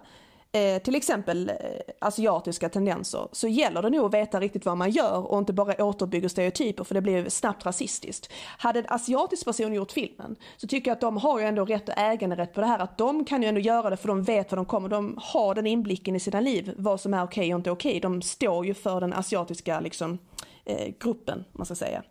eh, 0.52 0.82
till 0.82 0.96
exempel 0.96 1.50
eh, 1.50 1.56
asiatiska 2.00 2.70
tendenser 2.70 3.28
så 3.32 3.48
gäller 3.48 3.82
det 3.82 3.90
nog 3.90 4.06
att 4.06 4.14
veta 4.14 4.40
riktigt 4.40 4.66
vad 4.66 4.78
man 4.78 4.92
gör 4.92 5.32
och 5.32 5.40
inte 5.40 5.54
bara 5.54 5.86
återbygga 5.86 6.30
stereotyper 6.30 6.84
för 6.84 6.96
det 6.96 7.02
blir 7.02 7.30
snabbt 7.30 7.66
rasistiskt. 7.66 8.32
Hade 8.58 8.80
en 8.80 8.86
asiatisk 8.88 9.46
person 9.46 9.74
gjort 9.74 9.92
filmen 9.92 10.36
så 10.58 10.68
tycker 10.68 10.92
jag 10.92 10.96
att 10.96 11.02
de 11.02 11.18
har 11.18 11.40
ju 11.40 11.46
ändå 11.46 11.66
rätt 11.66 11.90
och 11.90 11.98
äganderätt 11.98 12.54
på 12.54 12.62
det 12.62 12.68
här 12.68 12.80
att 12.80 12.98
de 12.98 13.26
kan 13.26 13.42
ju 13.42 13.48
ändå 13.48 13.62
göra 13.62 13.90
det 13.90 13.98
för 13.98 14.08
de 14.08 14.24
vet 14.24 14.52
vad 14.52 14.58
de 14.58 14.66
kommer, 14.66 14.90
de 14.90 15.20
har 15.22 15.56
den 15.56 15.68
inblicken 15.68 16.16
i 16.16 16.20
sina 16.20 16.42
liv 16.42 16.74
vad 16.78 17.02
som 17.02 17.14
är 17.14 17.24
okej 17.24 17.42
okay 17.42 17.54
och 17.54 17.60
inte 17.60 17.72
okej. 17.72 17.92
Okay. 17.92 18.00
De 18.00 18.22
står 18.22 18.66
ju 18.66 18.74
för 18.74 19.02
den 19.02 19.14
asiatiska 19.14 19.80
liksom, 19.80 20.18
eh, 20.66 20.94
gruppen, 21.00 21.46
man 21.52 21.66
ska 21.66 21.76
säga. 21.76 22.04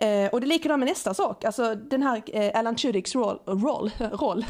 Eh, 0.00 0.28
och 0.28 0.40
det 0.40 0.46
är 0.46 0.48
likadant 0.48 0.78
med 0.78 0.88
nästa 0.88 1.14
sak, 1.14 1.44
alltså 1.44 1.74
den 1.74 2.02
här 2.02 2.22
eh, 2.26 2.58
Alan 2.58 2.76
Tudyks 2.76 3.14
roll, 3.14 3.38
roll, 3.46 3.90
roll 4.12 4.44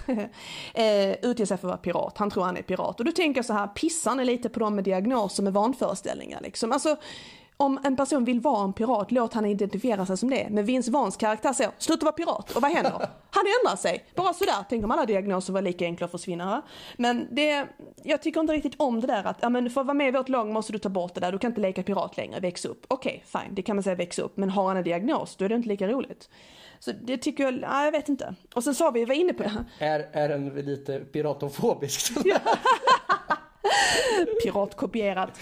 eh, 0.75 1.11
utger 1.23 1.45
sig 1.45 1.47
för 1.47 1.55
att 1.55 1.63
vara 1.63 1.77
pirat, 1.77 2.19
han 2.19 2.31
tror 2.31 2.45
han 2.45 2.57
är 2.57 2.63
pirat. 2.63 3.01
Och 3.01 3.07
då 3.07 3.13
tänker 3.13 3.39
jag 3.39 3.45
så 3.45 3.53
här, 3.53 3.67
pissar 3.67 4.15
ni 4.15 4.25
lite 4.25 4.49
på 4.49 4.61
dem 4.61 4.75
med 4.75 4.85
diagnoser 4.85 5.43
med 5.43 5.53
vanföreställningar 5.53 6.41
liksom? 6.41 6.73
Alltså, 6.73 6.97
om 7.61 7.81
en 7.85 7.97
person 7.97 8.25
vill 8.25 8.41
vara 8.41 8.65
en 8.65 8.73
pirat, 8.73 9.13
låt 9.13 9.35
han 9.35 9.45
identifiera 9.45 10.07
sig 10.07 10.17
som 10.17 10.31
det. 10.31 10.47
Men 10.51 10.65
Vince 10.65 10.91
Vaughns 10.91 11.17
karaktär 11.17 11.53
säger, 11.53 11.73
sluta 11.79 12.05
vara 12.05 12.13
pirat. 12.13 12.51
Och 12.57 12.63
vad 12.63 12.71
händer? 12.71 12.93
Han 13.31 13.45
ändrar 13.61 13.77
sig. 13.77 14.05
Bara 14.15 14.35
sådär. 14.35 14.65
Tänk 14.69 14.85
om 14.85 14.91
alla 14.91 15.07
diagnoser 15.07 15.53
var 15.53 15.63
lika 15.63 15.85
enkla 15.85 16.05
att 16.05 16.11
försvinna. 16.11 16.47
Va? 16.47 16.63
Men 16.97 17.29
det, 17.31 17.67
jag 18.03 18.23
tycker 18.23 18.41
inte 18.41 18.53
riktigt 18.53 18.75
om 18.77 19.01
det 19.01 19.07
där 19.07 19.25
att, 19.25 19.37
ja 19.41 19.49
men 19.49 19.71
för 19.71 19.81
att 19.81 19.87
vara 19.87 19.95
med 19.95 20.09
i 20.09 20.11
vårt 20.11 20.29
lag 20.29 20.49
måste 20.49 20.73
du 20.73 20.79
ta 20.79 20.89
bort 20.89 21.15
det 21.15 21.21
där. 21.21 21.33
Du 21.33 21.39
kan 21.39 21.51
inte 21.51 21.61
leka 21.61 21.83
pirat 21.83 22.17
längre, 22.17 22.41
väx 22.41 22.65
upp. 22.65 22.85
Okej, 22.89 23.25
okay, 23.25 23.43
fine, 23.43 23.55
det 23.55 23.63
kan 23.63 23.77
man 23.77 23.83
säga 23.83 23.97
växa 23.97 24.23
upp. 24.23 24.37
Men 24.37 24.51
har 24.51 24.69
han 24.69 24.77
en 24.77 24.85
diagnos, 24.85 25.37
då 25.37 25.45
är 25.45 25.49
det 25.49 25.55
inte 25.55 25.69
lika 25.69 25.89
roligt. 25.89 26.29
Så 26.79 26.93
det 27.03 27.17
tycker 27.17 27.45
jag, 27.45 27.61
ja, 27.63 27.85
jag 27.85 27.93
vet 27.93 28.09
inte. 28.09 28.35
Och 28.55 28.65
sen 28.65 28.75
sa 28.75 28.91
vi, 28.91 29.01
vi 29.01 29.07
var 29.07 29.15
inne 29.15 29.33
på 29.33 29.43
det. 29.43 29.65
Är, 29.85 30.09
är 30.13 30.29
den 30.29 30.49
lite 30.49 31.01
piratofobisk? 31.01 32.13
Piratkopierat. 34.43 35.41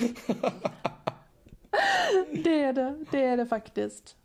det 2.44 2.62
är 2.62 2.72
det, 2.72 3.04
det 3.10 3.24
är 3.24 3.36
det 3.36 3.46
faktiskt. 3.46 4.16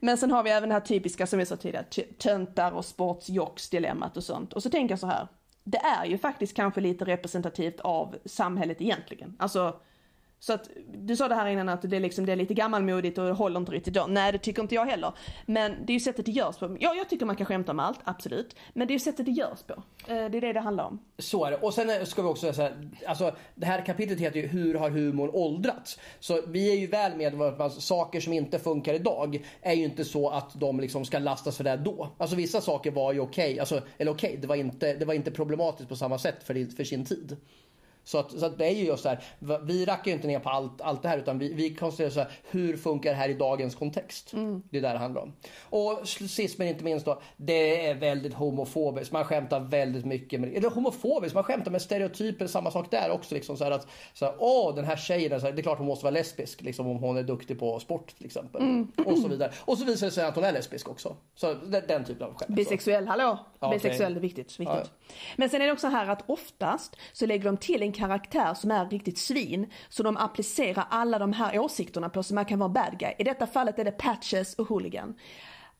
Men 0.00 0.18
sen 0.18 0.30
har 0.30 0.42
vi 0.42 0.50
även 0.50 0.68
det 0.68 0.72
här 0.72 0.80
typiska 0.80 1.26
som 1.26 1.38
vi 1.38 1.46
sa 1.46 1.56
tidigare, 1.56 1.84
töntar 2.18 2.72
och 2.72 2.84
sportsjocks 2.84 3.70
dilemmat 3.70 4.16
och 4.16 4.24
sånt. 4.24 4.52
Och 4.52 4.62
så 4.62 4.70
tänker 4.70 4.92
jag 4.92 4.98
så 4.98 5.06
här, 5.06 5.28
det 5.64 5.78
är 5.78 6.04
ju 6.06 6.18
faktiskt 6.18 6.56
kanske 6.56 6.80
lite 6.80 7.04
representativt 7.04 7.80
av 7.80 8.16
samhället 8.24 8.80
egentligen. 8.80 9.36
Alltså 9.38 9.80
så 10.38 10.52
att, 10.52 10.68
du 10.94 11.16
sa 11.16 11.28
det 11.28 11.34
här 11.34 11.46
innan 11.46 11.68
att 11.68 11.82
det 11.82 11.96
är, 11.96 12.00
liksom, 12.00 12.26
det 12.26 12.32
är 12.32 12.36
lite 12.36 12.54
gammalmodigt 12.54 13.18
och 13.18 13.36
håller 13.36 13.60
inte 13.60 13.72
riktigt 13.72 13.94
då. 13.94 14.06
Nej 14.08 14.32
det 14.32 14.38
tycker 14.38 14.62
inte 14.62 14.74
jag 14.74 14.86
heller. 14.86 15.12
Men 15.46 15.86
det 15.86 15.92
är 15.92 15.94
ju 15.94 16.00
sättet 16.00 16.26
det 16.26 16.32
görs 16.32 16.56
på. 16.56 16.76
Ja, 16.80 16.94
jag 16.94 17.08
tycker 17.08 17.26
man 17.26 17.36
kan 17.36 17.46
skämta 17.46 17.72
om 17.72 17.80
allt, 17.80 18.00
absolut. 18.04 18.56
Men 18.72 18.88
det 18.88 18.92
är 18.92 18.94
ju 18.94 18.98
sättet 18.98 19.26
det 19.26 19.32
görs 19.32 19.62
på. 19.62 19.72
Eh, 19.72 20.06
det 20.06 20.38
är 20.38 20.40
det 20.40 20.52
det 20.52 20.60
handlar 20.60 20.84
om. 20.84 20.98
Så 21.18 21.44
är 21.44 21.50
det. 21.50 21.56
Och 21.56 21.74
sen 21.74 21.90
eh, 21.90 22.04
ska 22.04 22.22
vi 22.22 22.28
också 22.28 22.52
säga 22.52 22.72
alltså 23.06 23.36
det 23.54 23.66
här 23.66 23.86
kapitlet 23.86 24.20
heter 24.20 24.40
ju 24.40 24.46
Hur 24.46 24.74
har 24.74 24.90
humorn 24.90 25.30
åldrats? 25.32 25.98
Så 26.20 26.40
vi 26.46 26.72
är 26.72 26.76
ju 26.76 26.86
väl 26.86 27.16
medvetna 27.16 27.46
om 27.46 27.66
att 27.66 27.82
saker 27.82 28.20
som 28.20 28.32
inte 28.32 28.58
funkar 28.58 28.94
idag 28.94 29.44
är 29.62 29.74
ju 29.74 29.84
inte 29.84 30.04
så 30.04 30.30
att 30.30 30.60
de 30.60 30.80
liksom 30.80 31.04
ska 31.04 31.18
lastas 31.18 31.56
för 31.56 31.64
det 31.64 31.76
då. 31.76 32.08
Alltså 32.18 32.36
vissa 32.36 32.60
saker 32.60 32.90
var 32.90 33.12
ju 33.12 33.20
okej, 33.20 33.50
okay. 33.50 33.58
alltså, 33.58 33.80
eller 33.98 34.12
okej, 34.12 34.28
okay, 34.28 34.40
det, 34.40 34.46
var 34.46 34.56
inte, 34.56 34.94
det 34.94 35.04
var 35.04 35.14
inte 35.14 35.30
problematiskt 35.30 35.88
på 35.88 35.96
samma 35.96 36.18
sätt 36.18 36.44
för, 36.44 36.76
för 36.76 36.84
sin 36.84 37.04
tid. 37.04 37.36
Så 38.06 38.18
att, 38.18 38.32
så 38.32 38.46
att 38.46 38.58
det 38.58 38.66
är 38.66 38.70
ju 38.70 38.84
just 38.84 39.02
så 39.02 39.08
här, 39.08 39.22
vi 39.62 39.84
rackar 39.84 40.06
ju 40.06 40.12
inte 40.12 40.26
ner 40.26 40.38
på 40.38 40.48
allt, 40.48 40.80
allt 40.80 41.02
det 41.02 41.08
här 41.08 41.18
utan 41.18 41.38
vi, 41.38 41.52
vi 41.52 41.74
koncentrerar 41.74 42.08
oss 42.08 42.14
så 42.14 42.20
här, 42.20 42.30
hur 42.50 42.76
funkar 42.76 43.10
det 43.10 43.16
här 43.16 43.28
i 43.28 43.34
dagens 43.34 43.74
kontext? 43.74 44.30
Det 44.70 44.78
är 44.78 44.82
det 44.82 44.88
det 44.92 44.98
handlar 44.98 45.22
om. 45.22 45.32
Och 45.60 46.08
sist 46.08 46.58
men 46.58 46.68
inte 46.68 46.84
minst 46.84 47.06
då, 47.06 47.20
det 47.36 47.86
är 47.86 47.94
väldigt 47.94 48.34
homofobiskt. 48.34 49.12
Man 49.12 49.24
skämtar 49.24 49.60
väldigt 49.60 50.04
mycket 50.04 50.40
med, 50.40 50.56
eller 50.56 50.70
homofobiskt, 50.70 51.34
man 51.34 51.44
skämtar 51.44 51.70
med 51.70 51.82
stereotyper, 51.82 52.46
samma 52.46 52.70
sak 52.70 52.90
där 52.90 53.10
också. 53.10 53.34
Liksom 53.34 53.56
så 53.56 53.64
här 53.64 53.70
att, 53.70 53.88
så 54.14 54.24
här, 54.24 54.34
åh 54.38 54.74
den 54.74 54.84
här 54.84 54.96
tjejen, 54.96 55.40
så 55.40 55.46
här, 55.46 55.52
det 55.52 55.60
är 55.60 55.62
klart 55.62 55.78
hon 55.78 55.86
måste 55.86 56.04
vara 56.04 56.14
lesbisk 56.14 56.62
liksom, 56.62 56.86
om 56.86 56.96
hon 56.96 57.16
är 57.16 57.22
duktig 57.22 57.58
på 57.58 57.80
sport 57.80 58.16
till 58.16 58.26
exempel. 58.26 58.86
Och 59.06 59.18
så 59.18 59.28
vidare. 59.28 59.52
Och 59.58 59.78
så 59.78 59.84
visar 59.84 60.06
det 60.06 60.12
sig 60.12 60.24
att 60.24 60.34
hon 60.34 60.44
är 60.44 60.52
lesbisk 60.52 60.88
också. 60.88 61.16
Så 61.34 61.54
den, 61.54 61.82
den 61.88 62.04
typen 62.04 62.26
av 62.26 62.34
skämt. 62.34 62.56
Bisexuell, 62.56 63.08
hallå! 63.08 63.38
Ja, 63.60 63.70
Bisexuell 63.70 64.12
okej. 64.12 64.16
är 64.16 64.20
viktigt. 64.20 64.60
viktigt. 64.60 64.68
Ja. 64.68 65.08
Men 65.36 65.50
sen 65.50 65.62
är 65.62 65.66
det 65.66 65.72
också 65.72 65.86
här 65.86 66.08
att 66.08 66.24
oftast 66.26 66.96
så 67.12 67.26
lägger 67.26 67.44
de 67.44 67.56
till 67.56 67.82
en 67.82 67.92
karaktär 67.96 68.54
som 68.54 68.70
är 68.70 68.86
riktigt 68.86 69.18
svin. 69.18 69.70
Så 69.88 70.02
de 70.02 70.16
applicerar 70.16 70.86
alla 70.90 71.18
de 71.18 71.32
här 71.32 71.58
åsikterna 71.58 72.08
på 72.08 72.22
så 72.22 72.34
man 72.34 72.44
kan 72.44 72.58
vara 72.58 72.68
bad 72.68 72.98
guy. 72.98 73.12
I 73.18 73.24
detta 73.24 73.46
fallet 73.46 73.78
är 73.78 73.84
det 73.84 73.90
Patches 73.90 74.54
och 74.54 74.68
Hooligan. 74.68 75.14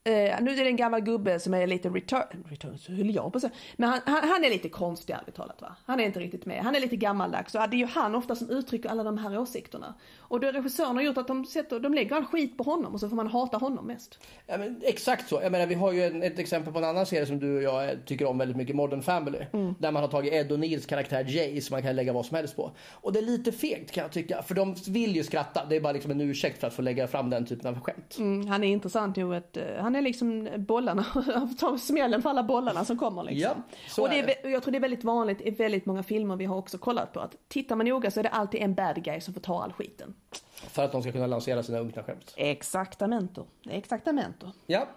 Eh, 0.06 0.40
nu 0.40 0.50
är 0.50 0.64
det 0.64 0.70
en 0.70 0.76
gammal 0.76 1.00
gubbe 1.00 1.40
som 1.40 1.54
är 1.54 1.66
lite 1.66 1.88
return, 1.88 2.44
return 2.48 2.78
så 2.78 2.92
höll 2.92 3.14
jag 3.14 3.32
på 3.32 3.40
säga. 3.40 3.52
Men 3.76 3.88
han, 3.88 4.00
han, 4.04 4.28
han 4.28 4.44
är 4.44 4.50
lite 4.50 4.68
konstig 4.68 5.14
ärligt 5.14 5.34
talat 5.34 5.62
va. 5.62 5.76
Han 5.86 6.00
är 6.00 6.04
inte 6.04 6.20
riktigt 6.20 6.46
med. 6.46 6.62
Han 6.62 6.74
är 6.74 6.80
lite 6.80 6.96
gammaldags 6.96 7.54
och 7.54 7.60
det 7.70 7.76
är 7.76 7.78
ju 7.78 7.86
han 7.86 8.14
ofta 8.14 8.36
som 8.36 8.50
uttrycker 8.50 8.88
alla 8.88 9.02
de 9.02 9.18
här 9.18 9.38
åsikterna. 9.38 9.94
Och 10.18 10.40
då 10.40 10.48
regissören 10.48 10.96
har 10.96 11.02
gjort 11.02 11.18
att 11.18 11.26
de, 11.26 11.44
sätter, 11.44 11.80
de 11.80 11.94
lägger 11.94 12.16
all 12.16 12.24
skit 12.24 12.56
på 12.56 12.62
honom 12.62 12.94
och 12.94 13.00
så 13.00 13.08
får 13.08 13.16
man 13.16 13.26
hata 13.26 13.56
honom 13.56 13.86
mest. 13.86 14.18
Ja, 14.46 14.58
men 14.58 14.80
exakt 14.84 15.28
så. 15.28 15.40
Jag 15.42 15.52
menar, 15.52 15.66
vi 15.66 15.74
har 15.74 15.92
ju 15.92 16.02
en, 16.02 16.22
ett 16.22 16.38
exempel 16.38 16.72
på 16.72 16.78
en 16.78 16.84
annan 16.84 17.06
serie 17.06 17.26
som 17.26 17.38
du 17.38 17.56
och 17.56 17.62
jag 17.62 17.90
eh, 17.90 17.98
tycker 18.04 18.26
om 18.26 18.38
väldigt 18.38 18.56
mycket, 18.56 18.76
Modern 18.76 19.02
Family. 19.02 19.38
Där 19.78 19.90
man 19.92 20.02
har 20.02 20.08
tagit 20.08 20.32
Ed 20.32 20.52
och 20.52 20.60
Nils 20.60 20.86
karaktär 20.86 21.24
Jay 21.28 21.60
som 21.60 21.74
man 21.74 21.82
kan 21.82 21.96
lägga 21.96 22.12
vad 22.12 22.26
som 22.26 22.36
helst 22.36 22.56
på. 22.56 22.70
Och 22.92 23.12
det 23.12 23.18
är 23.18 23.22
lite 23.22 23.52
fegt 23.52 23.90
kan 23.90 24.02
jag 24.02 24.12
tycka, 24.12 24.42
för 24.42 24.54
de 24.54 24.74
vill 24.88 25.16
ju 25.16 25.24
skratta. 25.24 25.64
Det 25.64 25.76
är 25.76 25.80
bara 25.80 25.92
liksom 25.92 26.10
en 26.10 26.20
ursäkt 26.20 26.60
för 26.60 26.66
att 26.66 26.74
få 26.74 26.82
lägga 26.82 27.06
fram 27.06 27.30
den 27.30 27.46
typen 27.46 27.74
av 27.74 27.80
skämt. 27.80 28.16
Mm, 28.18 28.46
han 28.46 28.64
är 28.64 28.68
intressant 28.68 29.16
nog 29.16 29.34
att 29.34 29.56
han 29.96 30.04
är 30.04 30.08
liksom 30.08 30.48
bollarna, 30.56 31.02
tar 31.58 31.76
smällen 31.76 32.22
för 32.22 32.30
alla 32.30 32.42
bollarna 32.42 32.84
som 32.84 32.98
kommer 32.98 33.22
liksom. 33.22 33.62
Ja, 33.68 33.76
så 33.88 34.02
och 34.02 34.08
det 34.08 34.18
är 34.18 34.46
är, 34.46 34.48
jag 34.48 34.62
tror 34.62 34.72
det 34.72 34.78
är 34.78 34.80
väldigt 34.80 35.04
vanligt 35.04 35.40
i 35.40 35.50
väldigt 35.50 35.86
många 35.86 36.02
filmer 36.02 36.36
vi 36.36 36.44
har 36.44 36.56
också 36.56 36.78
kollat 36.78 37.12
på 37.12 37.20
att 37.20 37.36
tittar 37.48 37.76
man 37.76 37.86
noga 37.86 38.10
så 38.10 38.20
är 38.20 38.24
det 38.24 38.28
alltid 38.28 38.60
en 38.62 38.74
bad 38.74 39.04
guy 39.04 39.20
som 39.20 39.34
får 39.34 39.40
ta 39.40 39.62
all 39.62 39.72
skiten. 39.72 40.14
För 40.52 40.84
att 40.84 40.92
de 40.92 41.02
ska 41.02 41.12
kunna 41.12 41.26
lansera 41.26 41.62
sina 41.62 41.78
unkna 41.78 42.02
skämt. 42.02 42.34
Exaktamento, 42.36 43.46
exaktamento. 43.70 44.46
Ja. 44.66 44.88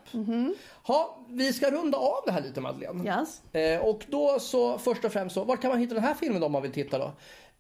Ha, 0.84 1.18
vi 1.30 1.54
ska 1.54 1.72
runda 1.72 1.98
av 1.98 2.24
det 2.26 2.32
här 2.32 2.42
lite 2.42 2.62
Madeleine. 2.62 3.06
Yes. 3.06 3.42
Eh, 3.54 3.86
och 3.86 4.06
då 4.08 4.40
så 4.40 4.78
först 4.78 5.06
och 5.06 5.12
främst 5.12 5.36
så, 5.36 5.44
var 5.44 5.58
kan 5.58 5.70
man 5.70 5.80
hitta 5.80 5.94
den 5.94 6.04
här 6.04 6.14
filmen 6.14 6.44
om 6.44 6.52
man 6.52 6.62
vill 6.62 6.72
titta 6.72 6.98
då? 6.98 7.12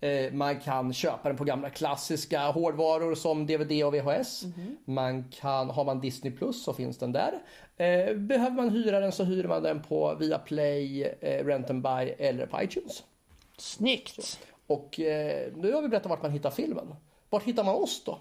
Eh, 0.02 0.34
man 0.34 0.60
kan 0.60 0.93
köpa 0.93 1.30
den 1.30 1.38
på 1.38 1.43
gamla 1.43 1.70
klassiska 1.70 2.47
hårdvaror 2.52 3.16
som 3.16 3.47
DVD 3.47 3.84
och 3.84 3.93
VHS. 3.93 4.43
Man 4.86 5.24
kan, 5.24 5.70
har 5.70 5.86
man 5.86 6.00
Disney 6.00 6.34
Plus 6.34 6.64
så 6.64 6.74
finns 6.74 6.97
den 6.97 7.12
där. 7.12 7.34
Eh, 7.78 8.16
behöver 8.16 8.56
man 8.56 8.70
hyra 8.70 9.00
den 9.00 9.12
så 9.12 9.24
hyr 9.24 9.43
man 9.43 9.64
den 9.64 9.82
på 9.82 10.16
Viaplay, 10.16 11.04
eh, 11.04 11.45
Rent 11.45 11.70
and 11.70 11.82
Buy 11.82 12.10
eller 12.18 12.45
på 12.45 12.64
iTunes. 12.64 13.04
Snyggt. 13.58 14.39
Och 14.68 14.95
nu 15.56 15.72
har 15.74 15.82
vi 15.82 15.88
berättat 15.88 16.10
vart 16.10 16.22
man 16.22 16.32
hittar 16.32 16.52
filmen. 16.52 16.95
Vart 17.30 17.43
hittar 17.43 17.64
man 17.64 17.76
oss 17.76 18.04
då? 18.06 18.18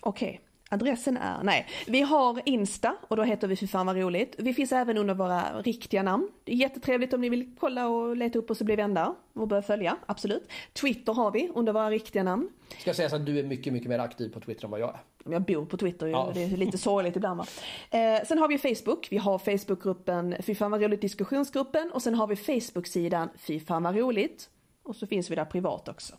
Okej, 0.00 0.40
adressen 0.68 1.16
är, 1.16 1.42
nej, 1.42 1.66
vi 1.86 2.00
har 2.00 2.40
Insta 2.44 2.96
och 3.08 3.16
då 3.16 3.22
heter 3.22 3.48
vi 3.48 3.56
Fy 3.56 3.66
fan 3.66 3.86
vad 3.86 3.96
roligt. 3.96 4.34
Vi 4.38 4.54
finns 4.54 4.72
även 4.72 4.98
under 4.98 5.14
våra 5.14 5.60
riktiga 5.62 6.02
namn. 6.02 6.28
Det 6.44 6.52
är 6.52 6.56
jättetrevligt 6.56 7.12
om 7.12 7.20
ni 7.20 7.28
vill 7.28 7.50
kolla 7.60 7.88
och 7.88 8.16
leta 8.16 8.38
upp 8.38 8.50
oss 8.50 8.60
och 8.60 8.66
bli 8.66 8.76
vänner 8.76 9.14
och 9.32 9.48
börja 9.48 9.62
följa, 9.62 9.96
absolut. 10.06 10.48
Twitter 10.72 11.12
har 11.12 11.30
vi 11.30 11.50
under 11.54 11.72
våra 11.72 11.90
riktiga 11.90 12.22
namn. 12.22 12.48
Ska 12.78 12.94
sägas 12.94 13.12
att 13.12 13.26
du 13.26 13.38
är 13.38 13.42
mycket, 13.42 13.72
mycket 13.72 13.88
mer 13.88 13.98
aktiv 13.98 14.28
på 14.32 14.40
Twitter 14.40 14.64
än 14.64 14.70
vad 14.70 14.80
jag 14.80 14.88
är. 14.88 15.00
Jag 15.32 15.42
bor 15.42 15.64
på 15.64 15.76
Twitter 15.76 16.06
Ja. 16.06 16.30
det 16.34 16.42
är 16.44 16.56
lite 16.56 16.78
sorgligt 16.78 17.16
ibland 17.16 17.38
va. 17.38 17.46
Eh, 17.90 18.24
sen 18.26 18.38
har 18.38 18.48
vi 18.48 18.58
Facebook, 18.58 19.08
vi 19.10 19.18
har 19.18 19.38
Facebookgruppen 19.38 20.36
Fy 20.42 20.54
fan 20.54 20.70
vad 20.70 20.82
roligt 20.82 21.00
diskussionsgruppen 21.00 21.90
och 21.92 22.02
sen 22.02 22.14
har 22.14 22.26
vi 22.26 22.36
Facebook-sidan 22.36 23.28
Fy 23.38 23.60
fan 23.60 23.82
vad 23.82 23.96
roligt. 23.96 24.50
Och 24.88 24.96
så 24.96 25.06
finns 25.06 25.30
vi 25.30 25.34
där 25.34 25.44
privat 25.44 25.88
också. 25.88 26.14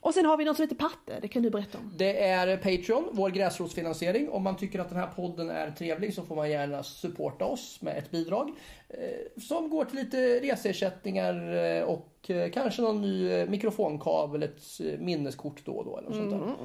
Och 0.00 0.14
sen 0.14 0.26
har 0.26 0.36
vi 0.36 0.44
något 0.44 0.56
som 0.56 0.62
heter 0.62 0.76
Patte, 0.76 1.20
det 1.22 1.28
kan 1.28 1.42
du 1.42 1.50
berätta 1.50 1.78
om. 1.78 1.92
Det 1.96 2.24
är 2.24 2.56
Patreon, 2.56 3.08
vår 3.12 3.30
gräsrotsfinansiering. 3.30 4.28
Om 4.28 4.42
man 4.42 4.56
tycker 4.56 4.78
att 4.78 4.88
den 4.88 4.98
här 4.98 5.06
podden 5.06 5.50
är 5.50 5.70
trevlig 5.70 6.14
så 6.14 6.22
får 6.22 6.36
man 6.36 6.50
gärna 6.50 6.82
supporta 6.82 7.44
oss 7.44 7.78
med 7.82 7.98
ett 7.98 8.10
bidrag. 8.10 8.52
Eh, 8.88 9.42
som 9.42 9.70
går 9.70 9.84
till 9.84 9.96
lite 9.96 10.40
reseersättningar 10.40 11.54
eh, 11.54 11.82
och 11.82 12.30
eh, 12.30 12.50
kanske 12.50 12.82
någon 12.82 13.02
ny 13.02 13.46
mikrofonkabel, 13.46 14.42
ett 14.42 14.80
minneskort 14.98 15.64
då 15.64 15.72
och 15.72 15.84
då. 15.84 15.98
Eller 15.98 16.08
något 16.08 16.16
sånt 16.16 16.58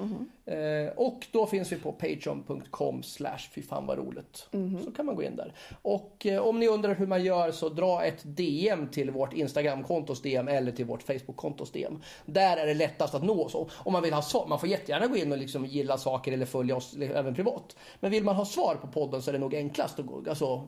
där. 0.45 0.85
Eh, 0.85 0.91
och 0.95 1.27
då 1.31 1.45
finns 1.45 1.71
vi 1.71 1.75
på 1.75 1.91
patreon.com 1.91 3.03
slash 3.03 3.39
fy 3.55 3.61
fan 3.61 3.85
vad 3.85 3.97
roligt. 3.97 4.47
Så 4.85 4.91
kan 4.91 5.05
man 5.05 5.15
gå 5.15 5.23
in 5.23 5.35
där. 5.35 5.53
Och 5.81 6.25
om 6.41 6.59
ni 6.59 6.67
undrar 6.67 6.95
hur 6.95 7.07
man 7.07 7.23
gör 7.23 7.51
så 7.51 7.69
dra 7.69 8.03
ett 8.03 8.21
DM 8.23 8.87
till 8.87 9.11
vårt 9.11 9.33
Instagramkontos 9.33 10.21
DM 10.21 10.47
eller 10.47 10.71
till 10.71 10.85
vårt 10.85 11.03
Facebookkontos 11.03 11.71
DM. 11.71 11.99
Där 12.25 12.57
är 12.57 12.65
det 12.65 12.73
lättast 12.73 13.15
att 13.15 13.23
nå 13.23 13.43
oss. 13.43 13.55
Om 13.75 13.93
man 13.93 14.03
vill 14.03 14.13
ha 14.13 14.21
svar, 14.21 14.47
man 14.47 14.59
får 14.59 14.69
jättegärna 14.69 15.07
gå 15.07 15.17
in 15.17 15.31
och 15.31 15.37
liksom 15.37 15.65
gilla 15.65 15.97
saker 15.97 16.31
eller 16.31 16.45
följa 16.45 16.75
oss 16.75 16.95
även 16.95 17.35
privat. 17.35 17.75
Men 17.99 18.11
vill 18.11 18.23
man 18.23 18.35
ha 18.35 18.45
svar 18.45 18.75
på 18.75 18.87
podden 18.87 19.21
så 19.21 19.31
är 19.31 19.33
det 19.33 19.39
nog 19.39 19.55
enklast 19.55 19.99
att 19.99 20.05
gå, 20.05 20.23
alltså, 20.29 20.67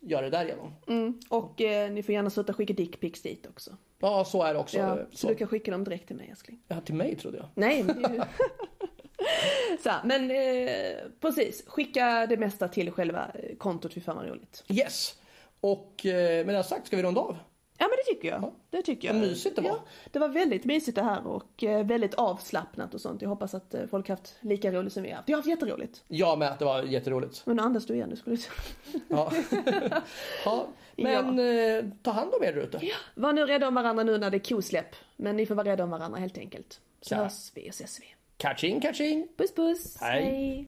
göra 0.00 0.22
det 0.22 0.30
därigenom. 0.30 0.74
Mm. 0.88 1.20
Och 1.28 1.60
eh, 1.60 1.92
ni 1.92 2.02
får 2.02 2.12
gärna 2.12 2.30
sluta 2.30 2.52
skicka 2.52 2.72
dickpics 2.72 3.22
dit 3.22 3.46
också. 3.46 3.76
Ja, 3.98 4.24
så 4.24 4.42
är 4.42 4.54
det 4.54 4.60
också. 4.60 4.78
Ja, 4.78 4.96
så. 5.10 5.16
så 5.16 5.28
du 5.28 5.34
kan 5.34 5.48
skicka 5.48 5.70
dem 5.70 5.84
direkt 5.84 6.06
till 6.06 6.16
mig 6.16 6.28
älskling. 6.30 6.60
Ja, 6.68 6.80
till 6.80 6.94
mig 6.94 7.16
trodde 7.16 7.36
jag. 7.36 7.46
Nej, 7.54 7.82
men 7.82 8.12
ju... 8.12 8.20
så, 9.82 9.90
men 10.04 10.30
eh, 10.30 10.96
precis, 11.20 11.64
skicka 11.66 12.26
det 12.26 12.36
mesta 12.36 12.68
till 12.68 12.90
själva 12.90 13.30
eh, 13.34 13.56
kontot, 13.56 13.94
fy 13.94 14.00
fan 14.00 14.16
vad 14.16 14.28
roligt. 14.28 14.64
Yes! 14.68 15.14
Och 15.60 16.06
eh, 16.06 16.46
med 16.46 16.54
det 16.54 16.64
sagt 16.64 16.86
ska 16.86 16.96
vi 16.96 17.02
runda 17.02 17.20
av. 17.20 17.36
Ja 17.82 17.86
men 17.88 17.96
det 17.96 18.14
tycker 18.14 18.28
jag. 18.28 18.52
Det 18.70 18.82
tycker 18.82 19.08
jag. 19.08 19.14
Vad 19.14 19.22
mysigt 19.22 19.56
det 19.56 19.62
var. 19.62 19.68
Ja, 19.70 19.82
det 20.10 20.18
var 20.18 20.28
väldigt 20.28 20.64
mysigt 20.64 20.94
det 20.96 21.02
här 21.02 21.26
och 21.26 21.64
eh, 21.64 21.86
väldigt 21.86 22.14
avslappnat 22.14 22.94
och 22.94 23.00
sånt. 23.00 23.22
Jag 23.22 23.28
hoppas 23.28 23.54
att 23.54 23.74
eh, 23.74 23.86
folk 23.90 24.08
haft 24.08 24.34
lika 24.40 24.72
roligt 24.72 24.92
som 24.92 25.02
vi 25.02 25.08
har 25.08 25.16
haft. 25.16 25.28
Jag 25.28 25.36
har 25.36 25.38
haft 25.42 25.48
jätteroligt. 25.48 26.04
Jag 26.08 26.38
med, 26.38 26.56
det 26.58 26.64
var 26.64 26.82
jätteroligt. 26.82 27.42
Men 27.46 27.56
nu 27.56 27.62
andas 27.62 27.86
du 27.86 27.94
igen, 27.94 28.10
du 28.10 28.16
skulle 28.16 28.36
Ja. 29.08 29.32
ja. 30.44 30.66
Men 30.96 31.38
eh, 31.38 31.84
ta 32.02 32.10
hand 32.10 32.34
om 32.34 32.44
er 32.44 32.52
ute. 32.52 32.80
Var 33.14 33.32
nu 33.32 33.46
rädda 33.46 33.68
om 33.68 33.74
varandra 33.74 34.04
nu 34.04 34.18
när 34.18 34.30
det 34.30 34.36
är 34.36 34.54
kosläpp. 34.54 34.96
Men 35.16 35.36
ni 35.36 35.46
får 35.46 35.54
vara 35.54 35.68
rädda 35.68 35.84
om 35.84 35.90
varandra 35.90 36.18
helt 36.20 36.38
enkelt. 36.38 36.80
Så 37.00 37.14
Ja. 37.14 37.18
hörs 37.22 37.52
vi 37.54 37.62
och 37.70 37.74
ses 37.74 38.00
vi. 38.00 38.04
Catching, 38.36 38.80
catching! 38.80 39.28
Puss 39.36 39.54
puss! 39.54 39.96
Hej. 40.00 40.22